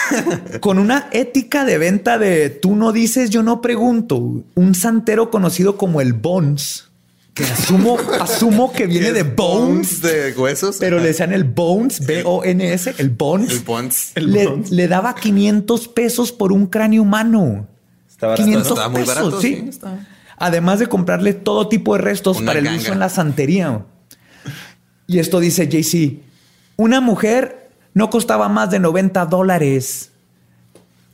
Con 0.60 0.78
una 0.78 1.10
ética 1.12 1.66
de 1.66 1.76
venta 1.76 2.16
de 2.16 2.48
tú 2.48 2.74
no 2.74 2.92
dices, 2.92 3.28
yo 3.28 3.42
no 3.42 3.60
pregunto. 3.60 4.42
Un 4.54 4.74
santero 4.74 5.30
conocido 5.30 5.76
como 5.76 6.00
el 6.00 6.14
Bones. 6.14 6.88
Que 7.34 7.44
asumo, 7.44 7.98
asumo 8.20 8.72
que 8.72 8.86
viene 8.86 9.12
de 9.12 9.22
bones, 9.22 10.00
de 10.00 10.32
huesos, 10.32 10.76
pero 10.80 10.98
le 10.98 11.08
decían 11.08 11.34
el 11.34 11.44
bones, 11.44 12.06
B-O-N-S, 12.06 12.94
el 12.96 13.10
bones. 13.10 13.52
El 13.52 13.60
bones. 13.60 14.70
Le, 14.70 14.88
daba 14.88 15.14
500 15.14 15.88
pesos 15.88 16.32
por 16.32 16.52
un 16.52 16.66
cráneo 16.68 17.02
humano. 17.02 17.66
Estaba, 18.08 18.34
500 18.34 18.90
muy 18.90 19.02
barato. 19.02 19.40
Sí, 19.42 19.70
además 20.42 20.80
de 20.80 20.88
comprarle 20.88 21.34
todo 21.34 21.68
tipo 21.68 21.94
de 21.94 22.02
restos 22.02 22.42
para 22.42 22.58
el 22.58 22.66
uso 22.66 22.92
en 22.92 22.98
la 22.98 23.08
santería. 23.08 23.84
Y 25.06 25.20
esto 25.20 25.38
dice 25.38 25.68
JC, 25.68 26.20
una 26.76 27.00
mujer 27.00 27.70
no 27.94 28.10
costaba 28.10 28.48
más 28.48 28.70
de 28.70 28.80
90 28.80 29.24
dólares. 29.26 30.10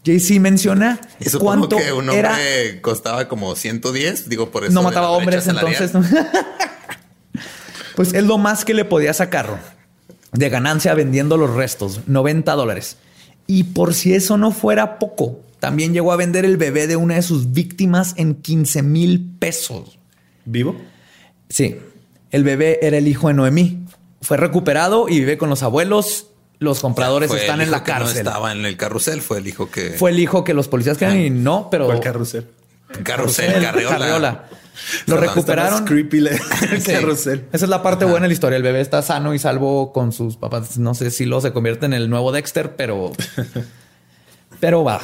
JC 0.05 0.41
menciona 0.41 0.99
cuánto 1.39 1.77
que 1.77 1.93
un 1.93 2.09
hombre 2.09 2.19
era... 2.19 2.39
costaba 2.81 3.29
como 3.29 3.55
110, 3.55 4.31
digo 4.31 4.51
por 4.51 4.65
eso. 4.65 4.73
No 4.73 4.83
mataba 4.83 5.11
hombres 5.11 5.47
entonces. 5.47 5.93
pues 7.97 8.15
es 8.15 8.25
lo 8.25 8.39
más 8.39 8.65
que 8.65 8.73
le 8.73 8.87
podía 8.87 9.13
sacar 9.13 9.61
de 10.33 10.49
ganancia 10.49 10.95
vendiendo 10.95 11.37
los 11.37 11.55
restos, 11.55 12.01
90 12.07 12.51
dólares. 12.55 12.97
Y 13.47 13.65
por 13.65 13.93
si 13.93 14.15
eso 14.15 14.39
no 14.39 14.53
fuera 14.53 14.99
poco, 14.99 15.41
también 15.61 15.93
llegó 15.93 16.13
a 16.13 16.17
vender 16.17 16.45
el 16.45 16.57
bebé 16.57 16.87
de 16.87 16.97
una 16.97 17.17
de 17.17 17.23
sus 17.23 17.53
víctimas 17.53 18.15
en 18.17 18.35
15 18.35 18.83
mil 18.83 19.37
pesos. 19.39 19.99
¿Vivo? 20.45 20.77
Sí. 21.49 21.77
El 22.31 22.45
bebé 22.45 22.79
era 22.83 22.99
el 22.99 23.09
hijo 23.09 23.29
de 23.29 23.35
Noemí. 23.35 23.85
Fue 24.21 24.37
recuperado 24.37 25.09
y 25.09 25.21
vive 25.21 25.39
con 25.39 25.49
los 25.49 25.63
abuelos. 25.63 26.27
Los 26.59 26.81
compradores 26.81 27.33
están 27.33 27.61
en 27.61 27.71
la 27.71 27.85
cárcel. 27.85 28.25
No 28.25 28.31
estaba 28.31 28.53
en 28.53 28.67
el 28.67 28.77
carrusel, 28.77 29.21
fue 29.21 29.39
el 29.39 29.47
hijo 29.47 29.71
que. 29.71 29.91
Fue 29.91 30.11
el 30.11 30.19
hijo 30.19 30.43
que 30.45 30.55
los 30.55 30.69
policías 30.69 30.99
querían 30.99 31.21
y 31.21 31.31
no, 31.31 31.69
pero. 31.71 31.93
el 31.93 32.01
carrusel? 32.01 32.47
Carrusel, 33.05 33.63
carriola. 33.63 34.49
Lo 35.07 35.17
recuperaron. 35.17 35.85
Creepy 35.85 36.25
carrusel. 36.87 37.47
Esa 37.53 37.67
es 37.67 37.69
la 37.69 37.83
parte 37.83 38.05
buena 38.05 38.23
de 38.23 38.29
la 38.29 38.35
historia. 38.35 38.57
El 38.57 38.63
bebé 38.63 38.81
está 38.81 39.03
sano 39.03 39.35
y 39.35 39.39
salvo 39.39 39.93
con 39.93 40.13
sus 40.13 40.37
papás. 40.37 40.79
No 40.79 40.95
sé 40.95 41.11
si 41.11 41.25
lo 41.25 41.41
se 41.41 41.53
convierte 41.53 41.87
en 41.87 41.95
el 41.95 42.09
nuevo 42.11 42.33
Dexter, 42.33 42.77
pero. 42.77 43.13
pero 44.61 44.85
va. 44.85 45.01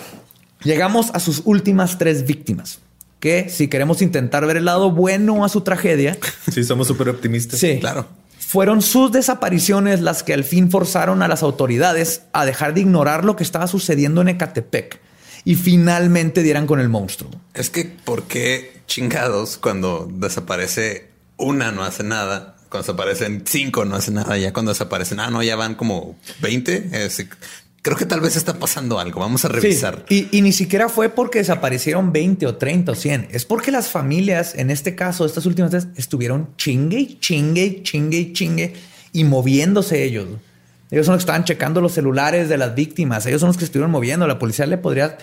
Llegamos 0.65 1.11
a 1.13 1.21
sus 1.21 1.43
últimas 1.45 1.99
tres 1.99 2.27
víctimas, 2.27 2.81
que 3.21 3.49
si 3.51 3.69
queremos 3.69 4.03
intentar 4.03 4.47
ver 4.47 4.57
el 4.57 4.65
lado 4.65 4.91
bueno 4.91 5.45
a 5.45 5.49
su 5.49 5.61
tragedia. 5.61 6.19
Sí, 6.51 6.65
somos 6.65 6.89
súper 6.89 7.11
optimistas. 7.11 7.61
Sí, 7.61 7.79
claro. 7.81 8.07
Fueron 8.39 8.83
sus 8.83 9.13
desapariciones 9.13 10.01
las 10.01 10.23
que 10.23 10.33
al 10.33 10.45
fin 10.45 10.71
forzaron 10.71 11.23
a 11.23 11.29
las 11.29 11.43
autoridades 11.43 12.23
a 12.33 12.47
dejar 12.47 12.73
de 12.73 12.81
ignorar 12.81 13.25
lo 13.25 13.37
que 13.37 13.43
estaba 13.43 13.67
sucediendo 13.67 14.21
en 14.23 14.29
Ecatepec 14.29 15.01
y 15.45 15.57
finalmente 15.57 16.43
dieran 16.43 16.67
con 16.67 16.81
el 16.81 16.89
monstruo. 16.89 17.31
Es 17.53 17.69
que, 17.71 17.85
¿por 17.85 18.25
qué 18.25 18.81
chingados 18.87 19.59
cuando 19.59 20.09
desaparece 20.11 21.11
una 21.37 21.73
no 21.73 21.85
hace 21.85 22.05
nada? 22.05 22.57
Cuando 22.69 22.87
desaparecen 22.87 23.43
cinco 23.47 23.85
no 23.85 23.97
hace 23.97 24.11
nada. 24.11 24.39
Ya 24.39 24.53
cuando 24.53 24.73
desaparecen, 24.73 25.21
ah, 25.21 25.31
no, 25.31 25.43
ya 25.43 25.57
van 25.57 25.75
como 25.75 26.17
20. 26.41 26.91
Creo 27.85 27.99
que 27.99 28.07
tal 28.07 28.21
vez 28.21 28.35
está 28.35 28.55
pasando 28.55 28.99
algo. 28.99 29.21
Vamos 29.21 29.45
a 29.45 29.49
revisar. 29.49 30.07
Y, 30.09 30.35
y, 30.37 30.41
ni 30.41 30.53
siquiera 30.53 30.89
fue 30.89 31.11
porque 31.11 31.41
desaparecieron 31.41 32.13
20 32.13 32.47
o 32.47 32.57
30 32.57 32.93
o 32.93 32.95
100. 32.95 33.29
Es 33.31 33.45
porque 33.45 33.71
las 33.71 33.91
familias, 33.91 34.55
en 34.55 34.71
este 34.71 34.95
caso, 34.95 35.27
estas 35.27 35.45
últimas 35.45 35.71
veces, 35.71 35.91
estuvieron 35.95 36.49
chingue, 36.57 37.19
chingue, 37.21 37.83
chingue, 37.83 38.33
chingue 38.33 38.73
y 39.13 39.25
moviéndose 39.25 40.03
ellos. 40.03 40.29
Ellos 40.91 41.05
son 41.05 41.13
los 41.13 41.21
que 41.21 41.27
estaban 41.27 41.45
checando 41.45 41.83
los 41.83 41.93
celulares 41.93 42.49
de 42.49 42.57
las 42.57 42.75
víctimas. 42.75 43.27
Ellos 43.27 43.41
son 43.41 43.49
los 43.49 43.59
que 43.59 43.67
estuvieron 43.67 43.91
moviendo. 43.91 44.27
La 44.27 44.39
policía 44.39 44.65
le 44.65 44.79
podría. 44.79 45.19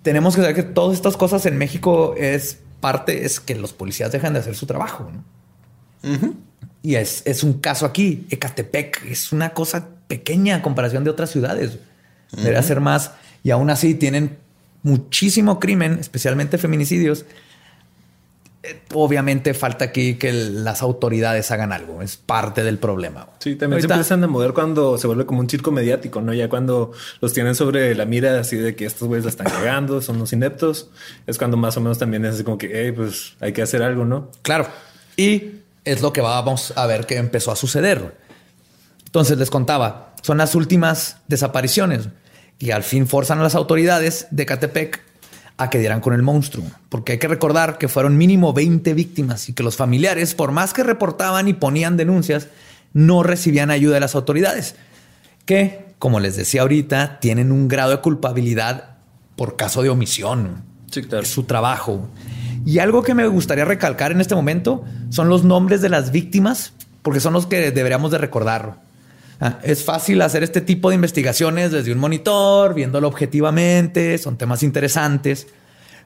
Tenemos 0.00 0.36
que 0.36 0.40
saber 0.40 0.56
que 0.56 0.62
todas 0.62 0.96
estas 0.96 1.18
cosas 1.18 1.44
en 1.44 1.58
México 1.58 2.14
es 2.16 2.60
parte, 2.80 3.26
es 3.26 3.40
que 3.40 3.54
los 3.56 3.74
policías 3.74 4.10
dejan 4.10 4.32
de 4.32 4.38
hacer 4.38 4.54
su 4.54 4.64
trabajo. 4.64 5.12
Y 6.82 6.94
es, 6.94 7.22
es, 7.26 7.42
un 7.42 7.60
caso 7.60 7.84
aquí. 7.84 8.26
Ecatepec 8.30 9.04
es 9.04 9.32
una 9.32 9.50
cosa 9.50 9.95
pequeña 10.08 10.56
en 10.56 10.62
comparación 10.62 11.04
de 11.04 11.10
otras 11.10 11.30
ciudades. 11.30 11.78
Debería 12.32 12.62
ser 12.62 12.80
más. 12.80 13.12
Y 13.42 13.50
aún 13.50 13.70
así 13.70 13.94
tienen 13.94 14.38
muchísimo 14.82 15.60
crimen, 15.60 15.98
especialmente 16.00 16.58
feminicidios 16.58 17.24
obviamente 18.94 19.54
falta 19.54 19.86
aquí 19.86 20.14
que 20.14 20.32
las 20.32 20.82
autoridades 20.82 21.50
hagan 21.50 21.72
algo. 21.72 22.02
Es 22.02 22.16
parte 22.16 22.62
del 22.64 22.78
problema. 22.78 23.28
Sí, 23.38 23.56
también 23.56 23.82
se 23.82 23.88
empiezan 23.88 24.22
a 24.24 24.26
mover 24.26 24.52
cuando 24.52 24.98
se 24.98 25.06
vuelve 25.06 25.26
como 25.26 25.40
un 25.40 25.48
circo 25.48 25.70
mediático, 25.70 26.20
¿no? 26.20 26.32
Ya 26.32 26.48
cuando 26.48 26.92
los 27.20 27.32
tienen 27.32 27.54
sobre 27.54 27.94
la 27.94 28.04
mira 28.04 28.38
así 28.38 28.56
de 28.56 28.74
que 28.74 28.86
estos 28.86 29.08
güeyes 29.08 29.24
la 29.24 29.30
están 29.30 29.46
cagando, 29.48 30.00
son 30.00 30.18
los 30.18 30.32
ineptos, 30.32 30.90
es 31.26 31.38
cuando 31.38 31.56
más 31.56 31.76
o 31.76 31.80
menos 31.80 31.98
también 31.98 32.24
es 32.24 32.34
así 32.34 32.44
como 32.44 32.58
que, 32.58 32.70
hey, 32.72 32.92
pues 32.92 33.34
hay 33.40 33.52
que 33.52 33.62
hacer 33.62 33.82
algo, 33.82 34.04
¿no? 34.04 34.30
Claro. 34.42 34.66
Y 35.16 35.60
es 35.84 36.02
lo 36.02 36.12
que 36.12 36.20
vamos 36.20 36.72
a 36.76 36.86
ver 36.86 37.06
que 37.06 37.16
empezó 37.16 37.52
a 37.52 37.56
suceder. 37.56 38.25
Entonces 39.06 39.38
les 39.38 39.50
contaba, 39.50 40.14
son 40.22 40.38
las 40.38 40.54
últimas 40.54 41.18
desapariciones 41.26 42.10
y 42.58 42.70
al 42.70 42.82
fin 42.82 43.06
forzan 43.06 43.38
a 43.40 43.42
las 43.42 43.54
autoridades 43.54 44.26
de 44.30 44.46
Catepec 44.46 45.02
a 45.58 45.70
que 45.70 45.78
dieran 45.78 46.00
con 46.00 46.12
el 46.12 46.22
monstruo, 46.22 46.66
porque 46.88 47.12
hay 47.12 47.18
que 47.18 47.28
recordar 47.28 47.78
que 47.78 47.88
fueron 47.88 48.18
mínimo 48.18 48.52
20 48.52 48.92
víctimas 48.94 49.48
y 49.48 49.54
que 49.54 49.62
los 49.62 49.76
familiares, 49.76 50.34
por 50.34 50.52
más 50.52 50.74
que 50.74 50.82
reportaban 50.82 51.48
y 51.48 51.54
ponían 51.54 51.96
denuncias, 51.96 52.48
no 52.92 53.22
recibían 53.22 53.70
ayuda 53.70 53.94
de 53.94 54.00
las 54.00 54.14
autoridades, 54.14 54.74
que, 55.46 55.86
como 55.98 56.20
les 56.20 56.36
decía 56.36 56.62
ahorita, 56.62 57.20
tienen 57.20 57.52
un 57.52 57.68
grado 57.68 57.90
de 57.90 58.00
culpabilidad 58.00 58.96
por 59.36 59.56
caso 59.56 59.82
de 59.82 59.88
omisión. 59.88 60.64
Es 61.20 61.28
su 61.28 61.44
trabajo. 61.44 62.08
Y 62.64 62.78
algo 62.80 63.02
que 63.02 63.14
me 63.14 63.26
gustaría 63.26 63.64
recalcar 63.64 64.12
en 64.12 64.20
este 64.20 64.34
momento 64.34 64.84
son 65.10 65.28
los 65.28 65.44
nombres 65.44 65.80
de 65.82 65.88
las 65.88 66.10
víctimas, 66.10 66.72
porque 67.02 67.20
son 67.20 67.32
los 67.32 67.46
que 67.46 67.70
deberíamos 67.70 68.10
de 68.10 68.18
recordar. 68.18 68.80
Ah, 69.40 69.58
es 69.62 69.84
fácil 69.84 70.22
hacer 70.22 70.42
este 70.42 70.60
tipo 70.60 70.88
de 70.88 70.94
investigaciones 70.94 71.70
desde 71.70 71.92
un 71.92 71.98
monitor, 71.98 72.74
viéndolo 72.74 73.08
objetivamente, 73.08 74.16
son 74.18 74.38
temas 74.38 74.62
interesantes, 74.62 75.46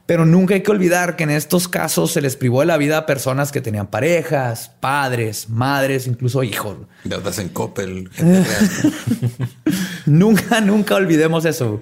pero 0.07 0.27
nunca 0.27 0.55
hay 0.55 0.63
que 0.63 0.71
olvidar 0.73 1.15
que 1.15 1.23
en 1.23 1.31
estos 1.31 1.69
casos 1.69 2.11
se 2.11 2.21
les 2.21 2.35
privó 2.35 2.61
de 2.61 2.67
la 2.67 2.77
vida 2.77 2.99
a 2.99 3.07
personas 3.07 3.53
que 3.53 3.61
tenían 3.61 3.87
parejas, 3.87 4.73
padres, 4.81 5.49
madres, 5.49 6.09
incluso 6.09 6.43
hijos. 6.43 6.79
Deudas 7.05 7.39
en 7.39 7.51
Coppel. 7.51 8.11
nunca, 10.07 10.61
nunca 10.61 10.97
olvidemos 10.97 11.45
eso. 11.45 11.81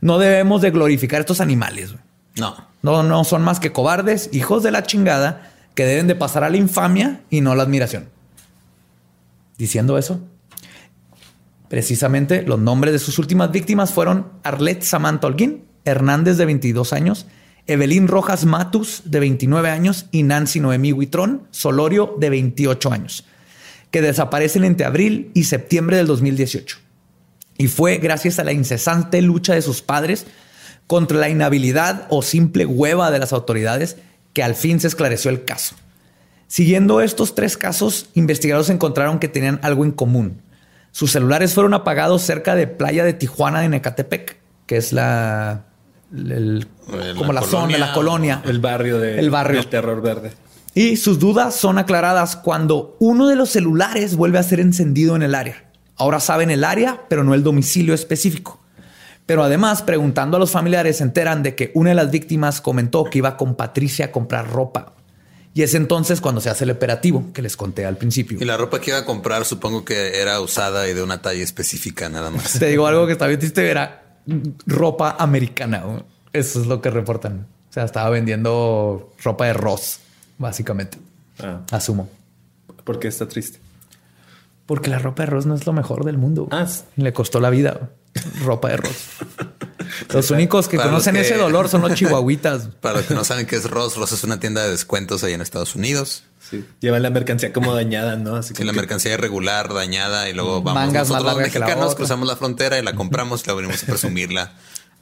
No 0.00 0.18
debemos 0.18 0.62
de 0.62 0.70
glorificar 0.70 1.20
estos 1.20 1.42
animales. 1.42 1.94
No. 2.36 2.56
No, 2.80 3.02
no 3.02 3.24
son 3.24 3.42
más 3.42 3.60
que 3.60 3.72
cobardes, 3.72 4.30
hijos 4.32 4.62
de 4.62 4.70
la 4.70 4.84
chingada, 4.84 5.50
que 5.74 5.84
deben 5.84 6.06
de 6.06 6.14
pasar 6.14 6.44
a 6.44 6.50
la 6.50 6.56
infamia 6.56 7.20
y 7.28 7.42
no 7.42 7.52
a 7.52 7.56
la 7.56 7.64
admiración. 7.64 8.08
Diciendo 9.58 9.98
eso, 9.98 10.20
Precisamente 11.68 12.42
los 12.42 12.58
nombres 12.58 12.92
de 12.92 12.98
sus 12.98 13.18
últimas 13.18 13.50
víctimas 13.50 13.92
fueron 13.92 14.28
Arlette 14.44 14.84
Samantha 14.84 15.26
Holguín, 15.26 15.64
Hernández 15.84 16.36
de 16.36 16.44
22 16.44 16.92
años, 16.92 17.26
Evelyn 17.66 18.06
Rojas 18.06 18.44
Matus 18.44 19.02
de 19.04 19.18
29 19.20 19.70
años 19.70 20.06
y 20.12 20.22
Nancy 20.22 20.60
Noemí 20.60 20.92
Huitrón 20.92 21.48
Solorio 21.50 22.14
de 22.18 22.30
28 22.30 22.92
años, 22.92 23.24
que 23.90 24.02
desaparecen 24.02 24.64
entre 24.64 24.86
abril 24.86 25.32
y 25.34 25.44
septiembre 25.44 25.96
del 25.96 26.06
2018. 26.06 26.78
Y 27.58 27.66
fue 27.66 27.96
gracias 27.98 28.38
a 28.38 28.44
la 28.44 28.52
incesante 28.52 29.20
lucha 29.22 29.54
de 29.54 29.62
sus 29.62 29.82
padres 29.82 30.26
contra 30.86 31.18
la 31.18 31.28
inhabilidad 31.28 32.06
o 32.10 32.22
simple 32.22 32.66
hueva 32.66 33.10
de 33.10 33.18
las 33.18 33.32
autoridades 33.32 33.96
que 34.32 34.44
al 34.44 34.54
fin 34.54 34.78
se 34.78 34.86
esclareció 34.86 35.30
el 35.30 35.44
caso. 35.44 35.74
Siguiendo 36.46 37.00
estos 37.00 37.34
tres 37.34 37.56
casos, 37.56 38.10
investigadores 38.14 38.70
encontraron 38.70 39.18
que 39.18 39.26
tenían 39.26 39.58
algo 39.62 39.84
en 39.84 39.90
común 39.90 40.42
sus 40.92 41.12
celulares 41.12 41.54
fueron 41.54 41.74
apagados 41.74 42.22
cerca 42.22 42.54
de 42.54 42.66
Playa 42.66 43.04
de 43.04 43.12
Tijuana 43.12 43.64
en 43.64 43.74
Ecatepec, 43.74 44.38
que 44.66 44.76
es 44.76 44.92
la 44.92 45.64
como 46.10 47.32
la, 47.32 47.42
zona, 47.42 47.78
la 47.78 47.92
colonia, 47.92 48.42
el 48.44 48.60
barrio 48.60 48.98
de 48.98 49.18
el 49.18 49.30
barrio 49.30 49.58
del 49.58 49.68
terror 49.68 50.00
verde. 50.00 50.32
Y 50.74 50.96
sus 50.96 51.18
dudas 51.18 51.54
son 51.54 51.78
aclaradas 51.78 52.36
cuando 52.36 52.96
uno 53.00 53.28
de 53.28 53.36
los 53.36 53.50
celulares 53.50 54.14
vuelve 54.14 54.38
a 54.38 54.42
ser 54.42 54.60
encendido 54.60 55.16
en 55.16 55.22
el 55.22 55.34
área. 55.34 55.64
Ahora 55.96 56.20
saben 56.20 56.50
el 56.50 56.64
área, 56.64 57.00
pero 57.08 57.24
no 57.24 57.34
el 57.34 57.42
domicilio 57.42 57.94
específico. 57.94 58.60
Pero 59.24 59.42
además, 59.42 59.82
preguntando 59.82 60.36
a 60.36 60.40
los 60.40 60.50
familiares, 60.50 60.98
se 60.98 61.04
enteran 61.04 61.42
de 61.42 61.54
que 61.54 61.72
una 61.74 61.90
de 61.90 61.96
las 61.96 62.10
víctimas 62.10 62.60
comentó 62.60 63.04
que 63.04 63.18
iba 63.18 63.36
con 63.36 63.56
Patricia 63.56 64.06
a 64.06 64.12
comprar 64.12 64.50
ropa. 64.50 64.92
Y 65.56 65.62
es 65.62 65.74
entonces 65.74 66.20
cuando 66.20 66.42
se 66.42 66.50
hace 66.50 66.64
el 66.64 66.70
operativo 66.72 67.32
que 67.32 67.40
les 67.40 67.56
conté 67.56 67.86
al 67.86 67.96
principio. 67.96 68.36
Y 68.38 68.44
la 68.44 68.58
ropa 68.58 68.78
que 68.78 68.90
iba 68.90 68.98
a 68.98 69.06
comprar 69.06 69.46
supongo 69.46 69.86
que 69.86 70.20
era 70.20 70.38
usada 70.42 70.86
y 70.86 70.92
de 70.92 71.02
una 71.02 71.22
talla 71.22 71.42
específica 71.42 72.10
nada 72.10 72.28
más. 72.28 72.58
Te 72.58 72.66
digo 72.66 72.86
algo 72.86 73.06
que 73.06 73.16
también 73.16 73.40
triste, 73.40 73.70
era 73.70 74.18
ropa 74.66 75.16
americana. 75.18 75.82
Eso 76.34 76.60
es 76.60 76.66
lo 76.66 76.82
que 76.82 76.90
reportan. 76.90 77.46
O 77.70 77.72
sea, 77.72 77.84
estaba 77.84 78.10
vendiendo 78.10 79.14
ropa 79.24 79.46
de 79.46 79.54
Ross, 79.54 80.00
básicamente. 80.36 80.98
Ah. 81.38 81.62
Asumo. 81.70 82.10
¿Por 82.84 82.98
qué 82.98 83.08
está 83.08 83.26
triste? 83.26 83.58
Porque 84.66 84.90
la 84.90 84.98
ropa 84.98 85.22
de 85.22 85.30
Ross 85.30 85.46
no 85.46 85.54
es 85.54 85.64
lo 85.64 85.72
mejor 85.72 86.04
del 86.04 86.18
mundo. 86.18 86.48
Ah. 86.50 86.66
Le 86.96 87.14
costó 87.14 87.40
la 87.40 87.48
vida. 87.48 87.92
Ropa 88.44 88.68
de 88.68 88.76
Ross. 88.76 89.08
Los 90.12 90.30
únicos 90.30 90.68
que 90.68 90.76
conocen 90.76 91.16
ese 91.16 91.36
dolor 91.36 91.68
son 91.68 91.82
los 91.82 91.94
chihuahuitas. 91.94 92.68
Para 92.80 92.98
los 92.98 93.06
que 93.06 93.14
no 93.14 93.24
saben 93.24 93.46
qué 93.46 93.56
es 93.56 93.68
Ross, 93.68 93.96
Ross 93.96 94.12
es 94.12 94.24
una 94.24 94.40
tienda 94.40 94.62
de 94.62 94.70
descuentos 94.70 95.24
ahí 95.24 95.32
en 95.32 95.40
Estados 95.40 95.74
Unidos. 95.74 96.24
Sí. 96.50 96.64
Llevan 96.80 97.02
la 97.02 97.10
mercancía 97.10 97.52
como 97.52 97.74
dañada, 97.74 98.16
¿no? 98.16 98.36
Así 98.36 98.54
que 98.54 98.64
la 98.64 98.72
mercancía 98.72 99.14
irregular, 99.14 99.72
dañada, 99.74 100.28
y 100.28 100.32
luego 100.32 100.62
vamos 100.62 100.92
nosotros 100.92 101.24
los 101.24 101.36
mexicanos, 101.38 101.94
cruzamos 101.96 102.28
la 102.28 102.36
frontera 102.36 102.78
y 102.78 102.82
la 102.82 102.94
compramos 102.94 103.42
y 103.44 103.48
la 103.48 103.54
venimos 103.54 103.82
a 103.82 103.86
presumirla 103.86 104.52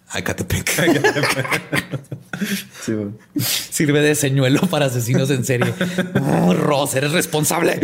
a 0.08 0.22
Catepec. 0.22 0.70
Sirve 3.38 4.00
de 4.00 4.14
señuelo 4.14 4.60
para 4.62 4.86
asesinos 4.86 5.28
en 5.30 5.44
serie. 5.44 5.74
Oh, 6.22 6.54
Ross, 6.54 6.94
eres 6.94 7.12
responsable. 7.12 7.78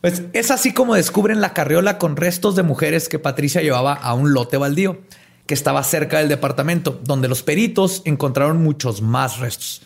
Pues 0.00 0.22
es 0.32 0.50
así 0.50 0.72
como 0.74 0.94
descubren 0.94 1.40
la 1.40 1.54
carriola 1.54 1.98
con 1.98 2.16
restos 2.16 2.56
de 2.56 2.62
mujeres 2.62 3.08
que 3.08 3.18
Patricia 3.18 3.62
llevaba 3.62 3.94
a 3.94 4.14
un 4.14 4.32
lote 4.34 4.56
baldío 4.56 5.00
que 5.46 5.54
estaba 5.54 5.82
cerca 5.82 6.18
del 6.18 6.28
departamento, 6.28 7.00
donde 7.04 7.28
los 7.28 7.42
peritos 7.42 8.02
encontraron 8.04 8.62
muchos 8.62 9.02
más 9.02 9.38
restos. 9.38 9.82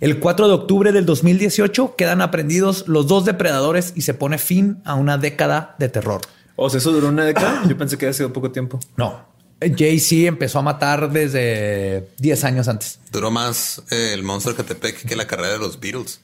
El 0.00 0.20
4 0.20 0.46
de 0.46 0.54
octubre 0.54 0.92
del 0.92 1.06
2018 1.06 1.96
quedan 1.96 2.20
aprendidos 2.22 2.86
los 2.86 3.08
dos 3.08 3.24
depredadores 3.24 3.92
y 3.96 4.02
se 4.02 4.14
pone 4.14 4.38
fin 4.38 4.80
a 4.84 4.94
una 4.94 5.18
década 5.18 5.74
de 5.78 5.88
terror. 5.88 6.20
¿O 6.54 6.70
sea, 6.70 6.78
eso 6.78 6.92
duró 6.92 7.08
una 7.08 7.24
década? 7.24 7.64
Yo 7.68 7.76
pensé 7.76 7.98
que 7.98 8.06
había 8.06 8.14
sido 8.14 8.32
poco 8.32 8.50
tiempo. 8.50 8.78
No. 8.96 9.26
Jay-Z 9.60 10.28
empezó 10.28 10.60
a 10.60 10.62
matar 10.62 11.10
desde 11.10 12.08
10 12.18 12.44
años 12.44 12.68
antes. 12.68 13.00
Duró 13.10 13.30
más 13.30 13.82
eh, 13.90 14.12
el 14.14 14.22
monstruo 14.22 14.54
de 14.54 14.62
Catepec 14.62 15.04
que 15.04 15.16
la 15.16 15.26
carrera 15.26 15.54
de 15.54 15.58
los 15.58 15.80
Beatles. 15.80 16.20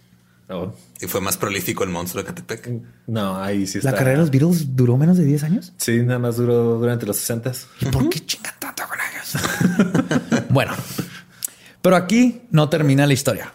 Oh. 0.48 0.74
Y 1.00 1.06
fue 1.06 1.20
más 1.20 1.36
prolífico 1.36 1.84
el 1.84 1.90
monstruo 1.90 2.22
de 2.22 2.26
Catepec. 2.28 2.70
No, 3.06 3.40
ahí 3.40 3.66
sí 3.66 3.78
está. 3.78 3.92
¿La 3.92 3.96
carrera 3.96 4.18
de 4.18 4.22
los 4.22 4.30
Beatles 4.30 4.76
duró 4.76 4.96
menos 4.96 5.16
de 5.16 5.24
10 5.24 5.42
años? 5.44 5.72
Sí, 5.78 6.02
nada 6.02 6.18
más 6.18 6.36
duró 6.36 6.78
durante 6.78 7.06
los 7.06 7.16
60. 7.16 7.52
¿Y 7.80 7.86
por 7.86 8.08
qué 8.10 8.20
chingan 8.20 8.54
tanto 8.58 8.82
con 8.86 8.98
ellos? 9.00 10.44
bueno, 10.50 10.72
pero 11.80 11.96
aquí 11.96 12.42
no 12.50 12.68
termina 12.68 13.06
la 13.06 13.14
historia. 13.14 13.54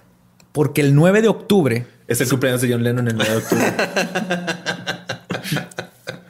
Porque 0.51 0.81
el 0.81 0.95
9 0.95 1.21
de 1.21 1.27
octubre... 1.27 1.87
Es 2.07 2.21
el 2.21 2.29
cumpleaños 2.29 2.61
de 2.61 2.71
John 2.71 2.83
Lennon 2.83 3.07
el 3.07 3.15
9 3.15 3.31
de 3.31 3.37
octubre. 3.37 3.73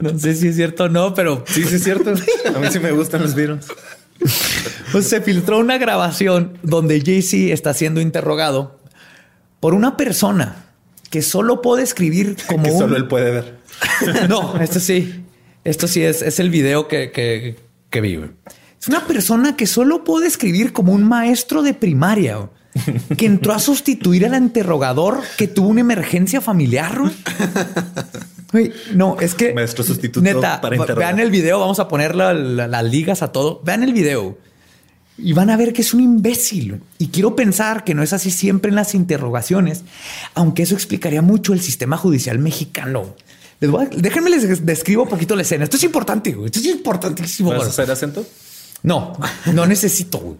no 0.00 0.18
sé 0.18 0.34
si 0.34 0.48
es 0.48 0.56
cierto 0.56 0.84
o 0.84 0.88
no, 0.90 1.14
pero... 1.14 1.42
Sí, 1.46 1.64
sí 1.64 1.76
es 1.76 1.84
cierto. 1.84 2.10
A 2.54 2.58
mí 2.58 2.66
sí 2.70 2.80
me 2.80 2.92
gustan 2.92 3.22
los 3.22 3.34
Beatles. 3.34 3.66
Pues 4.92 5.08
se 5.08 5.20
filtró 5.20 5.58
una 5.58 5.78
grabación 5.78 6.58
donde 6.64 7.00
Jay-Z 7.00 7.54
está 7.54 7.72
siendo 7.74 8.00
interrogado 8.00 8.79
por 9.60 9.74
una 9.74 9.96
persona 9.96 10.64
que 11.10 11.22
solo 11.22 11.62
puede 11.62 11.82
escribir 11.82 12.36
como 12.48 12.64
que 12.64 12.72
solo 12.72 12.96
él 12.96 13.06
puede 13.06 13.30
ver. 13.30 13.58
no, 14.28 14.60
esto 14.60 14.80
sí, 14.80 15.24
esto 15.64 15.86
sí 15.86 16.02
es, 16.02 16.22
es 16.22 16.40
el 16.40 16.50
video 16.50 16.88
que, 16.88 17.12
que, 17.12 17.56
que 17.90 18.00
vi. 18.00 18.18
Es 18.80 18.88
una 18.88 19.06
persona 19.06 19.56
que 19.56 19.66
solo 19.66 20.04
puedo 20.04 20.24
describir 20.24 20.72
como 20.72 20.92
un 20.92 21.04
maestro 21.04 21.62
de 21.62 21.74
primaria 21.74 22.48
que 23.16 23.26
entró 23.26 23.52
a 23.52 23.58
sustituir 23.58 24.24
al 24.24 24.34
interrogador 24.34 25.20
que 25.36 25.48
tuvo 25.48 25.68
una 25.68 25.80
emergencia 25.80 26.40
familiar. 26.40 26.98
no, 28.94 29.20
es 29.20 29.34
que 29.34 29.52
maestro 29.52 29.84
sustituto 29.84 30.22
neta, 30.22 30.60
vean 30.96 31.18
el 31.18 31.30
video. 31.30 31.60
Vamos 31.60 31.80
a 31.80 31.88
poner 31.88 32.14
las 32.14 32.84
ligas 32.84 33.22
a 33.22 33.32
todo. 33.32 33.60
Vean 33.64 33.82
el 33.82 33.92
video 33.92 34.38
y 35.22 35.32
van 35.32 35.50
a 35.50 35.56
ver 35.56 35.72
que 35.72 35.82
es 35.82 35.94
un 35.94 36.00
imbécil. 36.00 36.80
Y 36.98 37.08
quiero 37.08 37.36
pensar 37.36 37.84
que 37.84 37.94
no 37.94 38.02
es 38.02 38.12
así 38.12 38.30
siempre 38.30 38.70
en 38.70 38.76
las 38.76 38.94
interrogaciones, 38.94 39.82
aunque 40.34 40.62
eso 40.62 40.74
explicaría 40.74 41.22
mucho 41.22 41.52
el 41.52 41.60
sistema 41.60 41.96
judicial 41.96 42.38
mexicano. 42.38 43.14
déjenme 43.60 44.30
les 44.30 44.64
describo 44.64 45.04
un 45.04 45.08
poquito 45.08 45.36
la 45.36 45.42
escena. 45.42 45.64
Esto 45.64 45.76
es 45.76 45.84
importante. 45.84 46.30
Esto 46.30 46.58
es 46.58 46.66
importantísimo. 46.66 47.50
¿Vas 47.50 47.66
a 47.66 47.68
hacer 47.68 47.90
acento? 47.90 48.26
No, 48.82 49.12
no 49.52 49.66
necesito. 49.66 50.38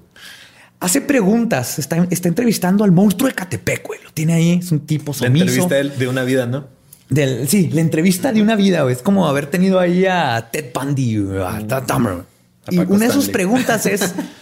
Hace 0.81 1.03
preguntas. 1.03 1.79
Está, 1.79 2.07
está, 2.11 2.29
entrevistando 2.29 2.85
al 2.85 2.93
monstruo 2.93 3.29
de 3.29 3.35
Catepec. 3.35 3.87
Güey. 3.87 4.01
Lo 4.03 4.13
tiene 4.13 4.33
ahí. 4.33 4.53
Es 4.63 4.73
un 4.73 4.81
tipo 4.81 5.13
sumiso. 5.13 5.45
La 5.45 5.51
entrevista 5.51 5.99
de 5.99 6.09
una 6.09 6.25
vida, 6.25 6.47
¿no? 6.47 6.81
Del, 7.11 7.49
sí, 7.49 7.69
la 7.73 7.81
entrevista 7.81 8.33
de 8.33 8.41
una 8.41 8.57
vida. 8.57 8.89
Es 8.91 9.03
como 9.03 9.29
haber 9.29 9.47
tenido 9.47 9.79
ahí 9.81 10.07
a 10.07 10.49
Ted 10.51 10.67
Bundy, 10.73 11.17
a 11.17 11.61
mm. 11.61 12.23
Y 12.71 12.79
una 12.79 13.07
de 13.07 13.13
sus 13.13 13.29
preguntas 13.29 13.85
es: 13.87 14.15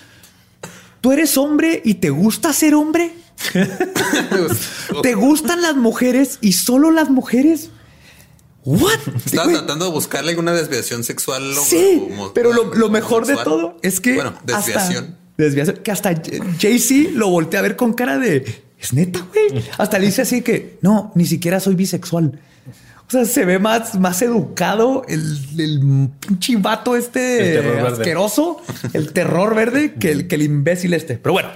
¿Tú 1.00 1.12
eres 1.12 1.36
hombre 1.38 1.80
y 1.84 1.94
te 1.94 2.10
gusta 2.10 2.52
ser 2.52 2.74
hombre? 2.74 3.12
¿Te 5.02 5.14
gustan 5.14 5.62
las 5.62 5.76
mujeres 5.76 6.38
y 6.40 6.52
solo 6.52 6.90
las 6.90 7.08
mujeres? 7.08 7.70
What? 8.64 8.98
Estaba 9.24 9.50
tratando 9.50 9.86
de 9.86 9.90
buscarle 9.92 10.30
alguna 10.30 10.52
desviación 10.52 11.04
sexual. 11.04 11.54
Sí, 11.64 12.08
pero 12.34 12.52
lo, 12.52 12.90
mejor 12.90 13.26
de 13.26 13.36
todo 13.36 13.76
es 13.82 14.00
que. 14.00 14.14
Bueno, 14.16 14.34
desviación. 14.44 15.16
desviación. 15.36 15.78
Que 15.78 15.90
hasta 15.90 16.14
Jay-Z 16.60 17.12
lo 17.14 17.30
voltea 17.30 17.60
a 17.60 17.62
ver 17.62 17.76
con 17.76 17.94
cara 17.94 18.18
de. 18.18 18.62
Es 18.78 18.92
neta, 18.92 19.26
güey. 19.32 19.64
Hasta 19.78 19.98
le 19.98 20.06
dice 20.06 20.22
así 20.22 20.42
que 20.42 20.78
no, 20.82 21.12
ni 21.14 21.24
siquiera 21.24 21.60
soy 21.60 21.76
bisexual. 21.76 22.40
O 23.08 23.10
sea, 23.10 23.24
se 23.24 23.46
ve 23.46 23.58
más, 23.58 23.98
más 23.98 24.20
educado 24.20 25.02
el, 25.08 25.38
el 25.58 26.10
pinche 26.20 26.56
vato 26.56 26.94
este 26.94 27.58
asqueroso, 27.80 28.60
el 28.92 29.14
terror 29.14 29.54
verde, 29.54 29.94
que 29.94 30.10
el, 30.10 30.28
que 30.28 30.34
el 30.34 30.42
imbécil 30.42 30.92
este. 30.92 31.16
Pero 31.16 31.32
bueno, 31.32 31.48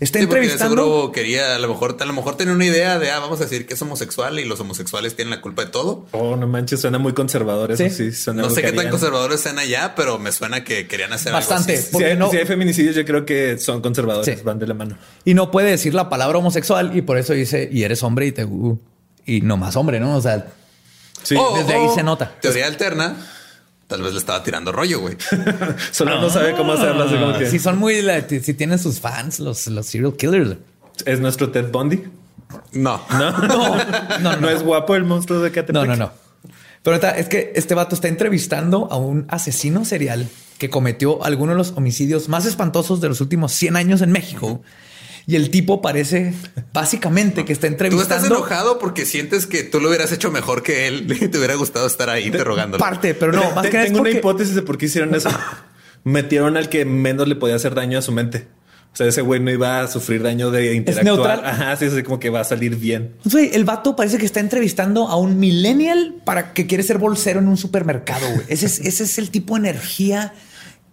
está 0.00 0.18
entrevistando. 0.18 0.76
Seguro 0.76 1.10
quería, 1.10 1.56
a 1.56 1.58
lo 1.58 1.68
mejor, 1.68 1.96
a 1.98 2.04
lo 2.04 2.12
mejor 2.12 2.36
tiene 2.36 2.52
una 2.52 2.66
idea 2.66 2.98
de, 2.98 3.10
ah, 3.10 3.20
vamos 3.20 3.40
a 3.40 3.44
decir 3.44 3.64
que 3.66 3.72
es 3.72 3.80
homosexual 3.80 4.38
y 4.38 4.44
los 4.44 4.60
homosexuales 4.60 5.16
tienen 5.16 5.30
la 5.30 5.40
culpa 5.40 5.64
de 5.64 5.70
todo. 5.70 6.04
Oh, 6.10 6.36
no 6.36 6.46
manches, 6.46 6.82
suena 6.82 6.98
muy 6.98 7.14
conservador 7.14 7.72
eso 7.72 7.88
sí. 7.88 8.10
no 8.34 8.50
sé 8.50 8.60
qué 8.60 8.72
tan 8.72 8.90
conservadores 8.90 9.40
sean 9.40 9.58
allá, 9.58 9.94
pero 9.96 10.18
me 10.18 10.30
suena 10.30 10.62
que 10.62 10.86
querían 10.88 11.14
hacer 11.14 11.32
bastante. 11.32 11.72
Algo 11.72 11.88
así. 11.88 11.96
Si, 11.96 12.04
hay, 12.04 12.18
no... 12.18 12.30
si 12.30 12.36
hay 12.36 12.44
feminicidios, 12.44 12.94
yo 12.94 13.06
creo 13.06 13.24
que 13.24 13.56
son 13.56 13.80
conservadores, 13.80 14.44
van 14.44 14.58
de 14.58 14.66
la 14.66 14.74
mano. 14.74 14.98
Y 15.24 15.32
no 15.32 15.50
puede 15.50 15.70
decir 15.70 15.94
la 15.94 16.10
palabra 16.10 16.36
homosexual 16.36 16.94
y 16.94 17.00
por 17.00 17.16
eso 17.16 17.32
dice, 17.32 17.70
y 17.72 17.84
eres 17.84 18.02
hombre 18.02 18.26
y 18.26 18.32
te. 18.32 18.46
y 19.24 19.40
no 19.40 19.56
más 19.56 19.74
hombre, 19.76 19.98
¿no? 19.98 20.16
O 20.16 20.20
sea, 20.20 20.52
Sí. 21.22 21.36
desde 21.56 21.74
ahí 21.74 21.88
se 21.94 22.02
nota. 22.02 22.32
Teoría 22.40 22.66
alterna. 22.66 23.16
Tal 23.86 24.02
vez 24.02 24.12
le 24.12 24.18
estaba 24.18 24.42
tirando 24.42 24.72
rollo, 24.72 25.00
güey. 25.00 25.16
Solo 25.90 26.20
no, 26.20 26.30
sabe 26.30 26.54
cómo 26.54 26.72
hacerlo. 26.72 27.04
Así 27.34 27.46
Si 27.46 27.58
son 27.58 27.78
muy, 27.78 28.02
si 28.42 28.54
tienen 28.54 28.78
sus 28.78 29.00
fans, 29.00 29.38
los, 29.38 29.66
los 29.66 29.86
serial 29.86 30.16
killers. 30.16 30.56
¿Es 31.04 31.20
nuestro 31.20 31.50
Ted 31.50 31.70
Bundy? 31.70 32.02
No. 32.72 33.02
No, 33.10 33.30
no, 33.38 34.18
no, 34.20 34.36
no, 34.36 34.48
es 34.50 34.62
guapo 34.62 34.94
el 34.94 35.04
monstruo 35.04 35.40
de 35.40 35.50
Catepec. 35.50 35.74
No, 35.74 35.86
no, 35.86 35.96
no. 35.96 36.12
Pero 36.82 36.96
es 36.96 37.28
que 37.28 37.52
este 37.54 37.74
vato 37.74 37.94
está 37.94 38.08
entrevistando 38.08 38.88
a 38.90 38.96
un 38.96 39.26
asesino 39.28 39.84
serial 39.84 40.28
que 40.58 40.68
cometió 40.68 41.24
algunos 41.24 41.54
de 41.54 41.58
los 41.58 41.72
homicidios 41.76 42.28
más 42.28 42.44
espantosos 42.44 43.00
de 43.00 43.08
los 43.08 43.20
últimos 43.20 43.52
100 43.52 43.76
años 43.76 44.02
en 44.02 44.10
México. 44.12 44.62
Y 45.26 45.36
el 45.36 45.50
tipo 45.50 45.80
parece 45.80 46.34
básicamente 46.72 47.44
que 47.44 47.52
está 47.52 47.66
entrevistando. 47.66 48.08
Tú 48.08 48.14
estás 48.14 48.30
enojado 48.30 48.78
porque 48.78 49.06
sientes 49.06 49.46
que 49.46 49.62
tú 49.62 49.80
lo 49.80 49.88
hubieras 49.88 50.10
hecho 50.12 50.30
mejor 50.30 50.62
que 50.62 50.88
él 50.88 51.06
y 51.20 51.28
te 51.28 51.38
hubiera 51.38 51.54
gustado 51.54 51.86
estar 51.86 52.10
ahí 52.10 52.26
interrogándolo. 52.26 52.78
Parte, 52.78 53.14
pero 53.14 53.32
no, 53.32 53.52
más 53.52 53.66
que 53.66 53.78
Tengo 53.78 54.00
una 54.00 54.10
hipótesis 54.10 54.54
de 54.54 54.62
por 54.62 54.78
qué 54.78 54.86
hicieron 54.86 55.14
eso. 55.14 55.30
Metieron 56.04 56.56
al 56.56 56.68
que 56.68 56.84
menos 56.84 57.28
le 57.28 57.36
podía 57.36 57.54
hacer 57.54 57.74
daño 57.74 57.98
a 57.98 58.02
su 58.02 58.10
mente. 58.10 58.48
O 58.92 58.96
sea, 58.96 59.06
ese 59.06 59.22
güey 59.22 59.40
no 59.40 59.50
iba 59.50 59.80
a 59.80 59.88
sufrir 59.88 60.22
daño 60.22 60.50
de 60.50 60.74
interactuar. 60.74 61.06
Es 61.06 61.16
neutral. 61.16 61.44
Ajá, 61.46 61.76
sí, 61.76 61.86
así 61.86 62.02
como 62.02 62.20
que 62.20 62.28
va 62.28 62.40
a 62.40 62.44
salir 62.44 62.76
bien. 62.76 63.14
el 63.34 63.64
vato 63.64 63.96
parece 63.96 64.18
que 64.18 64.26
está 64.26 64.40
entrevistando 64.40 65.08
a 65.08 65.16
un 65.16 65.38
millennial 65.38 66.16
para 66.26 66.52
que 66.52 66.66
quiere 66.66 66.82
ser 66.82 66.98
bolsero 66.98 67.40
en 67.40 67.48
un 67.48 67.56
supermercado. 67.56 68.26
Güey. 68.34 68.46
Ese 68.48 68.66
es, 68.66 68.80
ese 68.80 69.04
es 69.04 69.16
el 69.16 69.30
tipo 69.30 69.54
de 69.54 69.60
energía 69.60 70.34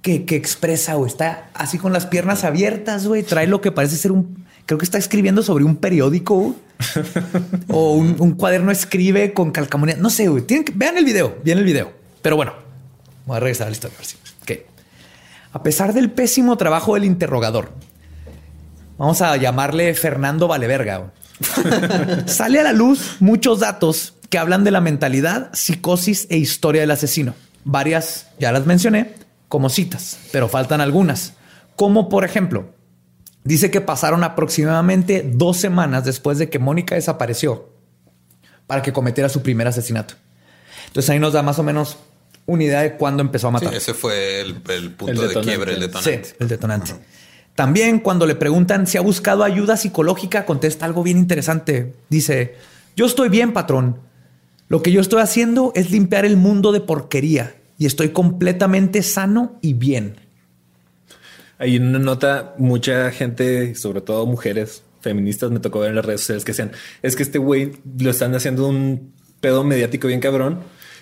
que, 0.02 0.24
expresa, 0.36 0.98
o 0.98 1.06
Está 1.06 1.50
así 1.54 1.78
con 1.78 1.94
las 1.94 2.06
piernas 2.06 2.44
abiertas, 2.44 3.06
güey. 3.08 3.24
Trae 3.24 3.48
lo 3.48 3.62
que 3.62 3.72
parece 3.72 3.98
ser 3.98 4.12
un. 4.12 4.46
Creo 4.66 4.78
que 4.78 4.86
está 4.86 4.98
escribiendo 4.98 5.42
sobre 5.42 5.64
un 5.64 5.78
periódico 5.78 6.56
o 7.68 7.94
un, 7.94 8.32
cuaderno 8.34 8.72
escribe 8.72 9.34
con 9.34 9.52
calcamonía. 9.52 9.96
No 9.98 10.10
sé, 10.10 10.28
güey. 10.28 10.44
Tienen 10.44 10.64
que, 10.64 10.74
vean 10.76 10.98
el 10.98 11.06
video, 11.06 11.38
vean 11.44 11.58
el 11.58 11.66
video. 11.66 11.92
Pero 12.22 12.36
bueno, 12.36 12.54
voy 13.26 13.38
a 13.38 13.40
regresar 13.40 13.68
a 13.68 13.70
la 13.72 13.74
historia. 13.74 13.98
Okay. 14.44 14.64
A 15.52 15.64
pesar 15.64 15.94
del 15.94 16.12
pésimo 16.12 16.56
trabajo 16.58 16.94
del 16.94 17.06
interrogador, 17.06 17.72
vamos 18.98 19.22
a 19.22 19.36
llamarle 19.38 19.94
Fernando 19.96 20.48
Valeverga. 20.48 21.12
Sale 22.28 22.60
a 22.60 22.64
la 22.64 22.74
luz 22.74 23.18
muchos 23.20 23.60
datos 23.60 24.14
que 24.30 24.38
hablan 24.38 24.64
de 24.64 24.72
la 24.72 24.82
mentalidad, 24.82 25.50
psicosis 25.54 26.28
e 26.30 26.38
historia 26.38 26.82
del 26.82 26.92
asesino. 26.92 27.34
Varias 27.64 28.28
ya 28.40 28.52
las 28.52 28.66
mencioné, 28.66 29.14
como 29.50 29.70
citas, 29.70 30.18
pero 30.32 30.48
faltan 30.48 30.80
algunas. 30.80 31.34
Como 31.76 32.08
por 32.08 32.24
ejemplo, 32.24 32.70
dice 33.44 33.70
que 33.72 33.82
pasaron 33.82 34.24
aproximadamente 34.24 35.30
dos 35.30 35.58
semanas 35.58 36.06
después 36.06 36.38
de 36.38 36.50
que 36.50 36.60
Mónica 36.60 36.96
desapareció 36.96 37.70
para 38.68 38.82
que 38.82 38.94
cometiera 38.94 39.28
su 39.28 39.42
primer 39.42 39.68
asesinato. 39.68 40.14
Entonces 40.88 41.10
ahí 41.10 41.20
nos 41.20 41.34
da 41.34 41.42
más 41.42 41.60
o 41.60 41.64
menos 41.64 41.98
una 42.46 42.64
idea 42.64 42.82
de 42.82 42.96
cuándo 42.96 43.22
empezó 43.22 43.48
a 43.48 43.52
matar. 43.52 43.74
ese 43.74 43.94
fue 43.94 44.42
el, 44.42 44.56
punto 44.92 45.28
de 45.28 45.42
quiebre, 45.42 45.74
el 45.74 45.80
detonante. 45.82 46.24
Sí, 46.24 46.34
el 46.40 46.48
detonante. 46.48 46.94
También 47.56 48.00
cuando 48.00 48.26
le 48.26 48.36
preguntan 48.36 48.88
si 48.88 48.98
ha 48.98 49.02
buscado 49.02 49.44
ayuda 49.44 49.78
psicológica, 49.78 50.46
contesta 50.46 50.86
algo 50.86 51.04
bien 51.04 51.18
interesante. 51.18 51.94
Dice, 52.10 52.56
yo 52.96 53.06
estoy 53.06 53.30
bien, 53.30 53.52
patrón. 53.52 54.00
Lo 54.68 54.82
que 54.84 54.92
yo 54.92 55.02
estoy 55.02 55.22
haciendo 55.22 55.72
es 55.76 55.92
limpiar 55.92 56.26
el 56.26 56.38
mundo 56.38 56.72
de 56.72 56.80
porquería 56.82 57.59
y 57.80 57.88
estoy 57.88 58.10
completamente 58.10 59.02
sano 59.02 59.58
y 59.62 59.74
bien. 59.74 60.18
Hay 61.58 61.78
una 61.78 61.98
nota, 61.98 62.54
mucha 62.58 63.10
gente, 63.10 63.74
sobre 63.74 64.02
todo 64.02 64.28
mujeres 64.28 64.84
feministas, 65.02 65.50
me 65.50 65.60
tocó 65.60 65.80
ver 65.80 65.90
en 65.90 65.96
las 65.96 66.06
redes 66.06 66.22
sociales 66.22 66.46
que 66.46 66.52
decían, 66.52 66.74
es 67.02 67.16
que 67.16 67.24
este 67.24 67.40
güey 67.40 67.72
lo 67.98 68.12
están 68.12 68.36
haciendo 68.36 68.68
un 68.68 69.14
pedo 69.40 69.64
mediático 69.64 70.08
bien 70.08 70.20
cabrón, 70.20 70.60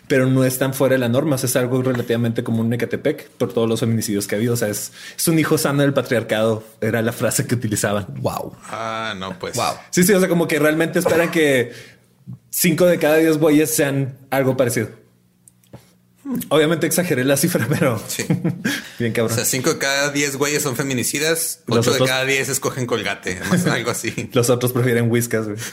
pero 0.08 0.28
no 0.28 0.46
es 0.46 0.60
tan 0.60 0.76
fuera 0.76 0.94
de 0.94 1.00
la 1.00 1.10
norma. 1.10 1.36
es 1.36 1.56
algo 1.56 1.82
relativamente 1.82 2.44
común 2.44 2.68
en 2.68 2.74
Ecatepec 2.74 3.28
por 3.32 3.52
todos 3.54 3.68
los 3.68 3.80
feminicidios 3.80 4.28
que 4.28 4.36
ha 4.36 4.38
habido. 4.38 4.54
O 4.54 4.58
sea, 4.58 4.70
es, 4.70 4.94
es, 5.18 5.28
un 5.28 5.38
hijo 5.40 5.58
sano 5.58 5.82
del 5.82 5.94
patriarcado. 5.94 6.64
Era 6.80 7.02
la 7.02 7.12
frase 7.12 7.46
que 7.46 7.56
utilizaban. 7.56 8.06
Wow. 8.22 8.56
Ah, 8.70 9.16
no, 9.18 9.38
pues. 9.38 9.58
Wow. 9.58 9.74
Sí, 9.90 10.04
sí. 10.04 10.14
O 10.14 10.20
sea, 10.20 10.30
como 10.30 10.48
que 10.48 10.60
realmente 10.60 11.00
esperan 11.00 11.30
que 11.30 11.74
cinco 12.50 12.86
de 12.86 13.00
cada 13.00 13.18
diez 13.18 13.38
güeyes 13.38 13.76
sean 13.76 14.16
algo 14.30 14.56
parecido. 14.56 14.88
Obviamente 16.50 16.88
exageré 16.88 17.24
la 17.24 17.38
cifra, 17.38 17.66
pero 17.70 18.02
sí. 18.08 18.26
bien 19.00 19.14
cabrón. 19.14 19.32
O 19.32 19.36
sea, 19.36 19.46
cinco 19.46 19.74
de 19.74 19.78
cada 19.78 20.12
diez 20.12 20.36
güeyes 20.36 20.64
son 20.64 20.76
feminicidas, 20.76 21.62
ocho 21.68 21.94
de 21.94 22.00
cada 22.00 22.26
diez 22.26 22.50
escogen 22.50 22.86
colgate, 22.86 23.40
algo 23.72 23.92
así. 23.92 24.30
Los 24.34 24.50
otros 24.50 24.74
prefieren 24.74 25.10
whiskas. 25.10 25.48
Güey. 25.48 25.58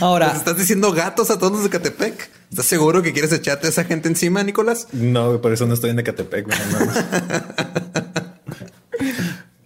Ahora, 0.00 0.32
estás 0.34 0.56
diciendo 0.56 0.92
gatos 0.92 1.30
a 1.30 1.38
todos 1.38 1.52
los 1.52 1.64
de 1.64 1.70
Catepec? 1.70 2.30
¿Estás 2.50 2.66
seguro 2.66 3.02
que 3.02 3.12
quieres 3.12 3.32
echarte 3.32 3.66
a 3.66 3.70
esa 3.70 3.84
gente 3.84 4.08
encima, 4.08 4.42
Nicolás? 4.42 4.88
No, 4.92 5.42
por 5.42 5.52
eso 5.52 5.66
no 5.66 5.74
estoy 5.74 5.90
en 5.90 5.98
Ecatepec. 5.98 6.46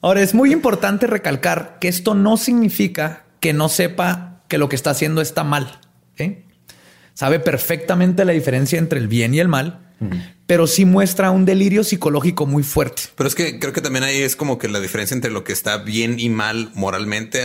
Ahora, 0.01 0.23
es 0.23 0.35
muy 0.35 0.53
importante 0.53 1.07
recalcar 1.07 1.79
que 1.81 1.87
esto 1.87 2.15
no 2.15 2.37
significa 2.37 3.27
que 3.39 3.53
no 3.53 3.69
sepa 3.69 4.43
que 4.49 4.59
lo 4.59 4.69
que 4.69 4.75
está 4.75 4.91
haciendo 4.91 5.21
está 5.21 5.45
mal. 5.45 5.79
¿eh? 6.17 6.48
Sabe 7.19 7.41
perfectamente 7.41 8.25
la 8.25 8.31
diferencia 8.31 8.79
entre 8.79 9.01
el 9.01 9.09
bien 9.09 9.35
y 9.35 9.41
el 9.41 9.49
mal, 9.49 9.81
pero 10.47 10.69
sí 10.69 10.85
muestra 10.85 11.33
un 11.33 11.45
delirio 11.45 11.83
psicológico 11.83 12.47
muy 12.47 12.63
fuerte. 12.63 13.03
Pero 13.17 13.27
es 13.27 13.35
que 13.35 13.59
creo 13.59 13.73
que 13.73 13.81
también 13.81 14.05
ahí 14.05 14.23
es 14.23 14.37
como 14.37 14.57
que 14.57 14.69
la 14.69 14.79
diferencia 14.79 15.17
entre 15.17 15.33
lo 15.33 15.43
que 15.43 15.53
está 15.53 15.79
bien 15.79 16.21
y 16.21 16.29
mal 16.29 16.71
moralmente, 16.75 17.43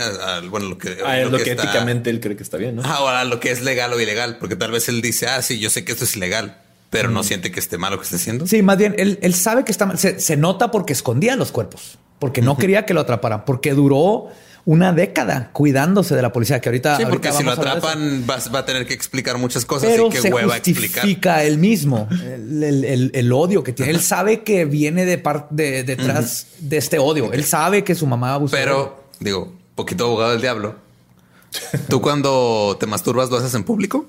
bueno, 0.48 0.68
lo 0.68 0.78
que, 0.78 0.98
ah, 1.04 1.16
lo, 1.28 1.38
que, 1.38 1.50
éticamente 1.50 2.10
él 2.10 2.20
cree 2.20 2.36
que 2.36 2.44
está 2.44 2.56
bien, 2.56 2.76
¿no? 2.76 2.84
Ahora 2.84 3.24
lo 3.24 3.40
que 3.40 3.50
es 3.50 3.62
legal 3.62 3.92
o 3.92 4.00
ilegal, 4.00 4.36
porque 4.38 4.54
tal 4.54 4.70
vez 4.70 4.88
él 4.88 5.02
dice, 5.02 5.26
ah, 5.26 5.42
sí, 5.42 5.58
yo 5.58 5.70
sé 5.70 5.84
que 5.84 5.90
esto 5.90 6.04
es 6.04 6.14
ilegal, 6.14 6.62
pero 6.90 7.10
no 7.10 7.24
siente 7.24 7.50
que 7.50 7.58
esté 7.58 7.76
mal 7.76 7.90
lo 7.90 7.98
que 7.98 8.04
está 8.04 8.14
haciendo. 8.14 8.46
Sí, 8.46 8.62
más 8.62 8.78
bien 8.78 8.94
él, 8.96 9.34
sabe 9.34 9.64
que 9.64 9.72
está 9.72 9.86
mal. 9.86 9.98
Se, 9.98 10.20
se, 10.20 10.36
nota 10.36 10.70
porque 10.70 10.92
escondía 10.92 11.34
los 11.34 11.50
cuerpos. 11.50 11.98
porque 12.20 12.42
no 12.42 12.56
quería 12.56 12.86
que 12.86 12.94
lo 12.94 13.00
atraparan, 13.00 13.44
porque 13.44 13.74
duró 13.74 14.28
una 14.66 14.92
década 14.92 15.50
cuidándose 15.52 16.14
de 16.14 16.22
la 16.22 16.32
policía, 16.32 16.60
que 16.60 16.70
ahorita... 16.70 16.96
Sí, 16.96 17.04
porque 17.08 17.32
si 17.32 17.42
lo 17.42 17.50
atrapan 17.50 18.24
va, 18.28 18.58
a 18.58 18.64
tener 18.64 18.86
que 18.86 18.94
explicar 18.94 19.36
muchas 19.36 19.64
cosas 19.64 19.90
Pero 19.90 20.06
y 20.06 20.10
que 20.10 20.20
se 20.20 20.32
hueva 20.32 20.54
justifica 20.54 21.44
él 21.44 21.58
mismo 21.58 22.08
el, 22.10 23.32
odio 23.32 23.62
que 23.62 23.72
tiene. 23.72 23.92
Él 23.92 24.00
sabe 24.00 24.42
que 24.42 24.64
viene 24.64 25.04
de, 25.04 25.18
parte 25.18 25.84
detrás 25.84 26.46
de 26.60 26.78
este 26.78 26.98
odio. 26.98 27.32
Él 27.32 27.44
sabe 27.44 27.84
que 27.84 27.94
su 27.94 28.06
mamá 28.06 28.34
abusó. 28.34 28.56
Pero, 28.56 29.04
digo, 29.20 29.52
poquito 29.74 30.06
abogado 30.06 30.32
del 30.32 30.40
diablo. 30.40 30.76
¿Tú 31.88 32.00
cuando 32.00 32.76
te 32.80 32.86
masturbas 32.86 33.30
lo 33.30 33.36
haces 33.36 33.54
en 33.54 33.64
público? 33.64 34.06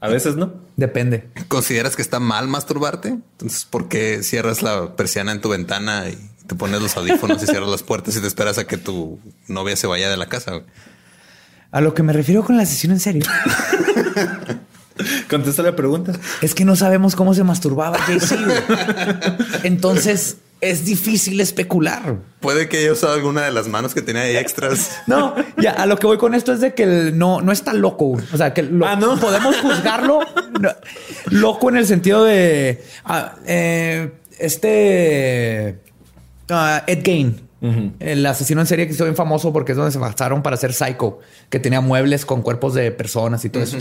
A 0.00 0.08
veces 0.08 0.36
no. 0.36 0.52
Depende. 0.76 1.28
¿Consideras 1.48 1.96
que 1.96 2.02
está 2.02 2.20
mal 2.20 2.46
masturbarte? 2.46 3.08
Entonces, 3.08 3.64
¿por 3.64 3.88
qué 3.88 4.22
cierras 4.22 4.62
la 4.62 4.96
persiana 4.96 5.32
en 5.32 5.40
tu 5.40 5.48
ventana 5.48 6.08
y 6.08 6.18
te 6.46 6.54
pones 6.54 6.80
los 6.80 6.96
audífonos 6.96 7.42
y 7.42 7.46
cierras 7.46 7.68
las 7.68 7.82
puertas 7.82 8.16
y 8.16 8.20
te 8.20 8.26
esperas 8.26 8.58
a 8.58 8.66
que 8.66 8.76
tu 8.76 9.18
novia 9.48 9.76
se 9.76 9.86
vaya 9.86 10.08
de 10.10 10.16
la 10.16 10.26
casa? 10.26 10.62
A 11.70 11.80
lo 11.80 11.94
que 11.94 12.02
me 12.02 12.12
refiero 12.12 12.44
con 12.44 12.56
la 12.56 12.66
sesión 12.66 12.92
en 12.92 13.00
serio. 13.00 13.24
Contesta 15.28 15.62
la 15.62 15.74
pregunta. 15.74 16.12
Es 16.40 16.54
que 16.54 16.64
no 16.64 16.76
sabemos 16.76 17.16
cómo 17.16 17.34
se 17.34 17.42
masturbaba 17.42 17.98
JC. 18.06 18.36
Entonces 19.64 20.36
es 20.60 20.84
difícil 20.84 21.40
especular. 21.40 22.16
Puede 22.40 22.68
que 22.68 22.78
haya 22.78 22.92
usado 22.92 23.14
alguna 23.14 23.42
de 23.42 23.52
las 23.52 23.68
manos 23.68 23.92
que 23.92 24.02
tenía 24.02 24.22
ahí 24.22 24.36
extras. 24.36 24.90
No, 25.06 25.34
ya 25.56 25.72
a 25.72 25.86
lo 25.86 25.98
que 25.98 26.06
voy 26.06 26.16
con 26.16 26.34
esto 26.34 26.52
es 26.52 26.60
de 26.60 26.74
que 26.74 26.86
no, 26.86 27.40
no 27.40 27.52
está 27.52 27.74
loco. 27.74 28.16
O 28.32 28.36
sea, 28.36 28.54
que 28.54 28.60
ah, 28.84 28.96
¿no? 28.96 29.18
podemos 29.18 29.56
juzgarlo 29.56 30.20
loco 31.26 31.68
en 31.68 31.76
el 31.76 31.86
sentido 31.86 32.24
de 32.24 32.82
ah, 33.04 33.34
eh, 33.46 34.12
este 34.38 35.80
ah, 36.50 36.84
Ed 36.86 37.00
Gain 37.04 37.44
el 37.98 38.26
asesino 38.26 38.60
en 38.60 38.66
serie 38.66 38.86
que 38.86 38.92
hizo 38.92 39.04
bien 39.04 39.16
famoso 39.16 39.52
porque 39.52 39.72
es 39.72 39.76
donde 39.76 39.90
se 39.90 39.98
basaron 39.98 40.42
para 40.42 40.54
hacer 40.54 40.74
Psycho, 40.74 41.20
que 41.48 41.58
tenía 41.58 41.80
muebles 41.80 42.26
con 42.26 42.42
cuerpos 42.42 42.74
de 42.74 42.90
personas 42.90 43.44
y 43.44 43.48
todo 43.48 43.62
eso. 43.62 43.78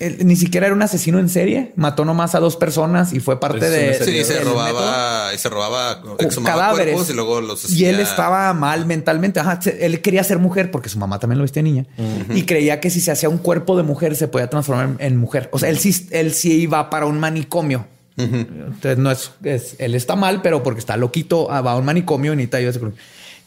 ni 0.00 0.36
siquiera 0.36 0.66
era 0.66 0.74
un 0.74 0.82
asesino 0.82 1.20
en 1.20 1.28
serie, 1.28 1.72
mató 1.76 2.04
nomás 2.04 2.34
a 2.34 2.40
dos 2.40 2.56
personas 2.56 3.12
y 3.12 3.20
fue 3.20 3.38
parte 3.38 3.70
de. 3.70 3.94
Sí, 4.04 4.24
se 4.24 4.40
robaba, 4.40 5.32
y 5.32 5.38
se 5.38 5.48
robaba 5.48 6.02
cadáveres 6.44 7.08
y 7.08 7.12
luego 7.12 7.40
los. 7.40 7.70
Y 7.70 7.84
él 7.84 8.00
estaba 8.00 8.52
mal 8.52 8.86
mentalmente. 8.86 9.40
él 9.78 10.00
quería 10.00 10.24
ser 10.24 10.38
mujer 10.38 10.70
porque 10.70 10.88
su 10.88 10.98
mamá 10.98 11.18
también 11.20 11.38
lo 11.38 11.42
vestía 11.42 11.62
niña 11.62 11.86
y 12.34 12.42
creía 12.42 12.80
que 12.80 12.90
si 12.90 13.00
se 13.00 13.12
hacía 13.12 13.28
un 13.28 13.38
cuerpo 13.38 13.76
de 13.76 13.84
mujer 13.84 14.16
se 14.16 14.26
podía 14.26 14.48
transformar 14.48 14.96
en 14.98 15.16
mujer. 15.16 15.48
O 15.52 15.58
sea, 15.58 15.68
él 15.68 15.78
sí, 15.78 16.08
él 16.10 16.32
sí 16.34 16.62
iba 16.62 16.90
para 16.90 17.06
un 17.06 17.20
manicomio. 17.20 17.86
Entonces 18.16 18.98
no 18.98 19.10
es, 19.10 19.76
él 19.78 19.94
está 19.94 20.14
mal, 20.16 20.40
pero 20.42 20.62
porque 20.62 20.80
está 20.80 20.96
loquito, 20.96 21.50
ah, 21.50 21.60
va 21.60 21.72
a 21.72 21.76
un 21.76 21.84
manicomio 21.84 22.32
y 22.32 22.36
necesita 22.36 22.58
ayuda. 22.58 22.92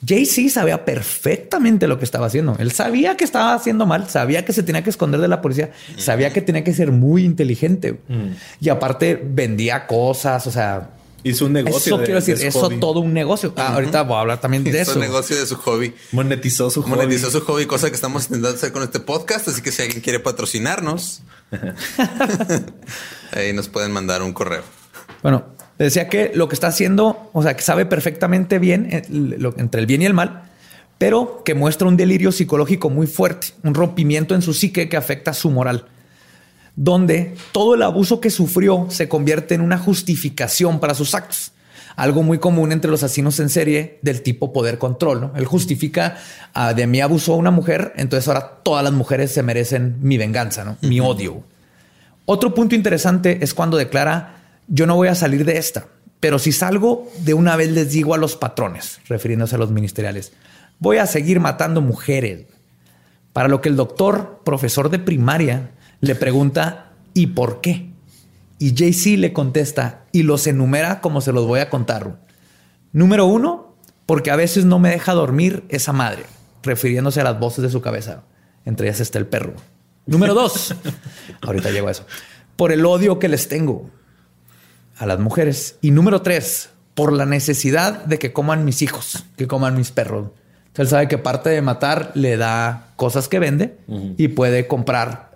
Jay-Z 0.05 0.49
sabía 0.49 0.85
perfectamente 0.85 1.87
lo 1.87 1.97
que 1.97 2.05
estaba 2.05 2.27
haciendo. 2.27 2.55
Él 2.59 2.71
sabía 2.71 3.17
que 3.17 3.23
estaba 3.23 3.53
haciendo 3.53 3.85
mal, 3.85 4.07
sabía 4.09 4.45
que 4.45 4.53
se 4.53 4.61
tenía 4.61 4.83
que 4.83 4.91
esconder 4.91 5.19
de 5.19 5.27
la 5.27 5.41
policía, 5.41 5.71
sabía 5.97 6.31
que 6.31 6.41
tenía 6.41 6.63
que 6.63 6.73
ser 6.73 6.91
muy 6.91 7.23
inteligente. 7.23 7.99
Y 8.59 8.69
aparte 8.69 9.19
vendía 9.23 9.87
cosas, 9.87 10.45
o 10.45 10.51
sea, 10.51 10.89
Hizo 11.27 11.45
un 11.45 11.53
negocio. 11.53 11.95
Eso 11.95 12.03
quiero 12.03 12.19
decir, 12.19 12.37
eso 12.41 12.69
todo 12.69 12.99
un 12.99 13.13
negocio. 13.13 13.53
Ah, 13.57 13.73
ahorita 13.73 14.03
voy 14.03 14.17
a 14.17 14.21
hablar 14.21 14.39
también 14.39 14.63
de 14.63 14.79
eso. 14.79 14.93
un 14.93 14.99
negocio 14.99 15.37
de 15.37 15.45
su 15.45 15.55
hobby. 15.55 15.93
Monetizó 16.11 16.69
su 16.69 16.81
hobby. 16.81 16.91
Monetizó 16.91 17.29
su 17.31 17.41
hobby, 17.41 17.65
cosa 17.65 17.89
que 17.89 17.95
estamos 17.95 18.23
intentando 18.25 18.55
hacer 18.55 18.71
con 18.71 18.83
este 18.83 18.99
podcast. 18.99 19.47
Así 19.47 19.61
que 19.61 19.71
si 19.71 19.81
alguien 19.81 20.01
quiere 20.01 20.19
patrocinarnos, 20.19 21.21
ahí 23.31 23.53
nos 23.53 23.67
pueden 23.67 23.91
mandar 23.91 24.21
un 24.23 24.33
correo. 24.33 24.63
Bueno, 25.21 25.45
decía 25.77 26.07
que 26.07 26.31
lo 26.33 26.47
que 26.47 26.55
está 26.55 26.67
haciendo, 26.67 27.29
o 27.33 27.43
sea, 27.43 27.55
que 27.55 27.63
sabe 27.63 27.85
perfectamente 27.85 28.59
bien 28.59 28.87
eh, 28.91 29.03
entre 29.57 29.81
el 29.81 29.87
bien 29.87 30.01
y 30.01 30.05
el 30.05 30.13
mal, 30.13 30.49
pero 30.97 31.43
que 31.43 31.53
muestra 31.53 31.87
un 31.87 31.97
delirio 31.97 32.31
psicológico 32.31 32.89
muy 32.89 33.07
fuerte, 33.07 33.47
un 33.63 33.73
rompimiento 33.73 34.35
en 34.35 34.41
su 34.41 34.53
psique 34.53 34.89
que 34.89 34.97
afecta 34.97 35.33
su 35.33 35.51
moral 35.51 35.85
donde 36.77 37.35
todo 37.51 37.73
el 37.73 37.81
abuso 37.81 38.21
que 38.21 38.29
sufrió 38.29 38.85
se 38.89 39.09
convierte 39.09 39.55
en 39.55 39.61
una 39.61 39.79
justificación 39.79 40.79
para 40.79 40.93
sus 40.93 41.15
actos. 41.15 41.51
Algo 41.95 42.21
muy 42.21 42.37
común 42.37 42.71
entre 42.71 42.91
los 42.91 43.01
asesinos 43.01 43.39
en 43.39 43.49
serie 43.49 43.97
del 44.03 44.21
tipo 44.21 44.53
poder 44.53 44.77
control. 44.77 45.19
¿no? 45.19 45.33
Él 45.35 45.45
justifica 45.45 46.17
ah, 46.53 46.75
de 46.75 46.85
mí 46.85 47.01
abusó 47.01 47.33
una 47.33 47.49
mujer, 47.49 47.93
entonces 47.97 48.27
ahora 48.27 48.59
todas 48.63 48.83
las 48.83 48.93
mujeres 48.93 49.31
se 49.31 49.41
merecen 49.41 49.97
mi 50.01 50.17
venganza, 50.17 50.63
¿no? 50.63 50.77
mi 50.81 50.99
odio. 50.99 51.43
Otro 52.25 52.53
punto 52.53 52.75
interesante 52.75 53.39
es 53.41 53.55
cuando 53.55 53.75
declara 53.75 54.35
yo 54.67 54.85
no 54.85 54.95
voy 54.95 55.07
a 55.07 55.15
salir 55.15 55.45
de 55.45 55.57
esta, 55.57 55.87
pero 56.19 56.37
si 56.37 56.51
salgo 56.51 57.09
de 57.23 57.33
una 57.33 57.55
vez 57.55 57.71
les 57.71 57.91
digo 57.91 58.13
a 58.13 58.17
los 58.17 58.35
patrones, 58.35 58.99
refiriéndose 59.07 59.55
a 59.55 59.59
los 59.59 59.71
ministeriales, 59.71 60.33
voy 60.77 60.97
a 60.97 61.07
seguir 61.07 61.39
matando 61.39 61.81
mujeres. 61.81 62.45
Para 63.33 63.47
lo 63.47 63.61
que 63.61 63.69
el 63.69 63.75
doctor, 63.75 64.41
profesor 64.43 64.89
de 64.89 64.99
primaria, 64.99 65.71
le 66.01 66.15
pregunta 66.15 66.91
¿y 67.13 67.27
por 67.27 67.61
qué? 67.61 67.89
Y 68.59 68.73
JC 68.73 69.17
le 69.17 69.33
contesta 69.33 70.05
y 70.11 70.23
los 70.23 70.47
enumera 70.47 71.01
como 71.01 71.21
se 71.21 71.31
los 71.31 71.45
voy 71.45 71.59
a 71.59 71.69
contar. 71.69 72.19
Número 72.91 73.25
uno, 73.25 73.75
porque 74.05 74.31
a 74.31 74.35
veces 74.35 74.65
no 74.65 74.79
me 74.79 74.89
deja 74.89 75.13
dormir 75.13 75.63
esa 75.69 75.93
madre, 75.93 76.25
refiriéndose 76.63 77.21
a 77.21 77.23
las 77.23 77.39
voces 77.39 77.63
de 77.63 77.69
su 77.69 77.81
cabeza. 77.81 78.23
Entre 78.65 78.87
ellas 78.87 78.99
está 78.99 79.19
el 79.19 79.27
perro. 79.27 79.53
Número 80.05 80.33
dos, 80.33 80.73
ahorita 81.41 81.71
llego 81.71 81.87
a 81.87 81.91
eso, 81.91 82.05
por 82.55 82.71
el 82.71 82.85
odio 82.85 83.19
que 83.19 83.27
les 83.27 83.47
tengo 83.47 83.89
a 84.97 85.05
las 85.05 85.19
mujeres. 85.19 85.77
Y 85.81 85.91
número 85.91 86.21
tres, 86.21 86.69
por 86.95 87.13
la 87.13 87.25
necesidad 87.25 88.05
de 88.05 88.17
que 88.17 88.33
coman 88.33 88.65
mis 88.65 88.81
hijos, 88.81 89.25
que 89.35 89.47
coman 89.47 89.75
mis 89.75 89.91
perros. 89.91 90.31
Él 90.75 90.87
sabe 90.87 91.07
que 91.07 91.17
parte 91.17 91.49
de 91.49 91.61
matar 91.61 92.11
le 92.13 92.37
da 92.37 92.93
cosas 92.95 93.27
que 93.27 93.39
vende 93.39 93.79
y 94.17 94.27
puede 94.27 94.67
comprar 94.67 95.26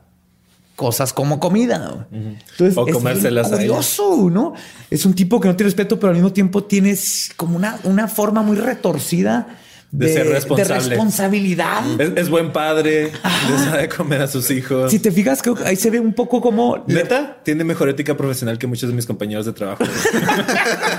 cosas 0.81 1.13
como 1.13 1.39
comida. 1.39 2.07
Entonces, 2.11 2.75
o 2.75 2.87
comérselas 2.87 3.51
es 3.51 3.53
curioso, 3.53 4.31
¿no? 4.31 4.53
Es 4.89 5.05
un 5.05 5.13
tipo 5.13 5.39
que 5.39 5.47
no 5.47 5.55
tiene 5.55 5.67
respeto, 5.67 5.99
pero 5.99 6.09
al 6.09 6.15
mismo 6.15 6.33
tiempo 6.33 6.63
tienes 6.63 7.29
como 7.37 7.55
una, 7.55 7.79
una 7.83 8.07
forma 8.07 8.41
muy 8.41 8.57
retorcida 8.57 9.59
de, 9.91 10.11
ser 10.11 10.27
responsable. 10.27 10.73
De 10.73 10.89
responsabilidad. 10.89 12.01
Es, 12.17 12.29
buen 12.29 12.51
padre, 12.51 13.11
le 13.11 13.57
sabe 13.63 13.89
comer 13.89 14.23
a 14.23 14.27
sus 14.27 14.49
hijos. 14.49 14.89
Si 14.89 14.97
te 14.97 15.11
fijas, 15.11 15.43
que 15.43 15.53
ahí 15.65 15.75
se 15.75 15.91
ve 15.91 15.99
un 15.99 16.13
poco 16.13 16.41
como. 16.41 16.83
Neta, 16.87 17.37
tiene 17.43 17.63
mejor 17.63 17.89
ética 17.89 18.17
profesional 18.17 18.57
que 18.57 18.65
muchos 18.65 18.89
de 18.89 18.95
mis 18.95 19.05
compañeros 19.05 19.45
de 19.45 19.53
trabajo. 19.53 19.83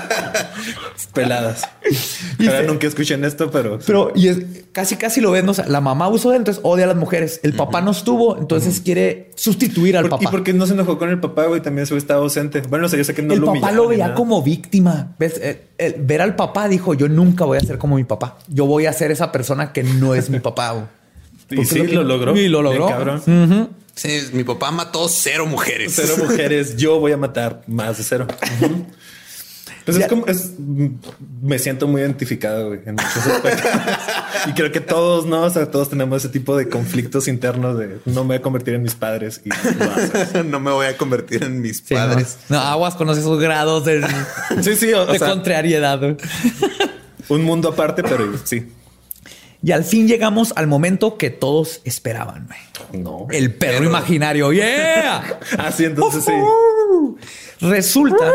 Peladas. 1.13 1.63
Ahora 2.39 2.63
nunca 2.63 2.87
escuchen 2.87 3.23
esto, 3.25 3.51
pero. 3.51 3.79
Pero 3.85 4.11
y 4.15 4.27
es, 4.27 4.39
casi, 4.71 4.95
casi 4.95 5.21
lo 5.21 5.31
ven. 5.31 5.47
la 5.67 5.81
mamá 5.81 6.07
usó, 6.09 6.33
entonces 6.33 6.61
odia 6.63 6.85
a 6.85 6.87
las 6.87 6.97
mujeres. 6.97 7.39
El 7.43 7.53
papá 7.53 7.81
no 7.81 7.91
estuvo, 7.91 8.37
entonces 8.37 8.81
quiere 8.81 9.31
sustituir 9.35 9.97
al 9.97 10.09
papá. 10.09 10.23
¿Y 10.23 10.27
por 10.27 10.43
qué 10.43 10.53
no 10.53 10.65
se 10.65 10.73
enojó 10.73 10.97
con 10.97 11.09
el 11.09 11.19
papá, 11.19 11.45
güey? 11.45 11.61
También 11.61 11.87
se 11.87 11.95
estaba 11.97 12.21
ausente. 12.21 12.61
Bueno, 12.61 12.85
o 12.85 12.89
sea, 12.89 12.97
yo 12.97 13.03
sé 13.03 13.13
que 13.13 13.21
no 13.21 13.33
el 13.33 13.41
papá 13.41 13.71
lo 13.71 13.87
veía 13.87 14.13
como 14.13 14.41
víctima. 14.41 15.15
¿Ves? 15.19 15.39
ver 15.99 16.21
al 16.21 16.35
papá 16.35 16.67
dijo: 16.67 16.93
Yo 16.93 17.07
nunca 17.07 17.45
voy 17.45 17.57
a 17.57 17.61
ser 17.61 17.77
como 17.77 17.95
mi 17.95 18.03
papá. 18.03 18.37
Yo 18.47 18.65
voy 18.65 18.85
a 18.85 18.93
ser 18.93 19.11
esa 19.11 19.31
persona 19.31 19.73
que 19.73 19.83
no 19.83 20.15
es 20.15 20.29
mi 20.29 20.39
papá. 20.39 20.89
y 21.49 21.65
sí, 21.65 21.87
lo, 21.87 22.03
logró. 22.03 22.35
Y 22.35 22.47
lo 22.47 22.61
logró. 22.61 23.21
Sí, 23.95 24.21
mi 24.33 24.43
papá 24.43 24.71
mató 24.71 25.07
cero 25.07 25.45
mujeres. 25.45 25.93
Cero 25.95 26.15
mujeres. 26.17 26.77
Yo 26.77 26.99
voy 26.99 27.11
a 27.11 27.17
matar 27.17 27.61
más 27.67 27.97
de 27.97 28.03
cero. 28.03 28.27
Pues 29.85 29.97
es 29.97 30.07
como, 30.07 30.25
es, 30.27 30.51
me 31.41 31.59
siento 31.59 31.87
muy 31.87 32.01
identificado 32.01 32.73
en 32.73 32.95
muchos 32.95 33.27
aspectos. 33.27 33.71
y 34.47 34.53
creo 34.53 34.71
que 34.71 34.79
todos, 34.79 35.25
¿no? 35.25 35.41
O 35.41 35.49
sea, 35.49 35.69
todos 35.69 35.89
tenemos 35.89 36.23
ese 36.23 36.29
tipo 36.31 36.55
de 36.55 36.69
conflictos 36.69 37.27
internos 37.27 37.77
de 37.77 37.99
no 38.05 38.23
me 38.23 38.27
voy 38.29 38.35
a 38.37 38.41
convertir 38.41 38.75
en 38.75 38.81
mis 38.83 38.95
padres 38.95 39.41
y 39.43 39.49
no 40.45 40.59
me 40.61 40.71
voy 40.71 40.85
a 40.85 40.95
convertir 40.95 41.43
en 41.43 41.61
mis 41.61 41.81
padres. 41.81 42.37
No. 42.47 42.59
aguas 42.59 42.95
con 42.95 43.09
esos 43.09 43.39
grados 43.39 43.83
de, 43.83 44.05
sí, 44.61 44.75
sí, 44.75 44.87
de 44.87 45.19
contrariedad. 45.19 46.17
un 47.27 47.43
mundo 47.43 47.69
aparte, 47.69 48.03
pero 48.03 48.37
sí. 48.45 48.65
Y 49.61 49.71
al 49.71 49.85
fin 49.85 50.07
llegamos 50.07 50.53
al 50.57 50.67
momento 50.67 51.17
que 51.17 51.29
todos 51.29 51.79
esperaban. 51.85 52.49
No. 52.91 53.27
El 53.31 53.53
perro, 53.53 53.85
imaginario. 53.85 54.51
Yeah. 54.51 55.39
Así 55.57 55.85
entonces 55.85 56.25
sí. 56.25 56.33
Resulta 57.61 58.33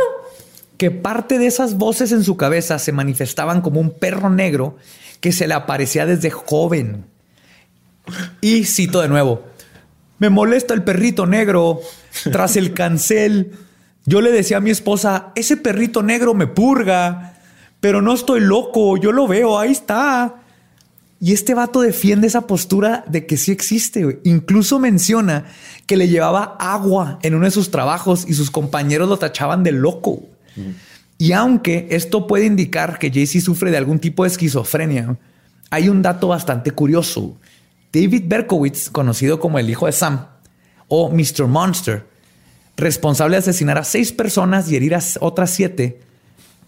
que 0.78 0.92
parte 0.92 1.38
de 1.38 1.46
esas 1.46 1.74
voces 1.74 2.12
en 2.12 2.22
su 2.24 2.36
cabeza 2.36 2.78
se 2.78 2.92
manifestaban 2.92 3.60
como 3.60 3.80
un 3.80 3.90
perro 3.90 4.30
negro 4.30 4.76
que 5.20 5.32
se 5.32 5.48
le 5.48 5.54
aparecía 5.54 6.06
desde 6.06 6.30
joven. 6.30 7.04
Y 8.40 8.64
cito 8.64 9.00
de 9.02 9.08
nuevo, 9.08 9.44
me 10.18 10.30
molesta 10.30 10.74
el 10.74 10.84
perrito 10.84 11.26
negro 11.26 11.80
tras 12.32 12.56
el 12.56 12.74
cancel. 12.74 13.52
Yo 14.06 14.20
le 14.20 14.30
decía 14.30 14.58
a 14.58 14.60
mi 14.60 14.70
esposa, 14.70 15.32
ese 15.34 15.56
perrito 15.56 16.02
negro 16.02 16.32
me 16.32 16.46
purga, 16.46 17.34
pero 17.80 18.00
no 18.00 18.14
estoy 18.14 18.40
loco, 18.40 18.96
yo 18.96 19.10
lo 19.10 19.26
veo, 19.26 19.58
ahí 19.58 19.72
está. 19.72 20.36
Y 21.20 21.32
este 21.32 21.54
vato 21.54 21.80
defiende 21.80 22.28
esa 22.28 22.46
postura 22.46 23.04
de 23.08 23.26
que 23.26 23.36
sí 23.36 23.50
existe. 23.50 24.20
Incluso 24.22 24.78
menciona 24.78 25.46
que 25.86 25.96
le 25.96 26.06
llevaba 26.06 26.56
agua 26.60 27.18
en 27.22 27.34
uno 27.34 27.46
de 27.46 27.50
sus 27.50 27.72
trabajos 27.72 28.24
y 28.28 28.34
sus 28.34 28.52
compañeros 28.52 29.08
lo 29.08 29.18
tachaban 29.18 29.64
de 29.64 29.72
loco. 29.72 30.22
Y 31.18 31.32
aunque 31.32 31.88
esto 31.90 32.26
puede 32.26 32.46
indicar 32.46 32.98
que 32.98 33.10
Jay-Z 33.10 33.44
sufre 33.44 33.70
de 33.70 33.76
algún 33.76 33.98
tipo 33.98 34.22
de 34.22 34.28
esquizofrenia, 34.28 35.16
hay 35.70 35.88
un 35.88 36.02
dato 36.02 36.28
bastante 36.28 36.70
curioso. 36.70 37.36
David 37.92 38.24
Berkowitz, 38.26 38.90
conocido 38.90 39.40
como 39.40 39.58
el 39.58 39.68
hijo 39.68 39.86
de 39.86 39.92
Sam 39.92 40.26
o 40.86 41.10
Mr. 41.10 41.46
Monster, 41.46 42.06
responsable 42.76 43.34
de 43.34 43.40
asesinar 43.40 43.78
a 43.78 43.84
seis 43.84 44.12
personas 44.12 44.70
y 44.70 44.76
herir 44.76 44.94
a 44.94 45.00
otras 45.20 45.50
siete, 45.50 46.00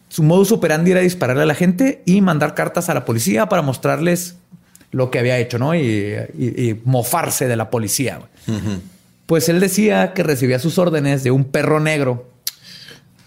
su 0.08 0.24
modus 0.24 0.50
operandi 0.50 0.90
era 0.90 1.00
dispararle 1.00 1.44
a 1.44 1.46
la 1.46 1.54
gente 1.54 2.02
y 2.04 2.20
mandar 2.20 2.54
cartas 2.54 2.88
a 2.88 2.94
la 2.94 3.04
policía 3.04 3.48
para 3.48 3.62
mostrarles 3.62 4.36
lo 4.90 5.10
que 5.12 5.20
había 5.20 5.38
hecho, 5.38 5.58
¿no? 5.58 5.74
Y, 5.76 6.80
mofarse 6.84 7.46
de 7.46 7.54
la 7.54 7.70
policía. 7.70 8.20
Pues 9.26 9.48
él 9.48 9.60
decía 9.60 10.12
que 10.12 10.24
recibía 10.24 10.58
sus 10.58 10.78
órdenes 10.78 11.22
de 11.22 11.30
un 11.30 11.44
perro 11.44 11.78
negro 11.78 12.28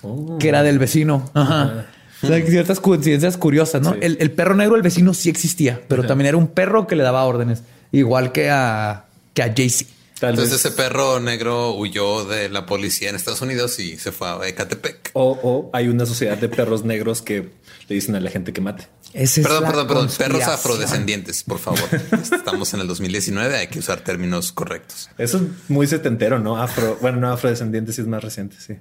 oh. 0.04 0.38
que 0.40 0.50
era 0.50 0.64
del 0.64 0.80
vecino. 0.80 1.30
Ajá. 1.34 1.88
ciertas 2.22 2.80
coincidencias 2.80 3.36
curiosas, 3.38 3.82
¿no? 3.82 3.96
El, 4.00 4.32
perro 4.32 4.56
negro 4.56 4.76
del 4.76 4.84
vecino 4.84 5.14
sí 5.14 5.30
existía, 5.30 5.82
pero 5.88 6.06
también 6.06 6.28
era 6.28 6.38
un 6.38 6.48
perro 6.48 6.88
que 6.88 6.96
le 6.96 7.04
daba 7.04 7.26
órdenes, 7.26 7.64
igual 7.92 8.32
que 8.32 8.50
a, 8.50 9.06
que 9.34 9.44
a 9.44 9.54
Jaycee. 9.54 9.88
Entonces 10.30 10.56
ese 10.56 10.72
perro 10.72 11.20
negro 11.20 11.76
huyó 11.76 12.26
de 12.26 12.50
la 12.50 12.66
policía 12.66 13.10
en 13.10 13.16
Estados 13.16 13.42
Unidos 13.42 13.80
y 13.80 13.98
se 13.98 14.12
fue 14.12 14.28
a 14.28 14.48
Ecatepec. 14.48 15.12
O, 15.14 15.70
hay 15.74 15.88
una 15.88 16.06
sociedad 16.06 16.38
de 16.38 16.50
perros 16.50 16.86
negros 16.86 17.22
que 17.22 17.50
le 17.88 17.96
dicen 17.96 18.16
a 18.16 18.20
la 18.20 18.30
gente 18.30 18.54
que 18.54 18.62
mate. 18.62 18.88
perdón, 19.14 19.66
perdón, 19.66 19.88
perdón. 19.88 20.10
Perros 20.18 20.44
afrodescendientes, 20.44 21.44
por 21.44 21.60
favor. 21.60 21.84
Estamos 22.12 22.74
en 22.74 22.82
el 22.82 22.88
2019, 22.88 23.58
hay 23.58 23.68
que 23.68 23.80
usar 23.80 24.02
términos 24.02 24.52
correctos. 24.52 25.10
Eso 25.18 25.38
es 25.38 25.44
muy 25.70 25.88
setentero, 25.88 26.40
¿no? 26.40 26.62
Afro, 26.62 26.98
bueno, 27.02 27.20
no 27.20 27.32
afrodescendientes, 27.32 27.96
sí 27.96 28.02
es 28.02 28.08
más 28.08 28.24
reciente, 28.24 28.56
sí. 28.60 28.76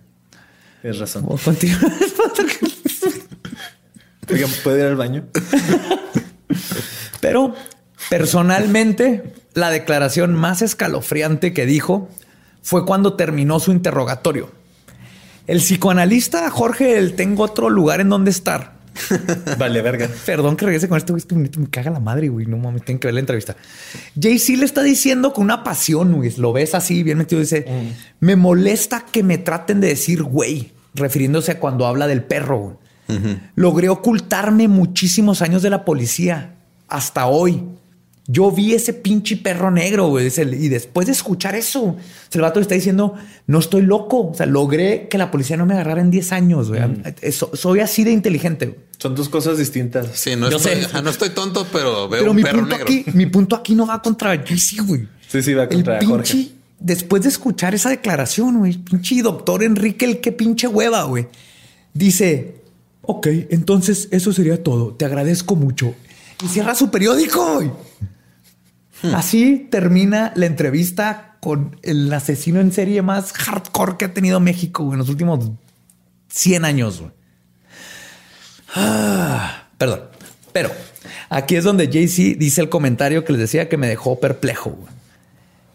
Tienes 0.83 0.99
razón. 0.99 1.25
¿puede 4.65 4.81
ir 4.81 4.87
al 4.87 4.97
baño? 4.97 5.25
Pero 7.21 7.55
personalmente 8.11 9.33
la 9.55 9.71
declaración 9.71 10.35
más 10.35 10.61
escalofriante 10.61 11.53
que 11.53 11.67
dijo 11.67 12.09
fue 12.63 12.85
cuando 12.85 13.15
terminó 13.15 13.61
su 13.61 13.71
interrogatorio. 13.71 14.51
El 15.47 15.59
psicoanalista 15.59 16.51
Jorge, 16.51 16.99
el 16.99 17.15
tengo 17.15 17.45
otro 17.45 17.71
lugar 17.71 18.01
en 18.01 18.09
donde 18.09 18.33
estar. 18.33 18.82
vale, 19.59 19.83
verga. 19.83 20.09
Perdón 20.27 20.57
que 20.57 20.67
regrese 20.67 20.89
con 20.89 20.99
esto, 20.99 21.15
güey. 21.15 21.25
Me 21.57 21.69
caga 21.69 21.91
la 21.91 22.01
madre, 22.01 22.29
güey. 22.29 22.47
No 22.47 22.57
mames, 22.57 22.85
tengo 22.85 23.01
que 23.01 23.09
ver 23.09 23.15
la 23.15 23.21
entrevista. 23.21 23.57
Jay-Z 24.21 24.59
le 24.59 24.65
está 24.65 24.83
diciendo 24.83 25.33
con 25.33 25.45
una 25.45 25.65
pasión, 25.65 26.13
güey. 26.13 26.33
Lo 26.37 26.53
ves 26.53 26.75
así, 26.75 27.03
bien 27.03 27.19
metido. 27.19 27.41
Dice: 27.41 27.65
mm. 27.69 28.25
Me 28.25 28.37
molesta 28.37 29.05
que 29.11 29.23
me 29.23 29.39
traten 29.39 29.81
de 29.81 29.89
decir, 29.89 30.23
güey, 30.23 30.73
refiriéndose 30.95 31.53
a 31.53 31.61
cuando 31.61 31.87
habla 31.87 32.07
del 32.07 32.23
perro. 32.23 32.79
Logré 33.57 33.91
ocultarme 33.91 34.69
muchísimos 34.69 35.43
años 35.43 35.61
de 35.61 35.69
la 35.69 35.85
policía 35.85 36.55
hasta 36.89 37.27
hoy. 37.27 37.63
Yo 38.29 38.53
vi 38.53 38.73
ese 38.73 38.93
pinche 38.93 39.37
perro 39.37 39.71
negro, 39.71 40.09
güey. 40.09 40.29
Y 40.29 40.69
después 40.69 41.07
de 41.07 41.13
escuchar 41.13 41.57
eso, 41.57 41.97
el 42.33 42.41
vato 42.41 42.61
está 42.61 42.75
diciendo, 42.75 43.15
no 43.49 43.59
estoy 43.59 43.83
loco. 43.83 44.29
O 44.29 44.35
sea, 44.35 44.47
logré 44.47 45.09
que 45.09 45.19
la 45.19 45.31
policía 45.31 45.57
no 45.57 45.67
me 45.67 45.75
agarrara 45.75 46.01
en 46.01 46.11
10 46.11 46.33
años, 46.33 46.69
güey. 46.69 46.83
Mm. 46.83 47.03
soy 47.55 47.81
así 47.81 48.05
de 48.05 48.13
inteligente. 48.13 48.79
Son 48.99 49.17
dos 49.17 49.29
cosas 49.29 49.59
distintas. 49.59 50.07
Sí, 50.15 50.37
no, 50.37 50.49
estoy, 50.49 50.75
no 51.03 51.11
estoy 51.11 51.31
tonto, 51.31 51.67
pero 51.73 52.09
veo 52.09 52.31
un 52.31 52.37
mi 52.37 52.45
perro 52.45 52.61
punto 52.61 52.77
negro. 52.77 52.85
Aquí, 52.85 53.05
mi 53.13 53.27
punto 53.27 53.57
aquí 53.57 53.75
no 53.75 53.87
va 53.87 54.01
contra 54.01 54.39
Jesse, 54.39 54.81
güey. 54.87 55.09
Sí, 55.27 55.43
sí, 55.43 55.55
va 55.55 55.69
contra 55.69 55.99
el 55.99 56.07
pinche, 56.07 56.53
Después 56.79 57.23
de 57.23 57.29
escuchar 57.29 57.75
esa 57.75 57.91
declaración, 57.91 58.59
güey, 58.59 58.77
pinche 58.79 59.21
doctor 59.23 59.63
Enrique, 59.65 60.05
el 60.05 60.21
qué 60.21 60.31
pinche 60.31 60.69
hueva, 60.69 61.03
güey. 61.05 61.27
Dice, 61.95 62.63
ok, 63.03 63.27
entonces 63.51 64.09
eso 64.13 64.33
sería 64.33 64.63
todo. 64.63 64.95
Te 64.95 65.05
agradezco 65.05 65.57
mucho. 65.57 65.95
Y 66.45 66.49
cierra 66.49 66.75
su 66.75 66.91
periódico, 66.91 67.55
güey. 67.55 67.71
Hmm. 69.03 69.15
Así 69.15 69.69
termina 69.71 70.33
la 70.37 70.47
entrevista 70.47 71.37
con 71.41 71.77
el 71.83 72.13
asesino 72.13 72.61
en 72.61 72.73
serie 72.73 73.03
más 73.03 73.33
hardcore 73.33 73.97
que 73.97 74.05
ha 74.05 74.15
tenido 74.15 74.39
México 74.39 74.93
en 74.93 74.99
los 74.99 75.09
últimos 75.09 75.51
100 76.29 76.65
años. 76.65 77.03
Ah, 78.75 79.65
perdón. 79.77 80.03
Pero 80.53 80.71
aquí 81.29 81.57
es 81.57 81.65
donde 81.65 81.89
JC 81.89 82.39
dice 82.39 82.61
el 82.61 82.69
comentario 82.69 83.25
que 83.25 83.33
les 83.33 83.41
decía 83.41 83.69
que 83.69 83.77
me 83.77 83.89
dejó 83.89 84.21
perplejo. 84.21 84.79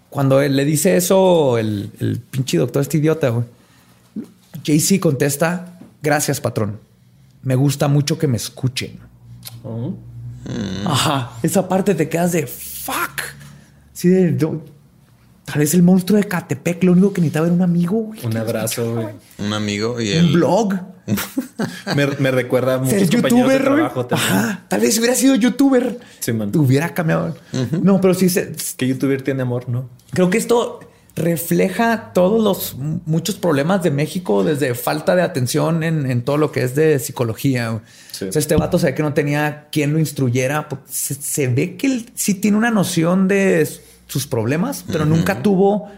Cuando 0.10 0.42
él 0.42 0.56
le 0.56 0.66
dice 0.66 0.96
eso, 0.96 1.58
el, 1.58 1.92
el 2.00 2.20
pinche 2.20 2.58
doctor, 2.58 2.82
este 2.82 2.98
idiota, 2.98 3.34
JC 4.64 5.00
contesta: 5.00 5.80
Gracias, 6.02 6.40
patrón. 6.40 6.80
Me 7.44 7.56
gusta 7.56 7.88
mucho 7.88 8.18
que 8.18 8.28
me 8.28 8.38
escuchen. 8.38 9.00
Oh. 9.64 9.94
Ajá. 10.86 11.34
Esa 11.44 11.68
parte 11.68 11.94
te 11.94 12.08
quedas 12.08 12.32
de 12.32 12.48
fuck. 12.88 13.22
Sí, 13.94 14.10
de, 14.10 14.32
tal 14.34 15.60
vez 15.60 15.74
el 15.74 15.84
monstruo 15.84 16.18
de 16.18 16.26
Catepec, 16.26 16.84
lo 16.84 16.94
único 16.94 17.14
que 17.14 17.22
necesitaba 17.22 17.48
era 17.48 17.56
un 17.56 17.62
amigo. 17.62 18.12
Un 18.24 18.38
abrazo, 18.38 18.94
güey. 18.94 19.08
Un 19.40 19.54
amigo 19.54 20.00
y 20.00 20.14
un 20.14 20.34
blog. 20.34 20.74
me, 21.96 22.32
recuerda 22.32 22.76
a 22.76 22.78
muchos 22.80 23.10
youtuber, 23.10 23.60
de 23.60 23.64
trabajo 23.64 24.08
Ajá, 24.12 24.66
tal 24.68 24.82
vez 24.82 24.98
hubiera 25.00 25.16
sido 25.16 25.36
youtuber. 25.36 26.00
Sí, 26.20 26.34
man. 26.34 26.52
Hubiera 26.56 26.94
cambiado. 26.94 27.36
No, 27.82 28.02
pero 28.02 28.14
sí 28.14 28.30
se... 28.30 28.54
Que 28.76 28.88
youtuber 28.88 29.22
tiene 29.22 29.42
amor, 29.42 29.70
¿no? 29.70 29.90
Creo 30.12 30.30
que 30.30 30.38
esto 30.38 30.82
refleja 31.18 32.12
todos 32.14 32.42
los 32.42 32.76
muchos 33.06 33.36
problemas 33.36 33.84
de 33.84 33.92
México 33.92 34.44
desde 34.44 34.74
falta 34.76 35.16
de 35.16 35.24
atención 35.24 35.84
en, 35.84 36.22
todo 36.22 36.38
lo 36.38 36.52
que 36.52 36.64
es 36.64 36.76
de 36.76 37.00
psicología. 37.00 37.82
este 38.22 38.56
vato 38.56 38.80
se 38.80 38.88
ve 38.88 38.96
que 38.96 39.04
no 39.04 39.14
tenía 39.14 39.68
quien 39.72 39.94
lo 39.94 40.00
instruyera. 40.00 40.68
Se, 40.88 41.48
ve 41.48 41.76
que 41.76 41.88
él 41.88 42.10
sí 42.16 42.36
tiene 42.36 42.58
una 42.58 42.72
noción 42.72 43.28
de 43.28 43.68
sus 44.06 44.28
problemas, 44.28 44.86
pero 44.88 45.06
nunca 45.06 45.42
tuvo 45.42 45.90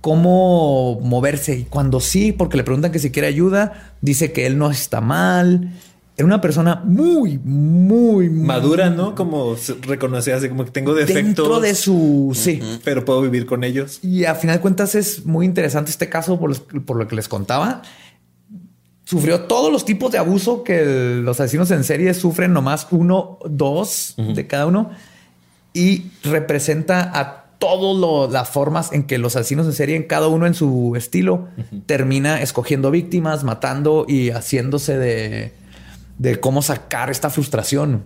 cómo 0.00 1.00
moverse. 1.00 1.56
Y 1.56 1.64
cuando 1.64 2.00
sí, 2.00 2.32
porque 2.32 2.56
le 2.56 2.64
preguntan 2.64 2.92
que 2.92 2.98
si 2.98 3.10
quiere 3.10 3.28
ayuda, 3.28 3.94
dice 4.02 4.32
que 4.32 4.46
él 4.46 4.58
no 4.58 4.70
está 4.70 5.00
mal 5.00 5.72
era 6.16 6.26
una 6.26 6.40
persona 6.42 6.82
muy, 6.84 7.38
muy 7.38 8.28
madura, 8.28 8.90
¿no? 8.90 9.14
Como 9.14 9.56
reconoce 9.80 10.32
así 10.32 10.48
como 10.48 10.64
que 10.66 10.70
tengo 10.70 10.94
defectos 10.94 11.24
dentro 11.24 11.60
de 11.60 11.74
su 11.74 12.32
sí, 12.34 12.60
pero 12.84 13.04
puedo 13.04 13.22
vivir 13.22 13.46
con 13.46 13.64
ellos. 13.64 13.98
Y 14.02 14.26
a 14.26 14.34
final 14.34 14.56
de 14.56 14.62
cuentas 14.62 14.94
es 14.94 15.24
muy 15.24 15.46
interesante 15.46 15.90
este 15.90 16.10
caso 16.10 16.38
por, 16.38 16.96
lo 16.96 17.08
que 17.08 17.16
les 17.16 17.28
contaba. 17.28 17.82
Sufrió 19.04 19.42
todos 19.42 19.72
los 19.72 19.84
tipos 19.84 20.12
de 20.12 20.18
abuso 20.18 20.64
que 20.64 20.84
los 21.22 21.40
asesinos 21.40 21.70
en 21.70 21.82
serie 21.82 22.12
sufren, 22.12 22.52
nomás 22.52 22.86
uno, 22.90 23.38
dos 23.46 24.14
de 24.16 24.46
cada 24.46 24.66
uno, 24.66 24.90
y 25.72 26.10
representa 26.24 27.10
a 27.18 27.42
todas 27.58 28.30
las 28.30 28.50
formas 28.50 28.92
en 28.92 29.04
que 29.04 29.16
los 29.16 29.34
asesinos 29.36 29.66
en 29.66 29.72
serie, 29.72 29.96
en 29.96 30.02
cada 30.02 30.28
uno 30.28 30.46
en 30.46 30.54
su 30.54 30.94
estilo, 30.94 31.48
termina 31.86 32.42
escogiendo 32.42 32.90
víctimas, 32.90 33.44
matando 33.44 34.04
y 34.06 34.30
haciéndose 34.30 34.98
de 34.98 35.61
de 36.22 36.38
cómo 36.38 36.62
sacar 36.62 37.10
esta 37.10 37.30
frustración. 37.30 38.04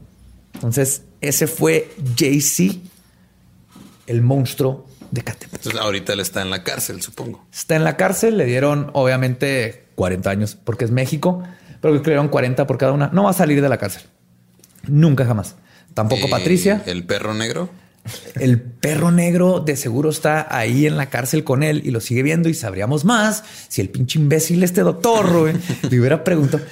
Entonces, 0.54 1.02
ese 1.20 1.46
fue 1.46 1.94
Jay-Z, 2.16 2.78
el 4.06 4.22
monstruo 4.22 4.86
de 5.10 5.20
Catepec. 5.20 5.56
Entonces, 5.56 5.78
ahorita 5.78 6.14
él 6.14 6.20
está 6.20 6.40
en 6.40 6.48
la 6.48 6.64
cárcel, 6.64 7.02
supongo. 7.02 7.46
Está 7.52 7.76
en 7.76 7.84
la 7.84 7.98
cárcel, 7.98 8.38
le 8.38 8.46
dieron 8.46 8.90
obviamente 8.94 9.88
40 9.96 10.30
años 10.30 10.56
porque 10.56 10.86
es 10.86 10.90
México, 10.90 11.42
pero 11.82 11.92
que 11.92 11.98
le 11.98 12.04
dieron 12.14 12.28
40 12.28 12.66
por 12.66 12.78
cada 12.78 12.92
una. 12.92 13.10
No 13.12 13.24
va 13.24 13.30
a 13.30 13.34
salir 13.34 13.60
de 13.60 13.68
la 13.68 13.76
cárcel. 13.76 14.04
Nunca 14.86 15.26
jamás. 15.26 15.56
Tampoco 15.92 16.30
Patricia. 16.30 16.82
¿El 16.86 17.04
perro 17.04 17.34
negro? 17.34 17.68
El 18.36 18.62
perro 18.62 19.10
negro 19.10 19.60
de 19.60 19.76
seguro 19.76 20.08
está 20.08 20.46
ahí 20.56 20.86
en 20.86 20.96
la 20.96 21.10
cárcel 21.10 21.44
con 21.44 21.62
él 21.62 21.82
y 21.84 21.90
lo 21.90 22.00
sigue 22.00 22.22
viendo 22.22 22.48
y 22.48 22.54
sabríamos 22.54 23.04
más 23.04 23.44
si 23.68 23.82
el 23.82 23.90
pinche 23.90 24.18
imbécil 24.18 24.62
este 24.62 24.80
doctor 24.80 25.52
le 25.90 26.00
hubiera 26.00 26.24
preguntado 26.24 26.64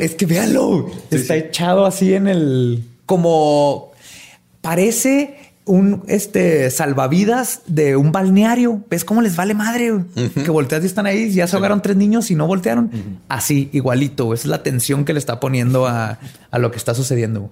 es 0.00 0.14
que 0.14 0.26
véanlo. 0.26 0.90
está 1.10 1.36
echado 1.36 1.86
así 1.86 2.14
en 2.14 2.28
el. 2.28 2.84
como. 3.06 3.92
Parece 4.60 5.36
un 5.68 6.02
este 6.08 6.70
salvavidas 6.70 7.62
de 7.66 7.96
un 7.96 8.10
balneario. 8.10 8.82
¿Ves 8.90 9.04
cómo 9.04 9.22
les 9.22 9.36
vale 9.36 9.54
madre? 9.54 9.92
Que 10.34 10.50
volteas 10.50 10.82
y 10.82 10.86
están 10.86 11.06
ahí. 11.06 11.30
Ya 11.30 11.46
se 11.46 11.56
ahogaron 11.56 11.80
tres 11.82 11.96
niños 11.96 12.30
y 12.30 12.34
no 12.34 12.46
voltearon. 12.46 12.90
Así, 13.28 13.68
igualito. 13.72 14.34
Esa 14.34 14.42
es 14.42 14.50
la 14.50 14.62
tensión 14.62 15.04
que 15.04 15.12
le 15.12 15.18
está 15.18 15.38
poniendo 15.38 15.86
a, 15.86 16.18
lo 16.52 16.70
que 16.70 16.78
está 16.78 16.94
sucediendo. 16.94 17.50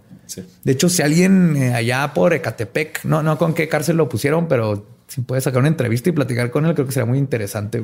De 0.64 0.72
hecho, 0.72 0.88
si 0.88 1.02
alguien 1.02 1.56
eh, 1.56 1.74
allá 1.74 2.12
por 2.12 2.34
Ecatepec, 2.34 3.04
no, 3.04 3.22
no 3.22 3.38
con 3.38 3.54
qué 3.54 3.68
cárcel 3.68 3.96
lo 3.96 4.08
pusieron, 4.08 4.48
pero 4.48 4.84
si 5.06 5.20
puede 5.20 5.40
sacar 5.40 5.60
una 5.60 5.68
entrevista 5.68 6.08
y 6.08 6.12
platicar 6.12 6.50
con 6.50 6.66
él, 6.66 6.74
creo 6.74 6.86
que 6.86 6.92
sería 6.92 7.06
muy 7.06 7.18
interesante. 7.18 7.82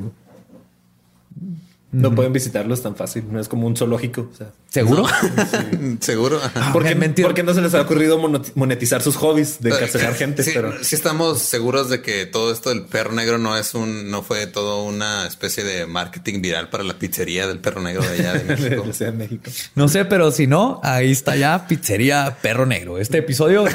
No 1.92 2.14
pueden 2.14 2.32
visitarlos 2.32 2.82
tan 2.82 2.96
fácil. 2.96 3.24
No 3.30 3.38
es 3.38 3.48
como 3.48 3.66
un 3.66 3.76
zoológico. 3.76 4.30
¿Seguro? 4.70 5.04
Seguro. 6.00 6.40
porque, 6.72 6.96
porque 7.22 7.42
no 7.42 7.52
se 7.52 7.60
les 7.60 7.74
ha 7.74 7.82
ocurrido 7.82 8.18
monetizar 8.54 9.02
sus 9.02 9.16
hobbies 9.16 9.60
de 9.60 9.70
encarcelar 9.70 10.14
gente. 10.16 10.42
Sí, 10.42 10.52
pero 10.54 10.82
sí 10.82 10.94
estamos 10.94 11.40
seguros 11.40 11.90
de 11.90 12.00
que 12.00 12.24
todo 12.24 12.50
esto 12.50 12.70
del 12.70 12.86
perro 12.86 13.12
negro 13.12 13.36
no 13.36 13.58
es 13.58 13.74
un, 13.74 14.10
no 14.10 14.22
fue 14.22 14.46
todo 14.46 14.84
una 14.84 15.26
especie 15.26 15.64
de 15.64 15.84
marketing 15.86 16.40
viral 16.40 16.70
para 16.70 16.82
la 16.82 16.94
pizzería 16.94 17.46
del 17.46 17.58
perro 17.58 17.82
negro 17.82 18.02
de 18.02 18.08
allá 18.08 18.32
de 18.32 19.12
México. 19.12 19.50
No 19.74 19.86
sé, 19.88 20.06
pero 20.06 20.32
si 20.32 20.46
no, 20.46 20.80
ahí 20.82 21.12
está 21.12 21.36
ya 21.36 21.66
pizzería 21.68 22.38
perro 22.40 22.64
negro. 22.64 22.96
Este 22.96 23.18
episodio. 23.18 23.66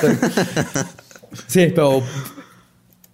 sí, 1.47 1.71
pero 1.75 2.03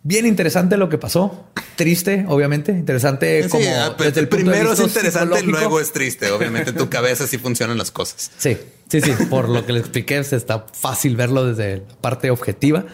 Bien 0.05 0.25
interesante 0.25 0.75
lo 0.75 0.89
que 0.89 0.97
pasó. 0.97 1.45
Triste, 1.77 2.25
obviamente. 2.27 2.73
Interesante 2.73 3.47
como 3.49 3.65
ah, 3.69 3.95
desde 3.97 4.19
el 4.19 4.27
primero 4.27 4.73
es 4.73 4.79
interesante, 4.79 5.41
luego 5.43 5.79
es 5.79 5.93
triste. 5.93 6.29
Obviamente 6.29 6.71
en 6.71 6.77
tu 6.77 6.89
cabeza 6.91 7.25
sí 7.25 7.37
funcionan 7.37 7.77
las 7.77 7.89
cosas. 7.89 8.29
Sí, 8.37 8.57
sí, 8.89 8.99
sí. 8.99 9.11
Por 9.29 9.47
lo 9.47 9.65
que 9.65 9.71
le 9.71 9.79
expliqué, 9.79 10.17
está 10.17 10.65
fácil 10.73 11.15
verlo 11.15 11.45
desde 11.45 11.77
la 11.77 11.95
parte 12.01 12.31
objetiva. 12.31 12.85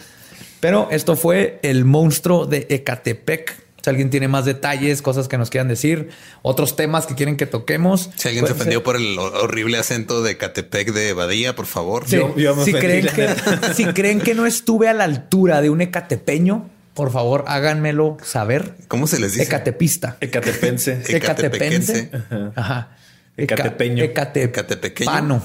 Pero 0.60 0.88
esto 0.92 1.16
fue 1.16 1.60
el 1.64 1.84
monstruo 1.84 2.46
de 2.46 2.68
Ecatepec. 2.70 3.56
Si 3.82 3.90
alguien 3.90 4.10
tiene 4.10 4.28
más 4.28 4.46
detalles, 4.46 5.02
cosas 5.02 5.28
que 5.30 5.38
nos 5.38 5.50
quieran 5.50 5.70
decir, 5.70 6.10
otros 6.42 6.76
temas 6.76 7.08
que 7.08 7.16
quieren 7.16 7.38
que 7.38 7.46
toquemos. 7.46 8.12
Si 8.18 8.28
alguien 8.28 8.46
se 8.46 8.52
ofendió 8.52 8.84
por 8.84 8.98
el 8.98 9.18
horrible 9.18 9.78
acento 9.78 10.22
de 10.22 10.32
Ecatepec 10.32 10.92
de 10.92 11.14
Badía, 11.14 11.56
por 11.56 11.66
favor. 11.66 12.06
si, 12.08 12.74
creen 12.74 13.08
que, 13.08 13.30
si 13.74 13.86
creen 13.86 14.20
que 14.20 14.36
no 14.36 14.46
estuve 14.46 14.90
a 14.90 14.94
la 14.94 15.06
altura 15.06 15.62
de 15.62 15.70
un 15.70 15.80
ecatepeño, 15.80 16.70
por 17.00 17.14
favor, 17.14 17.46
háganmelo 17.48 18.18
saber. 18.22 18.76
¿Cómo 18.90 19.08
se 19.08 19.22
les 19.22 19.32
dice? 19.32 19.46
Ecatepista. 19.46 20.18
Ecatepense. 20.20 21.02
Ecatepense. 21.08 22.12
Ajá. 22.58 22.90
Ecatepeño. 23.38 24.04
Ecatepano. 24.04 25.42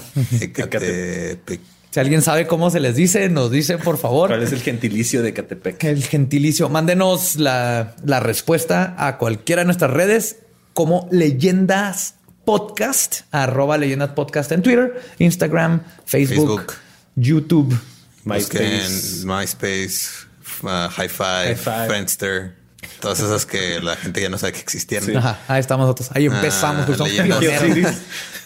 Si 1.91 1.99
alguien 2.01 2.21
sabe 2.21 2.45
cómo 2.45 2.69
se 2.71 2.81
les 2.81 2.97
dice, 2.97 3.29
nos 3.29 3.51
dice 3.51 3.77
por 3.77 3.97
favor. 3.97 4.31
¿Cuál 4.31 4.43
es 4.43 4.51
el 4.51 4.59
gentilicio 4.59 5.23
de 5.23 5.29
Ecatepec? 5.29 5.81
El 5.85 6.03
gentilicio. 6.03 6.67
Mándenos 6.67 7.37
la, 7.37 7.95
respuesta 8.19 8.93
a 8.97 9.17
cualquiera 9.17 9.61
de 9.61 9.65
nuestras 9.67 9.91
redes 9.91 10.39
como 10.73 11.07
leyendas 11.09 12.15
podcast, 12.43 13.21
arroba 13.31 13.77
leyendas 13.77 14.09
podcast 14.09 14.51
en 14.51 14.61
Twitter, 14.61 15.01
Instagram, 15.19 15.83
Facebook, 16.03 16.73
YouTube, 17.15 17.79
MySpace. 18.25 19.25
MySpace. 19.25 20.24
Uh, 20.65 20.89
Hi-Fi, 20.89 21.55
Friendster. 21.87 22.55
Todas 22.99 23.19
esas 23.19 23.45
que 23.45 23.79
la 23.81 23.95
gente 23.95 24.21
ya 24.21 24.29
no 24.29 24.37
sabe 24.37 24.53
que 24.53 24.59
existían. 24.59 25.15
Ajá, 25.15 25.39
ahí 25.47 25.59
estamos 25.59 25.85
nosotros. 25.85 26.09
Ahí 26.13 26.25
empezamos. 26.25 26.87
Ah, 26.89 26.95
somos, 26.95 27.09
pioneros. 27.11 27.95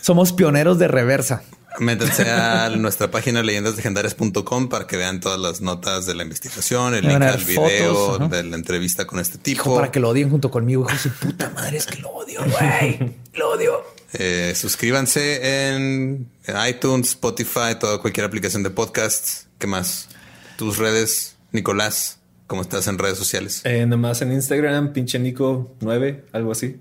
somos 0.02 0.34
pioneros 0.34 0.80
de 0.80 0.88
reversa. 0.88 1.44
Métanse 1.80 2.30
a 2.30 2.70
nuestra 2.70 3.10
página 3.10 3.42
leyendaslegendarias.com 3.42 4.70
para 4.70 4.88
que 4.88 4.98
vean 4.98 5.20
todas 5.20 5.40
las 5.40 5.62
notas 5.62 6.06
de 6.06 6.16
la 6.16 6.24
investigación, 6.24 6.94
el 6.94 7.08
link 7.08 7.22
al 7.22 7.44
video 7.44 8.18
de 8.28 8.44
la 8.44 8.56
entrevista 8.56 9.06
con 9.06 9.20
este 9.20 9.38
tipo. 9.38 9.76
para 9.76 9.92
que 9.92 10.00
lo 10.00 10.10
odien 10.10 10.30
junto 10.30 10.52
conmigo. 10.52 10.86
Hijo 10.90 10.98
su 10.98 11.10
puta 11.12 11.50
madre, 11.52 11.78
es 11.78 11.86
que 11.86 12.02
lo 12.02 12.10
odio, 12.10 12.42
güey. 12.44 13.14
Lo 13.34 13.52
odio. 13.52 13.84
Eh, 14.14 14.54
suscríbanse 14.56 15.70
en 15.70 16.28
iTunes, 16.68 17.10
Spotify, 17.10 17.76
toda 17.80 18.00
cualquier 18.00 18.26
aplicación 18.26 18.64
de 18.64 18.72
podcast. 18.72 19.46
¿Qué 19.58 19.68
más? 19.68 20.10
Tus 20.58 20.78
redes. 20.78 21.39
Nicolás, 21.52 22.20
¿cómo 22.48 22.62
estás 22.62 22.88
en 22.88 22.98
redes 22.98 23.18
sociales? 23.18 23.62
Eh, 23.64 23.86
nomás 23.86 24.22
en 24.22 24.32
Instagram, 24.32 24.94
pinche 24.94 25.20
Nico 25.20 25.76
9, 25.82 26.26
algo 26.32 26.52
así. 26.52 26.78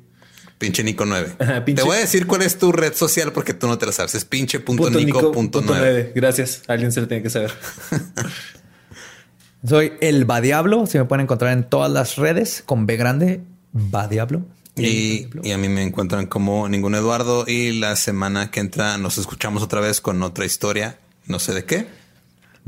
Pinche 0.58 0.82
Nico 0.82 1.06
9. 1.06 1.36
Te 1.64 1.82
voy 1.82 1.96
a 1.96 2.00
decir 2.00 2.26
cuál 2.26 2.42
es 2.42 2.58
tu 2.58 2.72
red 2.72 2.92
social 2.92 3.32
porque 3.32 3.54
tú 3.54 3.68
no 3.68 3.78
te 3.78 3.86
la 3.86 3.92
sabes. 3.92 4.16
Es 4.16 4.24
pinche.nico.9. 4.24 6.12
Gracias. 6.14 6.62
alguien 6.66 6.90
se 6.90 7.00
lo 7.00 7.06
tiene 7.06 7.22
que 7.22 7.30
saber. 7.30 7.52
Soy 9.66 9.92
el 10.00 10.28
Va 10.28 10.40
Diablo. 10.40 10.86
Se 10.86 10.98
me 10.98 11.04
pueden 11.04 11.24
encontrar 11.24 11.52
en 11.52 11.62
todas 11.62 11.92
las 11.92 12.16
redes 12.16 12.64
con 12.66 12.86
B 12.86 12.96
grande. 12.96 13.40
Va 13.72 14.08
Diablo. 14.08 14.44
Y, 14.74 15.28
y, 15.42 15.52
a 15.52 15.58
mí 15.58 15.68
me 15.68 15.82
encuentran 15.82 16.26
como 16.26 16.68
ningún 16.68 16.96
Eduardo. 16.96 17.44
Y 17.46 17.78
la 17.78 17.94
semana 17.94 18.50
que 18.50 18.58
entra 18.58 18.98
nos 18.98 19.18
escuchamos 19.18 19.62
otra 19.62 19.80
vez 19.80 20.00
con 20.00 20.20
otra 20.24 20.44
historia. 20.44 20.98
No 21.26 21.38
sé 21.38 21.54
de 21.54 21.64
qué. 21.64 21.86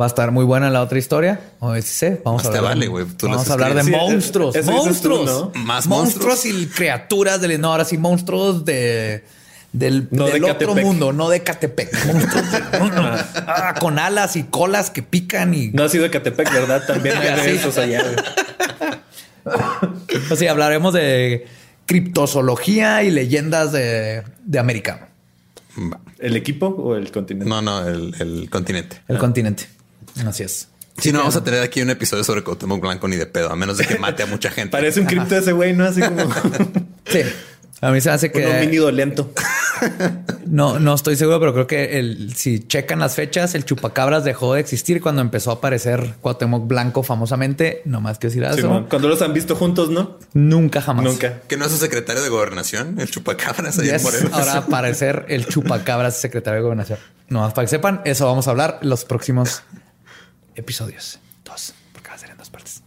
Va 0.01 0.07
a 0.07 0.09
estar 0.09 0.31
muy 0.31 0.47
buena 0.47 0.71
la 0.71 0.81
otra 0.81 0.99
historia. 0.99 1.41
O 1.59 1.75
sé, 1.83 2.23
vamos 2.25 2.45
a 2.45 2.49
hablar. 2.49 2.63
Vale, 2.63 2.87
güey. 2.87 3.05
Vamos 3.23 3.51
a 3.51 3.53
hablar 3.53 3.75
de 3.75 3.83
monstruos. 3.83 4.57
monstruos. 4.65 5.51
Más 5.57 5.87
monstruos. 5.87 6.47
y 6.47 6.67
criaturas 6.69 7.43
del. 7.43 7.61
No, 7.61 7.73
ahora 7.73 7.85
sí, 7.85 7.99
monstruos 7.99 8.65
de. 8.65 9.25
Del, 9.73 10.09
otro 10.51 10.75
mundo, 10.75 11.13
no 11.13 11.29
de 11.29 11.43
Catepec. 11.43 11.91
Ah, 13.47 13.75
con 13.79 13.99
alas 13.99 14.37
y 14.37 14.45
colas 14.45 14.91
que 14.91 15.03
pican 15.03 15.53
y. 15.53 15.69
No 15.69 15.85
ha 15.85 15.89
sido 15.89 16.05
de 16.05 16.11
Catepec, 16.11 16.51
¿verdad? 16.51 16.83
También 16.87 17.17
hay 17.19 17.41
de 17.45 17.57
esos 17.57 17.77
allá. 17.77 18.03
o 20.31 20.37
sea, 20.37 20.51
hablaremos 20.51 20.95
de 20.95 21.47
criptozoología 21.85 23.03
y 23.03 23.11
leyendas 23.11 23.73
de, 23.73 24.23
de 24.45 24.59
América. 24.59 25.09
¿El 26.19 26.37
equipo 26.37 26.67
o 26.69 26.97
el 26.97 27.11
continente? 27.11 27.49
No, 27.49 27.61
no, 27.61 27.87
el, 27.87 28.15
el 28.19 28.49
continente. 28.51 29.03
El 29.09 29.19
continente. 29.19 29.67
Así 30.27 30.43
es. 30.43 30.69
Si 30.99 31.13
no, 31.13 31.21
vamos 31.21 31.37
a 31.37 31.45
tener 31.45 31.63
aquí 31.63 31.81
un 31.81 31.91
episodio 31.91 32.25
sobre 32.25 32.43
Cuauhtémoc 32.43 32.81
Blanco 32.81 33.09
ni 33.09 33.17
de 33.17 33.27
pedo, 33.27 33.51
a 33.51 33.57
menos 33.57 33.79
de 33.79 33.87
que 33.87 33.99
mate 33.99 34.23
a 34.23 34.27
mucha 34.27 34.51
gente. 34.53 34.71
Parece 34.71 35.01
un 35.01 35.07
cripto 35.07 35.37
ese 35.37 35.53
güey, 35.53 35.73
¿no? 35.73 35.85
Así 35.85 36.01
como... 36.01 36.23
sí. 37.07 37.23
A 37.81 37.91
mí 37.91 38.01
se 38.01 38.11
hace 38.11 38.31
que... 38.31 38.47
Un 38.47 38.61
mini 38.61 38.93
lento. 38.93 39.33
No, 40.51 40.81
no 40.81 40.95
estoy 40.95 41.17
seguro, 41.17 41.39
pero 41.39 41.53
creo 41.55 41.67
que 41.69 41.99
el, 41.99 42.35
si 42.35 42.59
checan 42.59 42.99
las 42.99 43.15
fechas, 43.15 43.55
el 43.55 43.65
chupacabras 43.65 44.25
dejó 44.25 44.55
de 44.55 44.61
existir 44.61 45.01
cuando 45.01 45.23
empezó 45.23 45.53
a 45.53 45.55
aparecer 45.55 46.17
Cuauhtémoc 46.21 46.67
Blanco 46.67 47.03
famosamente. 47.05 47.83
No 47.85 48.01
más 48.01 48.19
que 48.19 48.27
decir 48.27 48.43
eso. 48.43 48.87
cuando 48.91 49.09
los 49.09 49.23
han 49.23 49.33
visto 49.33 49.55
juntos, 49.55 49.91
¿no? 49.91 50.19
Nunca 50.35 50.83
jamás. 50.83 51.05
Nunca. 51.05 51.41
Que 51.47 51.57
no 51.57 51.67
es 51.67 51.71
su 51.71 51.79
secretario 51.79 52.21
de 52.21 52.29
gobernación, 52.29 53.01
el 53.01 53.09
chupacabras 53.09 53.79
ahí 53.79 53.91
en 53.91 54.33
Ahora 54.33 54.57
aparecer 54.59 55.25
el 55.29 55.47
chupacabras 55.47 56.17
secretario 56.17 56.57
de 56.57 56.63
gobernación. 56.65 56.99
No 57.29 57.41
más 57.41 57.55
para 57.55 57.67
que 57.67 57.71
sepan, 57.71 58.01
eso 58.05 58.27
vamos 58.27 58.49
a 58.49 58.51
hablar 58.51 58.81
los 58.83 59.05
próximos 59.05 59.63
episodios. 60.55 61.19
Dos, 61.45 61.75
porque 61.93 62.09
va 62.09 62.15
a 62.15 62.19
ser 62.19 62.31
en 62.31 62.37
dos 62.39 62.51
partes. 62.51 62.83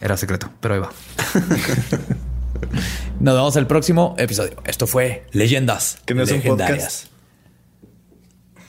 Era 0.00 0.16
secreto, 0.16 0.50
pero 0.60 0.74
ahí 0.74 0.80
va. 0.80 0.90
Nos 3.20 3.34
vemos 3.34 3.56
el 3.56 3.66
próximo 3.66 4.14
episodio. 4.18 4.62
Esto 4.64 4.86
fue 4.86 5.26
Leyendas 5.32 5.98
que 6.06 6.14
no 6.14 6.22
es 6.22 6.30
Legendarias. 6.30 7.08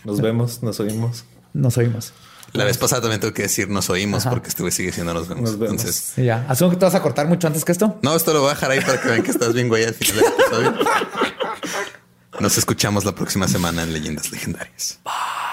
Nos 0.04 0.22
vemos, 0.22 0.64
nos 0.64 0.80
oímos. 0.80 1.26
Nos 1.54 1.78
oímos. 1.78 2.14
La 2.54 2.64
vez 2.64 2.78
pasada 2.78 3.02
también 3.04 3.22
tuve 3.22 3.34
que 3.34 3.44
decir 3.44 3.70
nos 3.70 3.90
oímos 3.90 4.26
porque 4.26 4.50
estuve 4.50 4.72
sigue 4.72 4.92
siendo 4.92 5.14
nos 5.14 5.28
vemos. 5.28 5.52
Entonces, 5.52 6.14
ya. 6.18 6.46
Asumo 6.50 6.72
que 6.72 6.78
te 6.78 6.86
vas 6.86 6.96
a 6.96 7.02
cortar 7.02 7.28
mucho 7.28 7.48
antes 7.48 7.64
que 7.64 7.72
esto. 7.72 8.00
No, 8.02 8.16
esto 8.16 8.34
lo 8.34 8.42
voy 8.42 8.52
a 8.52 8.54
dejar 8.54 8.72
ahí 8.72 8.82
para 8.82 9.00
que 9.00 9.08
vean 9.08 9.24
que 9.24 9.32
estás 9.32 9.54
bien 9.54 9.68
güey 9.68 9.84
al 9.84 9.94
final 9.94 10.24
del 10.24 10.34
episodio. 10.34 10.74
Nos 12.40 12.58
escuchamos 12.58 13.06
la 13.06 13.14
próxima 13.14 13.48
semana 13.48 13.84
en 13.84 13.94
Leyendas 13.94 14.32
Legendarias. 14.32 15.00
Bye. 15.04 15.49